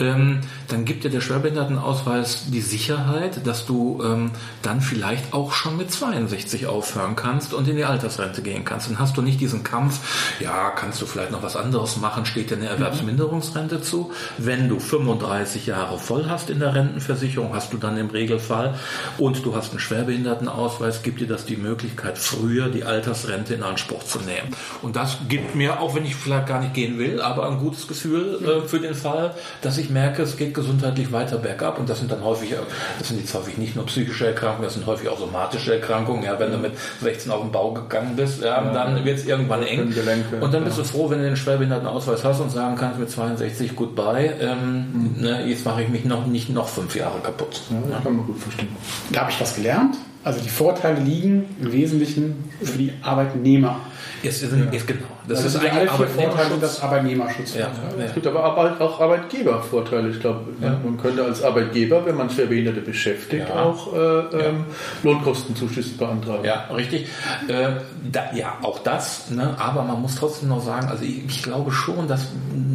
Ähm, 0.00 0.40
dann 0.68 0.84
gibt 0.84 1.04
dir 1.04 1.10
der 1.10 1.20
Schwerbehindertenausweis 1.20 2.46
die 2.50 2.60
Sicherheit, 2.60 3.46
dass 3.46 3.66
du 3.66 4.02
ähm, 4.04 4.30
dann 4.62 4.80
vielleicht 4.80 5.32
auch 5.32 5.52
schon 5.52 5.76
mit 5.76 5.90
62 5.90 6.66
aufhören 6.66 7.16
kannst 7.16 7.54
und 7.54 7.68
in 7.68 7.76
die 7.76 7.84
Altersrente 7.84 8.42
gehen 8.42 8.64
kannst. 8.64 8.88
Dann 8.88 8.98
hast 8.98 9.16
du 9.16 9.22
nicht 9.22 9.40
diesen 9.40 9.62
Kampf, 9.62 10.00
ja, 10.40 10.70
kannst 10.70 11.00
du 11.02 11.06
vielleicht 11.06 11.30
noch 11.30 11.42
was 11.42 11.56
anderes 11.56 11.96
machen, 11.96 12.26
steht 12.26 12.50
dir 12.50 12.56
eine 12.56 12.68
Erwerbsminderungsrente 12.68 13.82
zu. 13.82 14.12
Wenn 14.38 14.68
du 14.68 14.78
35 14.78 15.66
Jahre 15.66 15.98
voll 15.98 16.26
hast 16.28 16.50
in 16.50 16.60
der 16.60 16.74
Rentenversicherung, 16.74 17.54
hast 17.54 17.72
du 17.72 17.78
dann 17.78 17.96
im 17.96 18.08
Regelfall 18.08 18.74
und 19.18 19.44
du 19.44 19.54
hast 19.54 19.70
einen 19.70 19.80
Schwerbehindertenausweis, 19.80 21.02
gibt 21.02 21.20
dir 21.20 21.28
das 21.28 21.44
die 21.44 21.56
Möglichkeit, 21.56 22.18
früher 22.18 22.68
die 22.68 22.84
Altersrente 22.84 23.54
in 23.54 23.62
Anspruch 23.62 24.04
zu 24.04 24.18
nehmen. 24.20 24.54
Und 24.82 24.96
das 24.96 25.18
gibt 25.28 25.54
mir, 25.54 25.80
auch 25.80 25.94
wenn 25.94 26.04
ich 26.04 26.16
vielleicht 26.16 26.46
gar 26.46 26.60
nicht 26.60 26.74
gehen 26.74 26.98
will, 26.98 27.20
aber 27.20 27.48
ein 27.48 27.58
gutes 27.58 27.86
Gefühl 27.86 27.95
Gefühl 27.96 28.38
äh, 28.44 28.68
für 28.68 28.80
den 28.80 28.94
Fall, 28.94 29.34
dass 29.62 29.78
ich 29.78 29.90
merke, 29.90 30.22
es 30.22 30.36
geht 30.36 30.54
gesundheitlich 30.54 31.12
weiter 31.12 31.38
bergab 31.38 31.78
und 31.78 31.88
das 31.88 31.98
sind 31.98 32.12
dann 32.12 32.22
häufig, 32.22 32.54
das 32.98 33.08
sind 33.08 33.20
jetzt 33.20 33.34
häufig 33.34 33.58
nicht 33.58 33.74
nur 33.76 33.86
psychische 33.86 34.26
Erkrankungen, 34.26 34.64
das 34.64 34.74
sind 34.74 34.86
häufig 34.86 35.08
auch 35.08 35.18
somatische 35.18 35.74
Erkrankungen. 35.74 36.24
Ja, 36.24 36.38
wenn 36.38 36.52
du 36.52 36.58
mit 36.58 36.72
16 37.02 37.32
auf 37.32 37.40
den 37.40 37.52
Bau 37.52 37.72
gegangen 37.72 38.16
bist, 38.16 38.42
ja, 38.42 38.62
ja 38.62 38.72
dann 38.72 39.04
wird 39.04 39.18
es 39.18 39.26
irgendwann 39.26 39.62
eng. 39.62 39.90
Gelenke, 39.90 40.36
und 40.40 40.52
dann 40.52 40.64
bist 40.64 40.76
ja. 40.76 40.82
du 40.82 40.88
froh, 40.88 41.10
wenn 41.10 41.18
du 41.18 41.24
den 41.24 41.36
Schwerbehindertenausweis 41.36 42.24
hast 42.24 42.40
und 42.40 42.50
sagen 42.50 42.76
kannst 42.76 42.98
mit 42.98 43.10
62 43.10 43.74
goodbye, 43.74 44.34
ähm, 44.40 45.14
mhm. 45.16 45.22
ne, 45.22 45.46
jetzt 45.46 45.64
mache 45.64 45.82
ich 45.82 45.88
mich 45.88 46.04
noch 46.04 46.26
nicht 46.26 46.50
noch 46.50 46.68
fünf 46.68 46.94
Jahre 46.94 47.18
kaputt. 47.20 47.62
Ja, 47.70 48.00
kann 48.00 48.16
man 48.16 48.26
gut 48.26 48.38
verstehen. 48.38 48.68
Da 49.12 49.20
habe 49.22 49.30
ich 49.30 49.40
was 49.40 49.54
gelernt. 49.54 49.96
Also 50.24 50.40
die 50.40 50.48
Vorteile 50.48 51.00
liegen 51.00 51.44
im 51.60 51.72
Wesentlichen 51.72 52.50
für 52.60 52.76
die 52.76 52.92
Arbeitnehmer. 53.02 53.80
Ist, 54.22 54.42
ja. 54.42 54.48
ist 54.72 54.86
genau. 54.86 55.06
Das 55.28 55.42
also 55.42 55.58
ist 55.58 55.64
eigentlich 55.64 55.90
alle 55.90 56.08
vier 56.08 56.08
Vorteile 56.08 56.58
das 56.60 56.82
Arbeitnehmerschutz. 56.82 57.54
Ja. 57.54 57.60
Ja. 57.60 58.04
Es 58.04 58.14
gibt 58.14 58.26
aber 58.26 58.44
auch 58.44 59.00
Arbeitgebervorteile. 59.00 60.10
Ich 60.10 60.20
glaube, 60.20 60.40
man 60.60 60.96
könnte 60.98 61.24
als 61.24 61.42
Arbeitgeber, 61.42 62.04
wenn 62.06 62.16
man 62.16 62.30
Schwerbehinderte 62.30 62.80
beschäftigt, 62.80 63.50
auch 63.50 63.92
äh, 63.92 63.98
ähm, 63.98 64.64
Lohnkostenzuschüsse 65.02 65.96
beantragen. 65.96 66.44
Ja, 66.44 66.68
richtig. 66.74 67.08
Äh, 67.48 67.80
da, 68.10 68.30
ja, 68.34 68.58
auch 68.62 68.78
das. 68.80 69.30
Ne? 69.30 69.54
Aber 69.58 69.82
man 69.82 70.00
muss 70.00 70.16
trotzdem 70.16 70.48
noch 70.48 70.62
sagen, 70.62 70.88
also 70.88 71.04
ich, 71.04 71.24
ich, 71.26 71.42
glaube 71.42 71.72
schon, 71.72 72.06
dass 72.08 72.28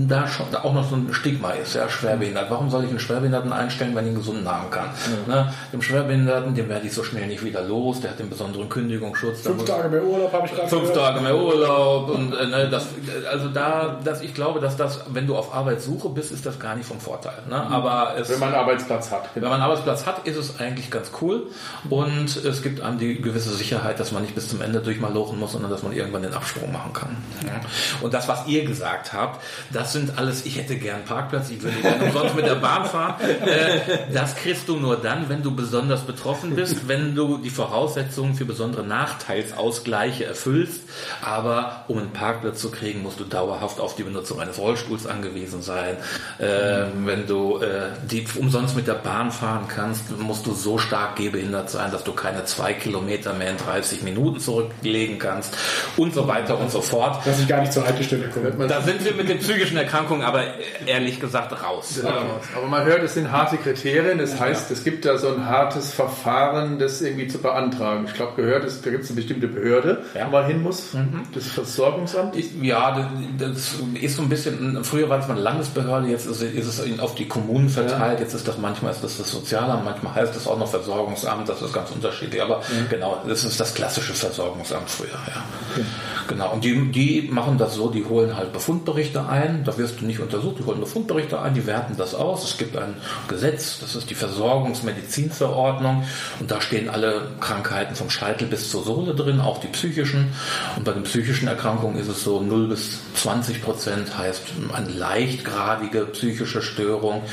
da 0.08 0.28
schon 0.28 0.46
da 0.52 0.64
auch 0.64 0.74
noch 0.74 0.90
so 0.90 0.96
ein 0.96 1.14
Stigma 1.14 1.52
ist, 1.52 1.76
ja, 1.76 1.90
schwerbehindert. 1.90 2.50
Warum 2.50 2.70
soll 2.70 2.84
ich 2.84 2.90
einen 2.90 3.00
Schwerbehinderten 3.00 3.54
einstellen, 3.54 3.96
wenn 3.96 4.06
ich 4.06 4.10
einen 4.10 4.18
gesunden 4.18 4.50
haben 4.50 4.70
kann? 4.70 4.90
Ne? 5.28 5.54
Dem 5.72 5.82
Schwerbehinderten, 5.82 6.54
den 6.54 6.70
werde 6.70 6.88
ich 6.88 6.94
so 6.94 7.04
schnell 7.04 7.28
nicht 7.28 7.44
wieder 7.44 7.64
los. 7.64 8.02
Der 8.02 8.12
hat 8.12 8.20
den 8.20 8.30
besonderen 8.30 8.68
Kündigungsschutz. 8.70 9.42
Fünf 9.42 9.66
Tage 9.66 9.90
mehr 9.90 10.04
Urlaub 10.04 10.34
habe 10.34 10.48
ich 10.48 10.54
gerade 10.54 10.68
Fünf 10.68 10.94
gehört. 10.94 10.98
Tage 10.98 11.22
mehr 11.22 11.38
Urlaub 11.38 12.10
und 12.10 12.34
ne, 12.48 12.70
das, 12.70 12.88
also 13.30 13.50
da, 13.50 14.00
dass 14.04 14.22
ich 14.22 14.34
glaube, 14.34 14.60
dass 14.60 14.78
das, 14.78 15.02
wenn 15.10 15.28
du 15.28 15.36
auf 15.36 15.54
Arbeitssuche 15.54 16.10
bist, 16.10 16.32
ist 16.32 16.46
das 16.46 16.60
gar 16.60 16.76
nicht 16.76 16.88
vom 16.88 17.00
Vorteil. 17.00 17.44
Ne? 17.50 17.64
Mhm. 17.68 17.74
Aber 17.74 18.16
es, 18.18 18.30
wenn 18.30 18.40
man 18.40 18.50
einen 18.50 18.58
Arbeitsplatz 18.60 19.12
hat. 19.12 19.34
Genau. 19.34 19.36
Wenn 19.36 19.44
man 19.44 19.54
einen 19.54 19.64
Arbeitsplatz 19.64 20.06
hat, 20.06 20.28
ist 20.28 20.38
es 20.38 20.60
eigentlich 20.60 20.92
ganz 20.92 21.12
cool 21.22 21.48
und 21.90 22.36
es 22.36 22.62
gibt 22.62 22.82
einem 22.82 23.00
die 23.00 23.22
gewisse 23.22 23.52
Sicherheit, 23.52 24.00
dass 24.00 24.12
man 24.12 24.22
nicht 24.22 24.36
bis 24.36 24.50
zum 24.50 24.62
Ende 24.62 24.80
durchmalochen 24.80 25.40
muss, 25.40 25.54
sondern 25.54 25.72
dass 25.72 25.84
man 25.84 25.94
irgendwann 25.94 26.24
den 26.24 26.34
Absprung 26.34 26.72
machen 26.72 26.94
kann. 26.94 27.18
Ja. 27.46 27.62
Und 28.02 28.14
das, 28.14 28.28
was 28.28 28.48
ihr 28.48 28.66
gesagt 28.66 29.14
habt, 29.14 29.42
das 29.72 29.94
sind 29.94 30.18
alles, 30.18 30.46
ich 30.46 30.58
hätte 30.58 30.76
gern 30.78 31.04
Parkplatz, 31.06 31.50
ich 31.50 31.62
würde 31.62 31.78
gerne 31.78 32.06
umsonst 32.06 32.36
mit 32.36 32.46
der 32.46 32.56
Bahn 32.56 32.86
fahren. 32.86 33.16
Äh, 33.22 34.12
das 34.14 34.36
kriegst 34.36 34.68
du 34.68 34.78
nur 34.78 34.98
dann, 34.98 35.30
wenn 35.30 35.44
du 35.44 35.56
besonders 35.56 36.02
betroffen 36.02 36.56
bist, 36.56 36.88
wenn 36.88 37.16
du 37.16 37.38
die 37.38 37.50
Voraussetzungen 37.50 38.36
für 38.36 38.46
besondere 38.46 38.84
Nachteilsausgleiche 38.84 40.26
erfüllst. 40.26 40.82
Aber 41.22 41.86
um 41.88 41.98
einen 41.98 42.12
Parkplatz 42.12 42.31
zu 42.54 42.72
kriegen, 42.72 43.02
musst 43.02 43.20
du 43.20 43.24
dauerhaft 43.24 43.80
auf 43.80 43.96
die 43.96 44.04
Benutzung 44.04 44.40
eines 44.40 44.58
Rollstuhls 44.58 45.06
angewiesen 45.06 45.62
sein. 45.62 45.98
Äh, 46.40 46.86
wenn 47.06 47.28
du 47.28 47.58
äh, 47.58 47.90
die 48.10 48.26
umsonst 48.38 48.76
mit 48.76 48.88
der 48.88 48.96
Bahn 48.96 49.32
fahren 49.32 49.66
kannst, 49.68 50.18
musst 50.18 50.46
du 50.46 50.54
so 50.54 50.78
stark 50.78 51.16
gehbehindert 51.16 51.70
sein, 51.70 51.92
dass 51.92 52.04
du 52.04 52.14
keine 52.14 52.46
zwei 52.46 52.74
Kilometer 52.74 53.34
mehr 53.34 53.52
in 53.52 53.58
30 53.58 54.04
Minuten 54.04 54.40
zurücklegen 54.40 55.20
kannst 55.20 55.58
und 55.98 56.14
so 56.14 56.28
weiter 56.28 56.60
und 56.60 56.72
so 56.72 56.82
fort. 56.82 57.26
Dass 57.26 57.40
ich 57.40 57.48
gar 57.48 57.62
nicht 57.62 57.74
zur 57.74 57.86
Haltestelle 57.86 58.30
komme. 58.30 58.68
Da 58.68 58.82
sind 58.82 59.04
wir 59.04 59.14
mit 59.14 59.30
den 59.30 59.40
psychischen 59.40 59.78
Erkrankungen 59.78 60.24
aber 60.24 60.44
ehrlich 60.86 61.20
gesagt 61.20 61.52
raus. 61.64 62.00
Genau. 62.02 62.40
Aber 62.56 62.68
man 62.68 62.86
hört, 62.86 63.04
es 63.04 63.14
sind 63.14 63.32
harte 63.32 63.58
Kriterien. 63.58 64.18
Das 64.18 64.40
heißt, 64.40 64.72
es 64.72 64.84
gibt 64.84 65.06
da 65.06 65.18
so 65.18 65.30
ein 65.30 65.46
hartes 65.46 65.94
Verfahren, 65.94 66.80
das 66.80 67.02
irgendwie 67.02 67.28
zu 67.28 67.40
beantragen. 67.40 68.06
Ich 68.08 68.14
glaube, 68.14 68.42
gehört 68.42 68.64
ist, 68.64 68.86
da 68.86 68.92
gibt 68.92 69.04
es 69.04 69.10
eine 69.10 69.18
bestimmte 69.18 69.48
Behörde, 69.48 70.04
ja. 70.14 70.28
wo 70.28 70.32
man 70.32 70.46
hin 70.46 70.62
muss. 70.62 70.94
Mhm. 70.94 71.24
Das 71.34 71.48
Versorgungsamt. 71.48 72.21
Ja, 72.62 73.10
das 73.38 73.76
ist 74.02 74.16
so 74.16 74.24
ein 74.24 74.30
bisschen, 74.30 74.84
früher 74.84 75.10
war 75.10 75.20
es 75.20 75.28
mal 75.28 75.34
eine 75.34 75.44
Landesbehörde, 75.44 76.08
jetzt 76.08 76.26
ist 76.26 76.42
es 76.42 77.00
auf 77.00 77.16
die 77.16 77.28
Kommunen 77.28 77.70
verteilt, 77.70 78.20
ja. 78.20 78.26
jetzt 78.26 78.34
ist 78.34 78.48
das 78.48 78.58
manchmal 78.58 78.92
ist 78.92 79.04
das 79.04 79.18
das 79.18 79.30
Sozialamt, 79.30 79.86
manchmal 79.86 80.16
heißt 80.16 80.36
es 80.36 80.48
auch 80.48 80.58
noch 80.58 80.68
Versorgungsamt, 80.68 81.48
das 81.48 81.62
ist 81.62 81.74
ganz 81.74 81.92
unterschiedlich. 81.92 82.42
Aber 82.42 82.58
mhm. 82.58 82.90
genau, 82.90 83.22
das 83.28 83.44
ist 83.44 83.60
das 83.60 83.74
klassische 83.74 84.14
Versorgungsamt 84.14 84.90
früher, 84.90 85.10
ja. 85.10 85.44
Okay. 85.72 85.86
Genau. 86.28 86.54
Und 86.54 86.64
die, 86.64 86.92
die 86.92 87.30
machen 87.32 87.58
das 87.58 87.76
so, 87.76 87.90
die 87.90 88.06
holen 88.06 88.38
halt 88.38 88.54
Befundberichte 88.54 89.28
ein, 89.28 89.64
da 89.64 89.78
wirst 89.78 90.02
du 90.02 90.06
nicht 90.06 90.20
untersucht, 90.20 90.60
die 90.60 90.66
holen 90.66 90.80
Befundberichte 90.80 91.42
ein, 91.42 91.54
die 91.54 91.66
werten 91.66 91.98
das 91.98 92.16
aus. 92.16 92.44
Es 92.44 92.58
gibt 92.58 92.78
ein 92.78 92.96
Gesetz, 93.28 93.80
das 93.80 93.96
ist 93.96 94.10
die 94.10 94.16
Versorgungsmedizinverordnung 94.16 96.04
und 96.40 96.52
da 96.52 96.62
stehen 96.62 96.90
alle 96.90 97.28
Krankheiten 97.40 97.96
vom 97.96 98.10
Scheitel 98.10 98.48
bis 98.48 98.70
zur 98.70 98.84
Sohle 98.84 99.16
drin, 99.16 99.40
auch 99.42 99.60
die 99.60 99.68
psychischen. 99.68 100.34
Und 100.76 100.86
bei 100.86 100.92
den 100.92 101.04
psychischen 101.04 101.48
Erkrankungen 101.48 102.00
ist 102.00 102.08
es 102.08 102.11
so 102.14 102.42
0 102.42 102.68
bis 102.68 103.00
20 103.16 103.62
Prozent 103.62 104.18
heißt 104.18 104.44
eine 104.74 104.90
leichtgradige 104.90 106.06
psychische 106.06 106.62
Störung 106.62 107.24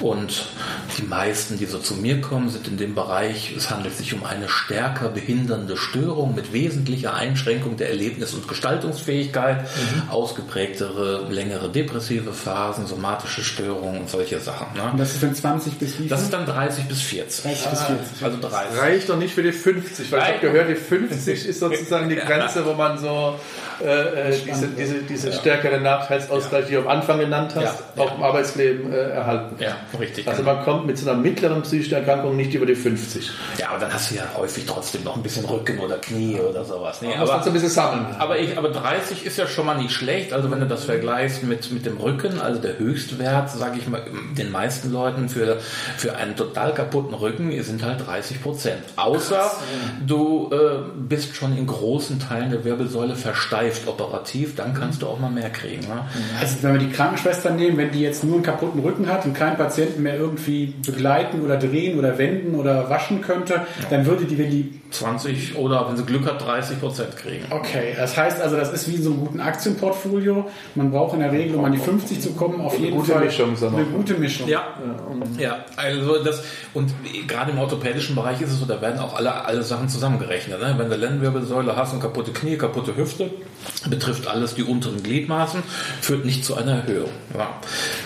und 0.00 0.46
die 0.98 1.02
meisten, 1.02 1.58
die 1.58 1.66
so 1.66 1.78
zu 1.78 1.94
mir 1.94 2.20
kommen, 2.20 2.48
sind 2.48 2.68
in 2.68 2.76
dem 2.76 2.94
Bereich, 2.94 3.54
es 3.56 3.70
handelt 3.70 3.96
sich 3.96 4.14
um 4.14 4.24
eine 4.24 4.48
stärker 4.48 5.08
behindernde 5.08 5.76
Störung 5.76 6.34
mit 6.34 6.52
wesentlicher 6.52 7.14
Einschränkung 7.14 7.76
der 7.76 7.90
Erlebnis- 7.90 8.34
und 8.34 8.48
Gestaltungsfähigkeit, 8.48 9.62
mhm. 9.62 10.10
ausgeprägtere, 10.10 11.26
längere 11.30 11.68
depressive 11.68 12.32
Phasen, 12.32 12.86
somatische 12.86 13.42
Störungen 13.44 14.02
und 14.02 14.10
solche 14.10 14.40
Sachen. 14.40 14.66
Ne? 14.74 14.90
Und 14.92 14.98
das 14.98 15.12
ist 15.12 15.22
dann 15.22 15.34
20 15.34 15.74
bis 15.74 15.98
wie 15.98 16.08
Das 16.08 16.22
ist 16.22 16.32
dann 16.32 16.46
30 16.46 16.84
bis 16.86 17.02
40. 17.02 17.44
30 17.44 17.70
bis 17.70 17.80
40. 17.82 18.24
Also 18.24 18.38
30. 18.40 18.80
Reicht 18.80 19.08
doch 19.08 19.18
nicht 19.18 19.34
für 19.34 19.42
die 19.42 19.52
50, 19.52 20.10
weil 20.12 20.20
Nein. 20.20 20.28
ich 20.28 20.36
habe 20.36 20.52
gehört, 20.52 20.70
die 20.70 20.74
50 20.74 21.46
ist 21.46 21.60
sozusagen 21.60 22.08
die 22.08 22.16
Grenze, 22.26 22.64
wo 22.64 22.74
man 22.74 22.98
so 22.98 23.38
äh, 23.84 24.25
äh 24.34 24.38
diese, 24.46 24.68
diese, 24.68 25.02
diese 25.02 25.32
stärkere 25.32 25.80
Nachteilsausgleich, 25.80 26.64
ja. 26.64 26.68
die 26.68 26.74
du 26.74 26.80
am 26.80 26.88
Anfang 26.88 27.18
genannt 27.18 27.52
hast, 27.54 27.82
ja. 27.96 28.02
auch 28.02 28.16
im 28.16 28.22
Arbeitsleben 28.22 28.92
äh, 28.92 28.96
erhalten. 28.96 29.56
Ja, 29.58 29.76
richtig. 29.98 30.26
Also 30.26 30.42
man 30.42 30.64
kommt 30.64 30.86
mit 30.86 30.98
so 30.98 31.08
einer 31.08 31.18
mittleren 31.18 31.62
psychischen 31.62 31.94
Erkrankung 31.94 32.36
nicht 32.36 32.54
über 32.54 32.66
die 32.66 32.74
50. 32.74 33.30
Ja, 33.58 33.70
aber 33.70 33.78
dann 33.78 33.92
hast 33.92 34.10
du 34.10 34.16
ja 34.16 34.24
häufig 34.36 34.66
trotzdem 34.66 35.04
noch 35.04 35.16
ein 35.16 35.22
bisschen 35.22 35.44
Rücken 35.44 35.78
oder 35.78 35.98
Knie 35.98 36.40
oder 36.40 36.64
sowas. 36.64 37.02
Nee, 37.02 37.14
aber, 37.14 37.42
so 37.42 37.50
ein 37.50 37.52
bisschen 37.52 37.68
sammeln. 37.68 38.06
Aber, 38.18 38.38
ich, 38.38 38.56
aber 38.56 38.70
30 38.70 39.26
ist 39.26 39.38
ja 39.38 39.46
schon 39.46 39.66
mal 39.66 39.76
nicht 39.76 39.92
schlecht. 39.92 40.32
Also 40.32 40.50
wenn 40.50 40.60
du 40.60 40.66
das 40.66 40.84
vergleichst 40.84 41.42
mit, 41.42 41.70
mit 41.72 41.86
dem 41.86 41.98
Rücken, 41.98 42.40
also 42.40 42.60
der 42.60 42.78
Höchstwert, 42.78 43.50
sage 43.50 43.78
ich 43.78 43.88
mal, 43.88 44.02
den 44.36 44.50
meisten 44.50 44.92
Leuten 44.92 45.28
für, 45.28 45.58
für 45.96 46.16
einen 46.16 46.36
total 46.36 46.74
kaputten 46.74 47.14
Rücken 47.14 47.62
sind 47.62 47.84
halt 47.84 48.06
30 48.06 48.42
Prozent. 48.42 48.82
Außer 48.96 49.36
Krass. 49.36 49.58
du 50.06 50.50
äh, 50.52 50.56
bist 50.96 51.36
schon 51.36 51.56
in 51.56 51.66
großen 51.66 52.20
Teilen 52.20 52.50
der 52.50 52.64
Wirbelsäule 52.64 53.14
versteift 53.16 53.66
greift 53.66 53.88
operativ, 54.06 54.54
dann 54.56 54.74
kannst 54.74 55.02
du 55.02 55.06
auch 55.06 55.18
mal 55.18 55.30
mehr 55.30 55.50
kriegen. 55.50 55.82
Ne? 55.82 56.04
Also 56.40 56.56
wenn 56.62 56.72
wir 56.72 56.80
die 56.80 56.90
Krankenschwestern 56.90 57.56
nehmen, 57.56 57.76
wenn 57.76 57.90
die 57.90 58.00
jetzt 58.00 58.24
nur 58.24 58.34
einen 58.34 58.42
kaputten 58.42 58.80
Rücken 58.80 59.08
hat 59.08 59.24
und 59.24 59.34
keinen 59.34 59.56
Patienten 59.56 60.02
mehr 60.02 60.16
irgendwie 60.16 60.74
begleiten 60.84 61.42
oder 61.42 61.56
drehen 61.56 61.98
oder 61.98 62.18
wenden 62.18 62.54
oder 62.54 62.88
waschen 62.88 63.20
könnte, 63.20 63.54
ja. 63.54 63.64
dann 63.90 64.06
würde 64.06 64.24
die, 64.24 64.38
wenn 64.38 64.50
die 64.50 64.80
20 64.90 65.56
oder 65.56 65.88
wenn 65.88 65.96
sie 65.96 66.04
Glück 66.04 66.26
hat, 66.26 66.44
30 66.44 66.80
Prozent 66.80 67.16
kriegen. 67.16 67.44
Okay, 67.50 67.94
das 67.96 68.16
heißt 68.16 68.40
also, 68.40 68.56
das 68.56 68.72
ist 68.72 68.88
wie 68.88 68.96
in 68.96 69.02
so 69.02 69.10
einem 69.10 69.20
guten 69.20 69.40
Aktienportfolio. 69.40 70.48
Man 70.74 70.90
braucht 70.90 71.14
in 71.14 71.20
der 71.20 71.32
Regel, 71.32 71.56
um 71.56 71.64
an 71.64 71.72
die 71.72 71.78
50 71.78 72.20
zu 72.20 72.32
kommen, 72.32 72.60
auf 72.60 72.78
jeden 72.78 72.96
gute 72.96 73.12
Fall 73.12 73.24
Mischung, 73.24 73.56
eine 73.60 73.84
gute 73.84 74.14
Mischung. 74.14 74.48
Ja, 74.48 74.74
ja, 75.38 75.64
also 75.76 76.22
das 76.22 76.42
und 76.74 76.92
gerade 77.26 77.50
im 77.50 77.58
orthopädischen 77.58 78.14
Bereich 78.14 78.40
ist 78.40 78.52
es 78.52 78.60
so, 78.60 78.66
da 78.66 78.80
werden 78.80 78.98
auch 79.00 79.16
alle, 79.16 79.44
alle 79.44 79.62
Sachen 79.62 79.88
zusammengerechnet. 79.88 80.60
Ne? 80.60 80.74
Wenn 80.76 80.88
du 80.88 80.96
Lendenwirbelsäule 80.96 81.76
hast 81.76 81.92
und 81.92 82.00
kaputte 82.00 82.32
Knie, 82.32 82.56
kaputte 82.56 82.96
Hüfte, 82.96 83.30
betrifft 83.88 84.26
alles 84.26 84.54
die 84.54 84.62
unteren 84.62 85.02
Gliedmaßen, 85.02 85.62
führt 86.00 86.24
nicht 86.24 86.44
zu 86.44 86.56
einer 86.56 86.76
Erhöhung. 86.76 87.10
Ja. 87.36 87.60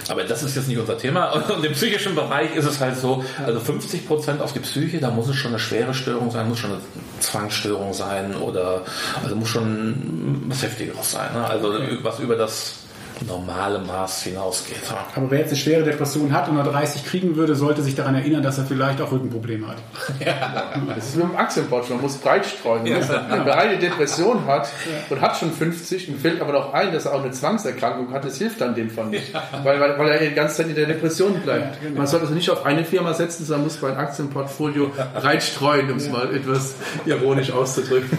Aber 0.09 0.25
das 0.25 0.43
ist 0.43 0.57
jetzt 0.57 0.69
nicht 0.69 0.79
unser 0.79 0.99
Thema. 0.99 1.31
Und 1.51 1.65
im 1.65 1.73
psychischen 1.73 2.15
Bereich 2.15 2.55
ist 2.55 2.67
es 2.67 2.81
halt 2.81 2.97
so, 2.97 3.25
also 3.45 3.61
50 3.61 4.07
Prozent 4.07 4.41
auf 4.41 4.53
die 4.53 4.61
Psyche, 4.61 4.99
da 4.99 5.11
muss 5.11 5.29
es 5.29 5.37
schon 5.37 5.53
eine 5.53 5.59
schwere 5.59 5.95
Störung 5.95 6.31
sein, 6.31 6.49
muss 6.49 6.59
schon 6.59 6.73
eine 6.73 6.81
Zwangsstörung 7.21 7.93
sein 7.93 8.35
oder 8.37 8.83
also 9.23 9.37
muss 9.37 9.49
schon 9.49 10.43
was 10.49 10.63
Heftigeres 10.63 11.13
sein. 11.13 11.33
Ne? 11.35 11.45
Also 11.45 11.75
was 12.03 12.19
über 12.19 12.37
das 12.37 12.80
normale 13.27 13.79
Maß 13.79 14.23
hinausgeht. 14.23 14.79
Aber 15.15 15.31
wer 15.31 15.41
jetzt 15.41 15.51
eine 15.51 15.59
schwere 15.59 15.83
Depression 15.83 16.33
hat 16.33 16.49
und 16.49 16.55
nur 16.55 16.65
30 16.65 17.05
kriegen 17.05 17.37
würde, 17.37 17.55
sollte 17.55 17.83
sich 17.83 17.95
daran 17.95 18.15
erinnern, 18.15 18.43
dass 18.43 18.59
er 18.59 18.65
vielleicht 18.65 19.01
auch 19.01 19.13
Rückenprobleme 19.13 19.69
hat. 19.69 19.77
Ja. 20.21 20.75
Das 20.95 21.09
ist 21.09 21.17
wie 21.17 21.23
im 21.23 21.35
Aktienport, 21.35 21.89
man 21.89 22.03
muss 22.03 22.19
breit 22.19 22.45
streuen. 22.45 22.85
Ja. 22.85 22.99
Wer 23.45 23.59
eine 23.59 23.79
Depression 23.79 24.47
hat 24.47 24.69
und 25.09 25.21
hat 25.21 25.37
schon 25.37 25.51
50 25.51 26.09
und 26.11 26.21
fällt 26.21 26.41
aber 26.41 26.53
noch 26.53 26.75
ein, 26.75 26.93
dass 26.93 27.07
er 27.07 27.15
auch 27.15 27.23
eine 27.23 27.31
Zwangserkrankung 27.31 28.13
hat, 28.13 28.25
das 28.25 28.37
hilft 28.37 28.61
dann 28.61 28.75
dem 28.75 28.91
von 28.91 29.09
nicht. 29.09 29.33
Ja. 29.33 29.43
Weil, 29.63 29.81
weil, 29.81 29.99
weil, 29.99 30.09
er 30.11 30.29
die 30.29 30.35
ganze 30.35 30.57
Zeit 30.57 30.69
in 30.69 30.75
der 30.75 30.87
Depression 30.87 31.41
bleibt. 31.41 31.77
Ja, 31.77 31.89
genau. 31.89 31.99
Man 31.99 32.07
sollte 32.07 32.27
also 32.27 32.35
nicht 32.35 32.51
auf 32.51 32.67
eine 32.67 32.85
Firma 32.85 33.15
setzen, 33.15 33.47
sondern 33.47 33.65
muss 33.65 33.79
bei 33.79 33.89
einem 33.89 33.99
Aktienportfolio 33.99 34.93
breit 35.15 35.43
streuen, 35.43 35.91
um 35.91 35.97
es 35.97 36.11
mal 36.11 36.35
etwas 36.35 36.75
ironisch 37.07 37.51
auszudrücken. 37.51 38.19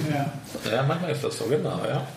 Ja. 0.71 0.83
manchmal 0.87 1.11
ist 1.11 1.23
das 1.23 1.37
so, 1.37 1.45
genau. 1.45 1.79
Ja. 1.87 2.07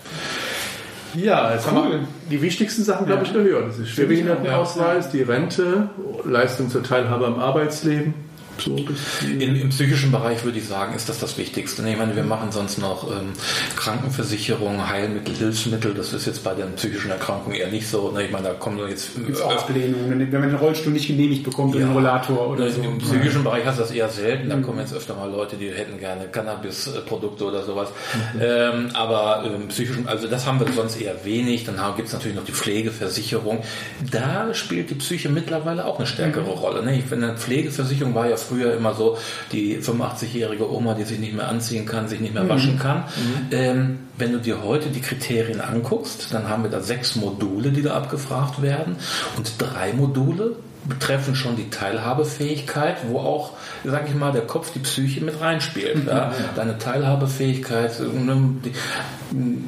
Ja, 1.14 1.52
jetzt 1.52 1.66
cool. 1.66 1.76
haben 1.76 1.90
wir 1.90 2.08
die 2.30 2.42
wichtigsten 2.42 2.82
Sachen, 2.82 3.06
glaube 3.06 3.24
ich, 3.24 3.32
gehört. 3.32 3.68
Das 3.68 3.78
ist 3.78 3.90
Schwerbehindertenausweis, 3.90 5.10
die 5.10 5.22
Rente, 5.22 5.88
Leistung 6.24 6.68
zur 6.70 6.82
Teilhabe 6.82 7.26
am 7.26 7.38
Arbeitsleben. 7.38 8.14
So 8.58 8.76
In, 9.22 9.56
Im 9.56 9.68
psychischen 9.70 10.10
Bereich 10.10 10.44
würde 10.44 10.58
ich 10.58 10.66
sagen, 10.66 10.94
ist 10.94 11.08
das 11.08 11.18
das 11.18 11.36
Wichtigste. 11.38 11.88
Ich 11.88 11.96
meine, 11.96 12.16
wir 12.16 12.24
machen 12.24 12.52
sonst 12.52 12.78
noch 12.78 13.10
ähm, 13.10 13.32
Krankenversicherung, 13.76 14.88
Heilmittel, 14.88 15.34
Hilfsmittel. 15.34 15.94
Das 15.94 16.12
ist 16.12 16.26
jetzt 16.26 16.44
bei 16.44 16.54
den 16.54 16.74
psychischen 16.76 17.10
Erkrankungen 17.10 17.56
eher 17.56 17.68
nicht 17.68 17.88
so. 17.88 18.10
Ne? 18.10 18.24
Ich 18.24 18.30
meine, 18.30 18.48
da 18.48 18.54
kommen 18.54 18.78
jetzt 18.88 19.14
Gibt's 19.16 19.40
auch 19.40 19.56
Ablehnungen, 19.56 20.32
wenn 20.32 20.40
man 20.40 20.50
den 20.50 20.58
Rollstuhl 20.58 20.92
nicht 20.92 21.06
genehmigt 21.06 21.44
bekommt, 21.44 21.74
ja, 21.74 21.80
den 21.80 21.92
Rollator 21.92 22.48
oder 22.48 22.70
so. 22.70 22.82
Im 22.82 22.98
psychischen 22.98 23.44
ja. 23.44 23.50
Bereich 23.50 23.64
hast 23.66 23.78
du 23.78 23.82
das 23.82 23.90
eher 23.90 24.08
selten. 24.08 24.48
Da 24.48 24.56
mhm. 24.56 24.62
kommen 24.62 24.78
jetzt 24.78 24.94
öfter 24.94 25.14
mal 25.14 25.30
Leute, 25.30 25.56
die 25.56 25.70
hätten 25.70 25.98
gerne 25.98 26.26
Cannabis-Produkte 26.28 27.44
oder 27.44 27.62
sowas. 27.64 27.88
Mhm. 28.34 28.40
Ähm, 28.42 28.90
aber 28.94 29.44
im 29.44 29.68
psychischen, 29.68 30.08
also 30.08 30.28
das 30.28 30.46
haben 30.46 30.60
wir 30.60 30.72
sonst 30.72 31.00
eher 31.00 31.24
wenig. 31.24 31.64
Dann 31.64 31.76
gibt 31.96 32.08
es 32.08 32.14
natürlich 32.14 32.36
noch 32.36 32.44
die 32.44 32.52
Pflegeversicherung. 32.52 33.62
Da 34.10 34.54
spielt 34.54 34.90
die 34.90 34.94
Psyche 34.94 35.28
mittlerweile 35.28 35.84
auch 35.84 35.98
eine 35.98 36.06
stärkere 36.06 36.44
mhm. 36.44 36.58
Rolle. 36.58 36.82
Ne? 36.82 36.98
Ich 36.98 37.04
finde, 37.04 37.34
Pflegeversicherung 37.36 38.14
war 38.14 38.28
ja 38.28 38.36
früher 38.44 38.74
immer 38.74 38.94
so, 38.94 39.18
die 39.52 39.78
85-jährige 39.78 40.70
Oma, 40.70 40.94
die 40.94 41.04
sich 41.04 41.18
nicht 41.18 41.34
mehr 41.34 41.48
anziehen 41.48 41.86
kann, 41.86 42.08
sich 42.08 42.20
nicht 42.20 42.34
mehr 42.34 42.48
waschen 42.48 42.78
kann. 42.78 42.98
Mhm. 42.98 43.46
Ähm, 43.50 43.98
wenn 44.16 44.32
du 44.32 44.38
dir 44.38 44.62
heute 44.62 44.88
die 44.90 45.00
Kriterien 45.00 45.60
anguckst, 45.60 46.32
dann 46.32 46.48
haben 46.48 46.62
wir 46.62 46.70
da 46.70 46.80
sechs 46.80 47.16
Module, 47.16 47.70
die 47.70 47.82
da 47.82 47.94
abgefragt 47.94 48.62
werden 48.62 48.96
und 49.36 49.54
drei 49.58 49.92
Module 49.92 50.56
betreffen 50.86 51.34
schon 51.34 51.56
die 51.56 51.70
Teilhabefähigkeit, 51.70 52.96
wo 53.08 53.18
auch, 53.18 53.52
sag 53.84 54.08
ich 54.08 54.14
mal, 54.14 54.32
der 54.32 54.42
Kopf, 54.42 54.72
die 54.72 54.80
Psyche 54.80 55.22
mit 55.22 55.40
reinspielt. 55.40 56.04
Ja? 56.14 56.32
Deine 56.54 56.78
Teilhabefähigkeit, 56.78 57.98
ne, 58.00 58.54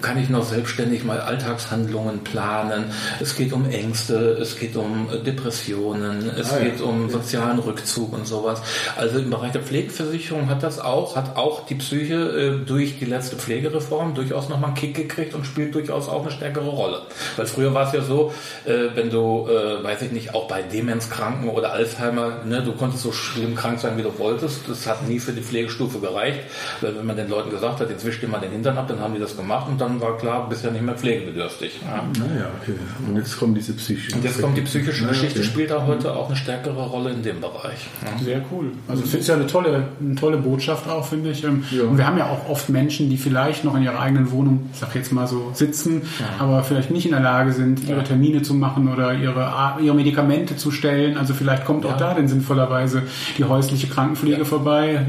kann 0.00 0.18
ich 0.18 0.29
noch 0.29 0.44
selbstständig 0.44 1.05
mal 1.05 1.20
Alltagshandlungen 1.20 2.22
planen. 2.22 2.85
Es 3.20 3.37
geht 3.37 3.52
um 3.52 3.68
Ängste, 3.68 4.37
es 4.40 4.59
geht 4.59 4.76
um 4.76 5.09
Depressionen, 5.24 6.31
es 6.38 6.52
ah, 6.52 6.59
geht 6.59 6.79
ja. 6.79 6.87
um 6.87 7.11
sozialen 7.11 7.59
Rückzug 7.59 8.12
und 8.12 8.26
sowas. 8.26 8.62
Also 8.96 9.18
im 9.18 9.31
Bereich 9.31 9.52
der 9.52 9.62
Pflegeversicherung 9.62 10.48
hat 10.48 10.62
das 10.62 10.79
auch, 10.79 11.16
hat 11.16 11.37
auch 11.37 11.66
die 11.66 11.74
Psyche 11.76 12.14
äh, 12.14 12.64
durch 12.64 12.98
die 12.98 13.07
letzte 13.07 13.37
Pflegereform 13.37 14.14
durchaus 14.14 14.48
nochmal 14.48 14.68
einen 14.68 14.76
Kick 14.76 14.94
gekriegt 14.94 15.35
und 15.35 15.46
spielt 15.46 15.74
durchaus 15.74 16.09
auch 16.09 16.22
eine 16.22 16.31
stärkere 16.31 16.68
Rolle. 16.68 17.02
Weil 17.37 17.46
früher 17.46 17.74
war 17.74 17.88
es 17.88 17.92
ja 17.92 18.02
so, 18.02 18.33
äh, 18.66 18.88
wenn 18.94 19.11
du, 19.11 19.48
äh, 19.48 19.83
weiß 19.83 20.02
ich 20.02 20.12
nicht, 20.12 20.35
auch 20.35 20.46
bei 20.46 20.62
Demenzkranken 21.07 21.48
oder 21.48 21.73
Alzheimer, 21.73 22.44
ne, 22.44 22.63
du 22.63 22.73
konntest 22.73 23.02
so 23.02 23.13
schlimm 23.13 23.54
krank 23.54 23.79
sein, 23.81 23.96
wie 23.96 24.02
du 24.02 24.19
wolltest. 24.19 24.69
Das 24.69 24.87
hat 24.87 25.09
nie 25.09 25.19
für 25.19 25.33
die 25.33 25.42
Pflegestufe 25.42 25.98
gereicht. 25.98 26.40
Weil 26.81 26.96
wenn 26.96 27.07
man 27.07 27.17
den 27.17 27.29
Leuten 27.29 27.50
gesagt 27.50 27.81
hat, 27.81 27.90
jetzt 27.90 28.04
wischt 28.04 28.23
ihr 28.23 28.29
mal 28.29 28.40
den 28.40 28.50
Hintern 28.50 28.77
ab, 28.77 28.87
dann 28.88 29.00
haben 29.00 29.15
die 29.15 29.21
das 29.21 29.37
gemacht 29.37 29.69
und 29.69 29.81
dann 29.81 30.00
war 30.00 30.17
klar, 30.19 30.44
du 30.44 30.50
bist 30.50 30.65
ja 30.65 30.71
nicht 30.71 30.83
mehr 30.83 30.94
pflegebedürftig. 30.94 31.81
Ja. 31.85 32.04
Naja, 32.19 32.46
okay. 32.61 32.75
Und 33.07 33.17
jetzt 33.17 33.38
kommt 33.38 33.57
diese 33.57 33.73
psychische. 33.75 34.17
Und 34.17 34.25
jetzt 34.25 34.40
kommt 34.40 34.57
die 34.57 34.63
psychische 34.63 35.02
naja, 35.04 35.13
Geschichte, 35.13 35.40
okay. 35.40 35.48
spielt 35.48 35.71
da 35.71 35.87
heute 35.87 36.15
auch 36.15 36.29
eine 36.29 36.37
stärkere 36.37 36.87
Rolle 36.87 37.11
in 37.11 37.23
dem 37.23 37.40
Bereich. 37.40 37.88
Ja. 38.04 38.25
Sehr 38.25 38.44
cool. 38.52 38.73
Also 38.88 39.02
ich 39.04 39.11
finde 39.11 39.23
es 39.23 39.29
ja 39.29 39.35
eine 39.35 39.46
tolle, 39.46 39.88
eine 40.00 40.15
tolle 40.15 40.38
Botschaft 40.38 40.88
auch, 40.88 41.07
finde 41.07 41.31
ich. 41.31 41.44
Ähm, 41.44 41.65
ja. 41.71 41.85
Und 41.85 41.98
wir 41.98 42.07
haben 42.07 42.19
ja 42.19 42.27
auch 42.27 42.48
oft 42.48 42.69
Menschen, 42.69 43.11
die 43.11 43.17
vielleicht 43.17 43.65
noch 43.65 43.77
in 43.77 43.83
ihrer 43.83 44.00
eigenen 44.00 44.31
Wohnung, 44.31 44.71
ich 44.73 44.79
sag 44.79 44.94
jetzt 44.94 45.13
mal 45.13 45.27
so, 45.27 45.50
sitzen, 45.52 46.02
aber 46.38 46.63
vielleicht 46.63 46.90
nicht 46.90 47.07
in 47.07 47.13
der 47.13 47.21
Lage 47.21 47.52
sind, 47.52 47.88
ihre 47.88 48.02
Termine 48.04 48.42
zu 48.42 48.54
machen 48.54 48.92
oder 48.92 49.15
ihre, 49.15 49.52
ihre 49.81 49.94
Medikamente 49.94 50.57
zu 50.57 50.71
stellen. 50.71 50.96
Also 51.17 51.35
vielleicht 51.35 51.65
kommt 51.65 51.85
auch 51.87 51.97
da 51.97 52.15
denn 52.15 52.29
sinnvollerweise 52.29 53.03
die 53.37 53.44
häusliche 53.44 53.87
Krankenpflege 53.87 54.44
vorbei, 54.44 55.07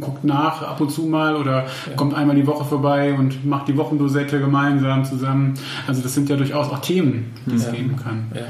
guckt 0.00 0.24
nach 0.24 0.62
ab 0.62 0.80
und 0.80 0.90
zu 0.90 1.02
mal 1.02 1.36
oder 1.36 1.66
kommt 1.96 2.14
einmal 2.14 2.36
die 2.36 2.46
Woche 2.46 2.64
vorbei 2.64 3.14
und 3.14 3.44
macht 3.46 3.68
die 3.68 3.76
Wochendosette 3.76 4.40
gemeinsam 4.40 5.04
zusammen. 5.04 5.54
Also 5.86 6.02
das 6.02 6.14
sind 6.14 6.28
ja 6.28 6.36
durchaus 6.36 6.68
auch 6.68 6.80
Themen, 6.80 7.32
die 7.46 7.56
es 7.56 7.70
geben 7.70 7.96
kann. 7.96 8.26
Ja. 8.34 8.42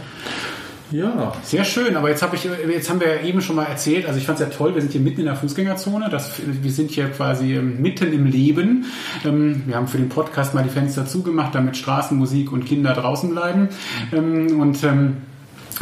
Ja. 0.93 1.33
Sehr 1.43 1.65
schön, 1.65 1.97
aber 1.97 2.11
jetzt 2.11 2.23
habe 2.23 2.37
ich, 2.37 2.45
jetzt 2.45 2.91
haben 2.91 3.01
wir 3.01 3.17
ja 3.17 3.23
eben 3.23 3.41
schon 3.41 3.57
mal 3.57 3.65
erzählt, 3.65 4.07
also 4.07 4.19
ich 4.19 4.27
fand 4.27 4.41
es 4.41 4.47
ja 4.47 4.53
toll, 4.53 4.75
wir 4.75 4.83
sind 4.83 4.93
hier 4.93 5.01
mitten 5.01 5.21
in 5.21 5.27
der 5.27 5.37
Fußgängerzone, 5.37 6.09
das, 6.11 6.33
wir 6.45 6.71
sind 6.71 6.91
hier 6.91 7.09
quasi 7.09 7.55
ähm, 7.55 7.81
mitten 7.81 8.13
im 8.13 8.27
Leben. 8.27 8.85
Ähm, 9.25 9.63
wir 9.67 9.77
haben 9.77 9.89
für 9.89 9.97
den 9.97 10.11
Podcast 10.11 10.55
mal 10.55 10.63
die 10.63 10.69
Fenster 10.69 11.07
zugemacht, 11.07 11.55
damit 11.55 11.77
Straßenmusik 11.77 12.53
und 12.53 12.67
Kinder 12.67 12.93
draußen 12.93 13.31
bleiben. 13.31 13.69
Ähm, 14.13 14.61
und 14.61 14.79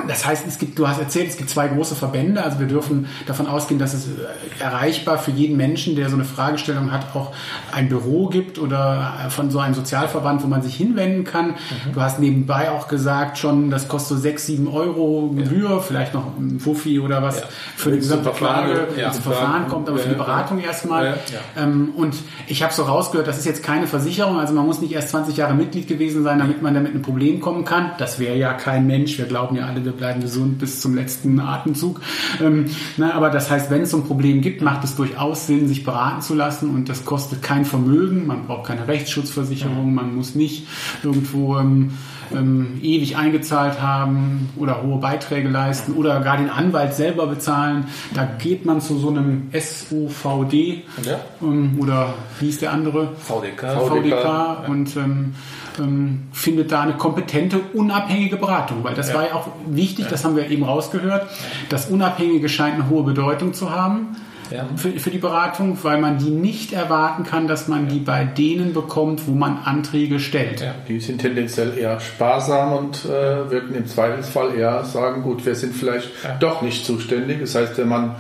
das 0.07 0.27
heißt, 0.27 0.47
es 0.47 0.59
gibt, 0.59 0.79
du 0.79 0.89
hast 0.89 0.99
erzählt, 0.99 1.29
es 1.29 1.37
gibt 1.37 1.51
zwei 1.51 1.69
große 1.69 1.95
Verbände. 1.95 2.43
Also 2.43 2.59
wir 2.59 2.67
dürfen 2.67 3.07
davon 3.27 3.47
ausgehen, 3.47 3.79
dass 3.79 3.95
es 3.95 4.07
äh, 4.07 4.63
erreichbar 4.63 5.19
für 5.19 5.31
jeden 5.31 5.57
Menschen, 5.57 5.97
der 5.97 6.09
so 6.09 6.17
eine 6.17 6.25
Fragestellung 6.25 6.93
hat, 6.93 7.15
auch 7.15 7.33
ein 7.73 7.89
Büro 7.89 8.29
gibt 8.29 8.59
oder 8.59 9.15
äh, 9.27 9.31
von 9.31 9.51
so 9.51 9.59
einem 9.59 9.75
Sozialverband, 9.75 10.43
wo 10.43 10.47
man 10.47 10.63
sich 10.63 10.75
hinwenden 10.77 11.25
kann. 11.25 11.49
Mhm. 11.49 11.93
Du 11.95 12.01
hast 12.01 12.19
nebenbei 12.19 12.71
auch 12.71 12.89
gesagt 12.89 13.39
schon, 13.39 13.71
das 13.71 13.89
kostet 13.89 14.17
so 14.17 14.23
sechs, 14.23 14.47
sieben 14.47 14.69
Euro 14.69 15.33
Gebühr, 15.35 15.71
ja. 15.71 15.79
vielleicht 15.81 16.15
noch 16.15 16.37
ein 16.39 16.61
Fuffi 16.61 17.01
oder 17.01 17.23
was 17.23 17.41
ja. 17.41 17.47
für 17.77 17.91
die 17.91 17.99
gesamte 17.99 18.31
Klage, 18.31 18.89
ja. 18.97 19.09
das 19.09 19.19
Verfahren 19.19 19.69
kommt, 19.69 19.89
aber 19.89 19.99
für 19.99 20.09
die 20.09 20.15
Beratung 20.15 20.61
erstmal. 20.61 21.19
Ähm, 21.57 21.93
und 21.97 22.15
ich 22.47 22.63
habe 22.63 22.73
so 22.73 22.85
rausgehört, 22.85 23.27
das 23.27 23.39
ist 23.39 23.47
jetzt 23.47 23.63
keine 23.63 23.87
Versicherung, 23.87 24.39
also 24.39 24.55
man 24.55 24.67
muss 24.67 24.81
nicht 24.81 24.93
erst 24.93 25.11
20 25.11 25.37
Jahre 25.37 25.55
Mitglied 25.55 25.89
gewesen 25.89 26.23
sein, 26.23 26.39
damit 26.39 26.63
man 26.63 26.75
damit 26.75 26.95
ein 26.95 27.03
Problem 27.03 27.41
kommen 27.41 27.65
kann. 27.65 27.93
Das 27.99 28.19
wäre 28.19 28.37
ja 28.37 28.53
kein 28.53 28.87
Mensch. 28.87 29.19
Wir 29.19 29.27
glauben 29.27 29.57
ja 29.57 29.67
alle, 29.67 29.80
wir 29.85 29.93
bleiben 29.93 30.21
gesund 30.21 30.59
bis 30.59 30.81
zum 30.81 30.95
letzten 30.95 31.41
Atemzug. 31.41 32.01
Ähm, 32.41 32.67
na, 32.97 33.15
aber 33.15 33.31
das 33.31 33.51
heißt, 33.51 33.71
wenn 33.71 33.83
es 33.83 33.91
so 33.91 33.99
ein 33.99 34.05
Problem 34.05 34.41
gibt, 34.41 34.63
macht 34.63 34.85
es 34.85 34.97
durchaus 34.97 35.47
Sinn, 35.47 35.69
sich 35.69 35.85
beraten 35.85 36.23
zu 36.23 36.35
lassen 36.35 36.71
und 36.71 36.89
das 36.89 37.05
kostet 37.05 37.43
kein 37.43 37.65
Vermögen. 37.65 38.27
Man 38.27 38.47
braucht 38.47 38.67
keine 38.67 38.89
Rechtsschutzversicherung, 38.89 39.95
man 39.95 40.15
muss 40.15 40.35
nicht 40.35 40.67
irgendwo 41.03 41.59
ähm, 41.59 41.91
ähm, 42.33 42.79
ewig 42.83 43.17
eingezahlt 43.17 43.81
haben 43.81 44.51
oder 44.57 44.83
hohe 44.83 44.99
Beiträge 44.99 45.49
leisten 45.49 45.95
oder 45.95 46.21
gar 46.21 46.37
den 46.37 46.51
Anwalt 46.51 46.95
selber 46.95 47.27
bezahlen. 47.27 47.87
Da 48.15 48.29
geht 48.39 48.65
man 48.65 48.81
zu 48.81 48.99
so 48.99 49.09
einem 49.09 49.51
SUVD 49.53 50.83
ja. 51.05 51.21
ähm, 51.43 51.79
oder 51.81 52.15
wie 52.39 52.49
ist 52.49 52.63
der 52.63 52.73
andere? 52.73 53.13
VDK. 53.17 53.73
VDK, 53.73 53.89
VDK 53.89 54.69
und 54.69 54.97
ähm, 54.97 55.35
ähm, 55.79 56.29
findet 56.33 56.73
da 56.73 56.83
eine 56.83 56.95
kompetente, 56.95 57.61
unabhängige 57.73 58.37
Beratung. 58.37 58.85
Weil 58.85 58.95
das 58.95 59.09
ja. 59.09 59.15
war 59.15 59.27
ja 59.27 59.35
auch 59.35 59.49
wichtig, 59.67 60.07
ja. 60.07 60.11
das 60.11 60.25
haben 60.25 60.37
wir 60.37 60.51
eben 60.51 60.65
rausgehört. 60.65 61.29
Das 61.69 61.87
Unabhängige 61.91 62.49
scheint 62.49 62.75
eine 62.75 62.89
hohe 62.89 63.03
Bedeutung 63.03 63.55
zu 63.55 63.71
haben. 63.71 64.17
Ja. 64.51 64.67
Für, 64.77 64.91
für, 64.93 65.11
die 65.11 65.19
Beratung, 65.19 65.79
weil 65.83 66.01
man 66.01 66.19
die 66.19 66.31
nicht 66.31 66.73
erwarten 66.73 67.25
kann, 67.25 67.47
dass 67.47 67.69
man 67.69 67.89
die 67.89 68.01
bei 68.01 68.25
denen 68.25 68.73
bekommt, 68.73 69.27
wo 69.27 69.33
man 69.33 69.59
Anträge 69.59 70.19
stellt. 70.19 70.61
Ja. 70.61 70.75
Die 70.89 71.01
sind 71.01 71.21
tendenziell 71.21 71.77
eher 71.79 72.01
sparsam 72.01 72.73
und 72.73 73.05
äh, 73.05 73.09
würden 73.51 73.75
im 73.75 73.87
Zweifelsfall 73.87 74.55
eher 74.55 74.85
sagen, 74.85 75.23
gut, 75.23 75.47
wir 75.47 75.55
sind 75.55 75.75
vielleicht 75.75 76.11
ja. 76.25 76.37
doch 76.39 76.63
nicht 76.63 76.85
zuständig. 76.85 77.41
Das 77.41 77.55
heißt, 77.55 77.79
wenn 77.79 77.89
man 77.89 78.17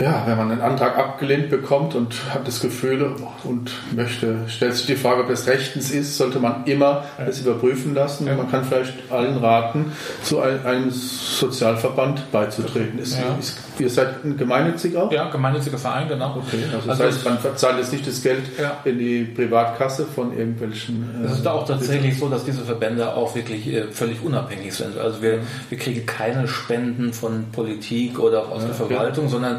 ja, 0.00 0.24
wenn 0.26 0.36
man 0.36 0.50
einen 0.50 0.60
Antrag 0.60 0.98
abgelehnt 0.98 1.50
bekommt 1.50 1.94
und 1.94 2.14
hat 2.32 2.46
das 2.46 2.60
Gefühl 2.60 3.14
und 3.44 3.70
möchte, 3.94 4.48
stellt 4.48 4.74
sich 4.74 4.86
die 4.86 4.96
Frage, 4.96 5.22
ob 5.22 5.30
es 5.30 5.46
rechtens 5.46 5.90
ist, 5.90 6.16
sollte 6.16 6.40
man 6.40 6.64
immer 6.64 7.04
das 7.18 7.40
überprüfen 7.40 7.94
lassen. 7.94 8.26
Ja. 8.26 8.34
Man 8.34 8.50
kann 8.50 8.64
vielleicht 8.64 8.94
allen 9.10 9.36
raten, 9.36 9.92
zu 10.22 10.40
einem 10.40 10.90
Sozialverband 10.90 12.32
beizutreten. 12.32 12.98
Ist, 12.98 13.18
ja. 13.18 13.36
ist, 13.38 13.58
ihr 13.78 13.90
seid 13.90 14.24
ein 14.24 14.36
gemeinnütziger 14.36 15.04
auch? 15.04 15.12
Ja, 15.12 15.30
gemeinnütziger 15.30 15.78
Verein, 15.78 16.08
genau. 16.08 16.36
Okay, 16.36 16.64
also, 16.66 16.90
also 16.90 17.02
das 17.04 17.14
heißt, 17.14 17.24
man 17.24 17.38
verzahlt 17.38 17.78
jetzt 17.78 17.92
nicht 17.92 18.06
das 18.06 18.22
Geld 18.22 18.42
ja. 18.58 18.78
in 18.84 18.98
die 18.98 19.24
Privatkasse 19.24 20.06
von 20.06 20.36
irgendwelchen. 20.36 21.08
Äh, 21.22 21.26
es 21.26 21.38
ist 21.38 21.46
auch 21.46 21.66
tatsächlich 21.66 22.18
so, 22.18 22.28
dass 22.28 22.44
diese 22.44 22.62
Verbände 22.62 23.14
auch 23.14 23.34
wirklich 23.34 23.68
äh, 23.68 23.84
völlig 23.92 24.22
unabhängig 24.22 24.74
sind. 24.74 24.98
Also 24.98 25.22
wir, 25.22 25.40
wir 25.68 25.78
kriegen 25.78 26.04
keine 26.06 26.48
Spenden 26.48 27.12
von 27.12 27.46
Politik 27.52 28.18
oder 28.18 28.48
aus 28.50 28.64
der 28.64 28.74
Verwaltung, 28.74 29.28
sondern 29.28 29.58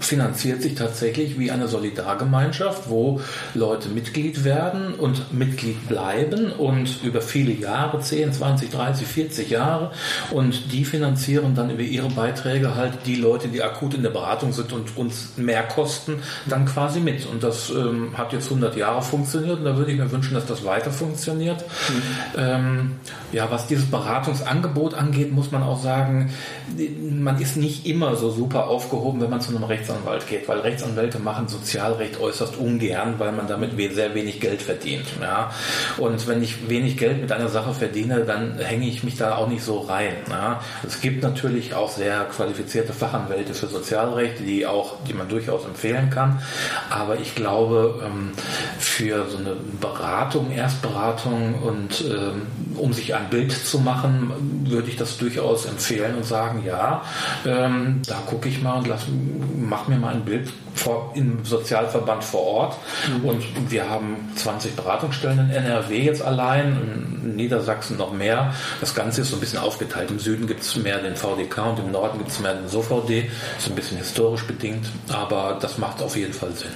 finanziert 0.00 0.62
sich 0.62 0.74
tatsächlich 0.74 1.38
wie 1.38 1.50
eine 1.50 1.68
Solidargemeinschaft, 1.68 2.88
wo 2.88 3.20
Leute 3.54 3.88
Mitglied 3.88 4.44
werden 4.44 4.94
und 4.94 5.32
Mitglied 5.32 5.88
bleiben 5.88 6.52
und 6.52 7.02
über 7.04 7.20
viele 7.20 7.52
Jahre, 7.52 8.00
10, 8.00 8.32
20, 8.32 8.70
30, 8.70 9.06
40 9.06 9.50
Jahre 9.50 9.92
und 10.30 10.72
die 10.72 10.84
finanzieren 10.84 11.54
dann 11.54 11.70
über 11.70 11.82
ihre 11.82 12.08
Beiträge 12.08 12.74
halt 12.74 13.06
die 13.06 13.16
Leute, 13.16 13.48
die 13.48 13.62
akut 13.62 13.94
in 13.94 14.02
der 14.02 14.10
Beratung 14.10 14.52
sind 14.52 14.72
und 14.72 14.96
uns 14.96 15.32
mehr 15.36 15.62
kosten, 15.62 16.16
dann 16.46 16.64
quasi 16.66 17.00
mit. 17.00 17.26
Und 17.26 17.42
das 17.42 17.70
ähm, 17.70 18.16
hat 18.16 18.32
jetzt 18.32 18.46
100 18.46 18.76
Jahre 18.76 19.02
funktioniert 19.02 19.58
und 19.58 19.64
da 19.64 19.76
würde 19.76 19.92
ich 19.92 19.98
mir 19.98 20.10
wünschen, 20.10 20.34
dass 20.34 20.46
das 20.46 20.64
weiter 20.64 20.90
funktioniert. 20.90 21.62
Mhm. 21.62 22.02
Ähm, 22.38 22.90
ja, 23.32 23.50
was 23.50 23.66
dieses 23.66 23.86
Beratungsangebot 23.90 24.94
angeht, 24.94 25.32
muss 25.32 25.50
man 25.50 25.62
auch 25.62 25.80
sagen, 25.80 26.30
man 27.00 27.40
ist 27.40 27.56
nicht 27.56 27.86
immer 27.86 28.16
so 28.16 28.30
super 28.30 28.68
aufgehoben, 28.68 29.20
wenn 29.20 29.30
man 29.30 29.40
zu 29.40 29.50
einem 29.50 29.64
Rechtsanwalt 29.90 30.26
geht, 30.28 30.48
weil 30.48 30.60
Rechtsanwälte 30.60 31.18
machen 31.18 31.48
Sozialrecht 31.48 32.20
äußerst 32.20 32.56
ungern, 32.56 33.14
weil 33.18 33.32
man 33.32 33.46
damit 33.48 33.70
sehr 33.94 34.14
wenig 34.14 34.40
Geld 34.40 34.62
verdient. 34.62 35.06
Ja? 35.20 35.50
Und 35.98 36.26
wenn 36.26 36.42
ich 36.42 36.68
wenig 36.68 36.96
Geld 36.96 37.20
mit 37.20 37.32
einer 37.32 37.48
Sache 37.48 37.74
verdiene, 37.74 38.20
dann 38.20 38.58
hänge 38.58 38.86
ich 38.86 39.02
mich 39.02 39.16
da 39.16 39.36
auch 39.36 39.48
nicht 39.48 39.62
so 39.62 39.80
rein. 39.80 40.14
Ja? 40.28 40.60
Es 40.86 41.00
gibt 41.00 41.22
natürlich 41.22 41.74
auch 41.74 41.90
sehr 41.90 42.24
qualifizierte 42.24 42.92
Fachanwälte 42.92 43.54
für 43.54 43.66
Sozialrecht, 43.66 44.40
die 44.40 44.66
auch, 44.66 44.96
die 45.08 45.14
man 45.14 45.28
durchaus 45.28 45.64
empfehlen 45.64 46.10
kann. 46.10 46.40
Aber 46.90 47.18
ich 47.18 47.34
glaube, 47.34 48.02
ähm, 48.04 48.32
für 48.78 49.28
so 49.28 49.38
eine 49.38 49.56
Beratung, 49.80 50.50
Erstberatung 50.50 51.54
und 51.62 52.04
ähm, 52.06 52.42
um 52.76 52.92
sich 52.92 53.14
ein 53.14 53.28
Bild 53.30 53.52
zu 53.52 53.78
machen, 53.78 54.64
würde 54.64 54.88
ich 54.88 54.96
das 54.96 55.18
durchaus 55.18 55.66
empfehlen 55.66 56.16
und 56.16 56.24
sagen, 56.24 56.62
ja, 56.66 57.02
ähm, 57.46 58.02
da 58.06 58.16
gucke 58.26 58.48
ich 58.48 58.62
mal 58.62 58.78
und 58.78 58.86
lass, 58.86 59.06
mach 59.56 59.88
mir 59.88 59.96
mal 59.96 60.14
ein 60.14 60.24
Bild 60.24 60.50
vor, 60.74 61.12
im 61.14 61.44
Sozialverband 61.44 62.24
vor 62.24 62.42
Ort. 62.42 62.76
Mhm. 63.08 63.28
Und 63.28 63.70
wir 63.70 63.88
haben 63.88 64.30
20 64.36 64.76
Beratungsstellen 64.76 65.38
in 65.38 65.50
NRW 65.50 66.02
jetzt 66.02 66.22
allein, 66.22 67.20
in 67.22 67.36
Niedersachsen 67.36 67.96
noch 67.96 68.12
mehr. 68.12 68.54
Das 68.80 68.94
Ganze 68.94 69.22
ist 69.22 69.30
so 69.30 69.36
ein 69.36 69.40
bisschen 69.40 69.58
aufgeteilt. 69.58 70.10
Im 70.10 70.18
Süden 70.18 70.46
gibt 70.46 70.62
es 70.62 70.76
mehr 70.76 70.98
den 70.98 71.16
VDK 71.16 71.70
und 71.70 71.78
im 71.80 71.92
Norden 71.92 72.18
gibt 72.18 72.30
es 72.30 72.40
mehr 72.40 72.54
den 72.54 72.68
SOVD. 72.68 73.30
Ist 73.58 73.68
ein 73.68 73.74
bisschen 73.74 73.98
historisch 73.98 74.44
bedingt, 74.44 74.86
aber 75.08 75.58
das 75.60 75.78
macht 75.78 76.02
auf 76.02 76.16
jeden 76.16 76.32
Fall 76.32 76.52
Sinn. 76.52 76.70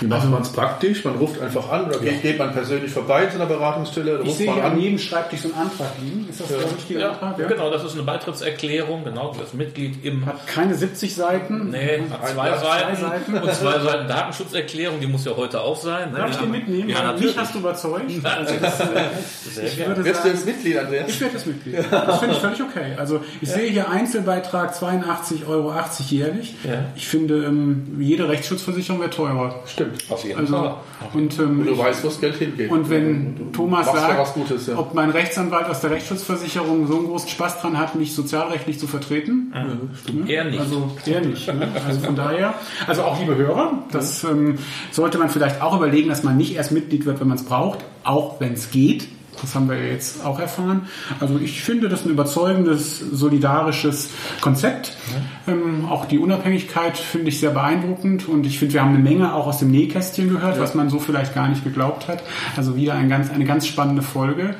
Wie 0.00 0.06
macht 0.06 0.28
man 0.30 0.42
es 0.42 0.50
praktisch? 0.50 1.04
Man 1.04 1.14
ruft 1.16 1.40
einfach 1.40 1.70
an 1.70 1.86
oder 1.86 1.98
geht, 1.98 2.22
geht 2.22 2.38
man 2.38 2.52
persönlich 2.52 2.90
vorbei 2.92 3.26
zu 3.26 3.36
einer 3.36 3.46
Beratungsstelle? 3.46 4.14
Oder 4.14 4.22
Ich 4.22 4.28
ruft 4.28 4.38
sehe 4.38 4.46
man 4.46 4.54
hier 4.56 4.64
an 4.64 4.80
jedem 4.80 4.98
Schreibtisch 4.98 5.40
so 5.40 5.48
einen 5.52 5.68
Antrag 5.68 5.88
liegen. 6.00 6.28
Ist 6.28 6.40
das 6.40 6.48
der 6.48 6.58
richtige 6.58 7.00
Ja, 7.00 7.10
Antrag? 7.10 7.38
Ja? 7.38 7.46
genau, 7.48 7.70
das 7.70 7.84
ist 7.84 7.92
eine 7.94 8.02
Beitrittserklärung, 8.02 9.04
genau, 9.04 9.34
das 9.38 9.52
Mitglied 9.54 10.04
im 10.04 10.24
Hat 10.26 10.46
keine 10.46 10.74
70 10.74 11.14
Seiten. 11.14 11.70
Nee, 11.70 12.02
hat 12.10 12.28
zwei, 12.28 12.42
Ein- 12.52 12.58
Seiten, 12.58 12.96
zwei 12.96 13.08
Seiten. 13.08 13.34
und 13.34 13.54
zwei 13.54 13.78
Seiten 13.80 14.08
Datenschutzerklärung, 14.08 15.00
die 15.00 15.06
muss 15.06 15.24
ja 15.24 15.32
heute 15.36 15.60
auch 15.60 15.76
sein. 15.76 16.12
ne? 16.12 16.18
Darf 16.18 16.30
ich 16.30 16.36
den 16.36 16.50
mitnehmen? 16.50 16.88
Ja, 16.88 17.02
natürlich. 17.02 17.34
Mich 17.34 17.38
hast 17.38 17.54
du 17.54 17.58
überzeugt. 17.58 18.10
Also 18.24 18.54
das, 18.60 18.80
äh, 18.80 19.66
ich 19.66 19.78
würde 19.86 20.04
Wirst 20.04 20.20
du 20.20 20.28
sagen, 20.28 20.34
jetzt 20.36 20.46
Mitglied, 20.46 20.78
Andreas? 20.78 21.08
ich 21.08 21.20
werde 21.20 21.34
das 21.34 21.46
Mitglied. 21.46 21.76
Das 21.90 22.18
finde 22.18 22.34
ich 22.34 22.40
völlig 22.40 22.62
okay. 22.62 22.92
Also 22.96 23.20
ich 23.40 23.50
sehe 23.50 23.70
hier 23.70 23.88
Einzelbeitrag 23.90 24.74
82,80 24.74 25.46
Euro 25.46 25.72
jährlich. 26.08 26.54
Ja. 26.64 26.84
Ich 26.96 27.06
finde, 27.08 27.44
ähm, 27.44 27.96
jede 28.00 28.28
Rechtsschutzversicherung 28.28 29.00
wäre 29.00 29.10
teurer. 29.10 29.60
Stimmt. 29.66 29.81
Auf 30.08 30.24
jeden 30.24 30.38
Also, 30.40 30.54
Fall. 30.56 30.74
und, 31.14 31.38
ähm, 31.38 31.64
Du 31.66 31.78
weißt, 31.78 32.02
wo 32.04 32.08
das 32.08 32.20
Geld 32.20 32.36
hingeht. 32.36 32.70
Und 32.70 32.88
wenn 32.90 33.36
Du 33.36 33.44
Thomas 33.52 33.86
ja 33.86 33.92
sagt, 33.96 34.18
was 34.18 34.34
Gutes, 34.34 34.66
ja. 34.66 34.78
ob 34.78 34.94
mein 34.94 35.10
Rechtsanwalt 35.10 35.66
aus 35.66 35.80
der 35.80 35.90
Rechtsschutzversicherung 35.90 36.86
so 36.86 36.96
einen 36.98 37.06
großen 37.06 37.28
Spaß 37.28 37.60
dran 37.60 37.78
hat, 37.78 37.94
mich 37.94 38.14
sozialrechtlich 38.14 38.78
zu 38.78 38.86
vertreten, 38.86 39.52
Er 40.26 40.44
nicht. 40.44 40.60
also 40.60 40.90
er 41.06 41.20
nicht. 41.20 41.46
Ne? 41.46 41.68
Also 41.86 42.00
von 42.00 42.16
daher, 42.16 42.54
also 42.86 43.02
auch 43.02 43.18
liebe 43.18 43.36
Hörer, 43.36 43.72
das 43.90 44.24
ähm, 44.24 44.58
sollte 44.90 45.18
man 45.18 45.28
vielleicht 45.28 45.60
auch 45.62 45.76
überlegen, 45.76 46.08
dass 46.08 46.22
man 46.22 46.36
nicht 46.36 46.54
erst 46.54 46.72
Mitglied 46.72 47.06
wird, 47.06 47.20
wenn 47.20 47.28
man 47.28 47.36
es 47.38 47.44
braucht, 47.44 47.80
auch 48.04 48.40
wenn 48.40 48.52
es 48.54 48.70
geht. 48.70 49.08
Das 49.42 49.54
haben 49.54 49.68
wir 49.68 49.76
ja 49.76 49.92
jetzt 49.92 50.24
auch 50.24 50.38
erfahren. 50.38 50.88
Also 51.20 51.38
ich 51.38 51.62
finde 51.62 51.88
das 51.88 52.04
ein 52.04 52.10
überzeugendes, 52.10 52.98
solidarisches 52.98 54.10
Konzept. 54.40 54.96
Ähm, 55.46 55.86
auch 55.88 56.06
die 56.06 56.18
Unabhängigkeit 56.18 56.96
finde 56.96 57.28
ich 57.28 57.40
sehr 57.40 57.50
beeindruckend 57.50 58.28
und 58.28 58.46
ich 58.46 58.58
finde, 58.58 58.74
wir 58.74 58.82
haben 58.82 58.94
eine 58.94 59.02
Menge 59.02 59.34
auch 59.34 59.46
aus 59.46 59.58
dem 59.58 59.70
Nähkästchen 59.70 60.30
gehört, 60.30 60.58
was 60.58 60.74
man 60.74 60.88
so 60.88 60.98
vielleicht 60.98 61.34
gar 61.34 61.48
nicht 61.48 61.64
geglaubt 61.64 62.08
hat. 62.08 62.22
Also 62.56 62.76
wieder 62.76 62.94
ein 62.94 63.08
ganz, 63.08 63.30
eine 63.30 63.44
ganz 63.44 63.66
spannende 63.66 64.02
Folge. 64.02 64.54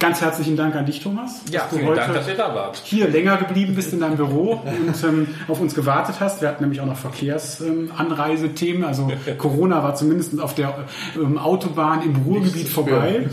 Ganz 0.00 0.22
herzlichen 0.22 0.56
Dank 0.56 0.74
an 0.76 0.86
dich, 0.86 1.00
Thomas. 1.00 1.42
Ja, 1.50 1.60
dass 1.60 1.70
du 1.70 1.76
vielen 1.76 1.94
Dank, 1.94 2.08
heute 2.08 2.18
dass 2.18 2.28
ihr 2.28 2.34
da 2.34 2.54
wart. 2.54 2.80
hier 2.84 3.06
länger 3.06 3.36
geblieben 3.36 3.74
bist 3.74 3.92
in 3.92 4.00
deinem 4.00 4.16
Büro 4.16 4.62
und 4.64 5.04
ähm, 5.04 5.28
auf 5.46 5.60
uns 5.60 5.74
gewartet 5.74 6.16
hast. 6.20 6.40
Wir 6.40 6.48
hatten 6.48 6.62
nämlich 6.62 6.80
auch 6.80 6.86
noch 6.86 6.96
Verkehrsanreisethemen. 6.96 8.84
Also 8.84 9.12
Corona 9.38 9.82
war 9.82 9.94
zumindest 9.94 10.40
auf 10.40 10.54
der 10.54 10.86
ähm, 11.16 11.36
Autobahn 11.36 12.02
im 12.02 12.16
Ruhrgebiet 12.16 12.68
vorbei. 12.68 13.28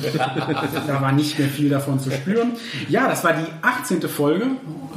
da 0.87 1.01
war 1.01 1.13
nicht 1.13 1.39
mehr 1.39 1.47
viel 1.47 1.69
davon 1.69 2.01
zu 2.01 2.11
spüren. 2.11 2.51
Ja, 2.89 3.07
das 3.07 3.23
war 3.23 3.31
die 3.31 3.47
18. 3.61 4.01
Folge 4.01 4.47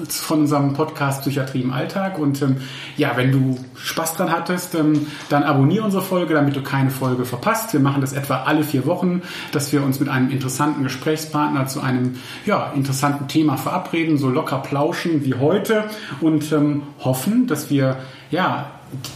von 0.08 0.40
unserem 0.40 0.72
Podcast 0.72 1.20
Psychiatrie 1.20 1.62
im 1.62 1.72
Alltag. 1.72 2.18
Und 2.18 2.42
ähm, 2.42 2.56
ja, 2.96 3.12
wenn 3.16 3.30
du 3.30 3.58
Spaß 3.76 4.14
dran 4.14 4.32
hattest, 4.32 4.74
ähm, 4.74 5.06
dann 5.28 5.44
abonniere 5.44 5.84
unsere 5.84 6.02
Folge, 6.02 6.34
damit 6.34 6.56
du 6.56 6.62
keine 6.62 6.90
Folge 6.90 7.24
verpasst. 7.24 7.72
Wir 7.72 7.80
machen 7.80 8.00
das 8.00 8.12
etwa 8.12 8.42
alle 8.42 8.64
vier 8.64 8.86
Wochen, 8.86 9.22
dass 9.52 9.72
wir 9.72 9.84
uns 9.84 10.00
mit 10.00 10.08
einem 10.08 10.30
interessanten 10.30 10.82
Gesprächspartner 10.82 11.59
zu 11.66 11.80
einem 11.80 12.16
ja, 12.46 12.72
interessanten 12.74 13.28
Thema 13.28 13.56
verabreden, 13.56 14.18
so 14.18 14.28
locker 14.28 14.58
plauschen 14.58 15.24
wie 15.24 15.34
heute 15.34 15.84
und 16.20 16.52
ähm, 16.52 16.82
hoffen, 17.00 17.46
dass 17.46 17.70
wir 17.70 17.96
ja 18.30 18.70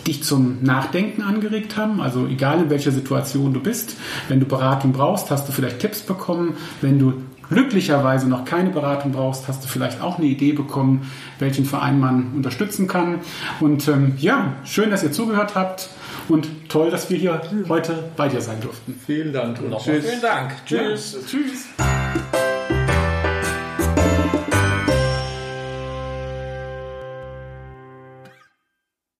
dich 0.06 0.22
zum 0.22 0.62
Nachdenken 0.62 1.22
angeregt 1.22 1.76
haben. 1.76 2.00
Also 2.00 2.26
egal 2.26 2.60
in 2.60 2.70
welcher 2.70 2.92
Situation 2.92 3.52
du 3.52 3.60
bist, 3.60 3.96
wenn 4.28 4.40
du 4.40 4.46
Beratung 4.46 4.92
brauchst, 4.92 5.30
hast 5.30 5.48
du 5.48 5.52
vielleicht 5.52 5.80
Tipps 5.80 6.02
bekommen. 6.02 6.54
Wenn 6.80 6.98
du 6.98 7.14
glücklicherweise 7.48 8.28
noch 8.28 8.44
keine 8.44 8.70
Beratung 8.70 9.12
brauchst, 9.12 9.48
hast 9.48 9.64
du 9.64 9.68
vielleicht 9.68 10.00
auch 10.00 10.18
eine 10.18 10.26
Idee 10.26 10.52
bekommen, 10.52 11.10
welchen 11.38 11.64
Verein 11.64 12.00
man 12.00 12.32
unterstützen 12.34 12.86
kann. 12.86 13.20
Und 13.60 13.88
ähm, 13.88 14.14
ja, 14.18 14.54
schön, 14.64 14.90
dass 14.90 15.02
ihr 15.02 15.12
zugehört 15.12 15.54
habt 15.54 15.88
und 16.28 16.68
toll, 16.68 16.90
dass 16.90 17.10
wir 17.10 17.18
hier 17.18 17.40
heute 17.68 18.10
bei 18.16 18.28
dir 18.28 18.40
sein 18.40 18.60
durften. 18.60 18.98
Vielen 19.06 19.32
Dank 19.32 19.60
und 19.60 19.76
tschüss. 19.78 20.04
vielen 20.04 20.22
Dank. 20.22 20.52
Tschüss. 20.66 21.12
Ja, 21.12 21.18
tschüss. 21.26 22.73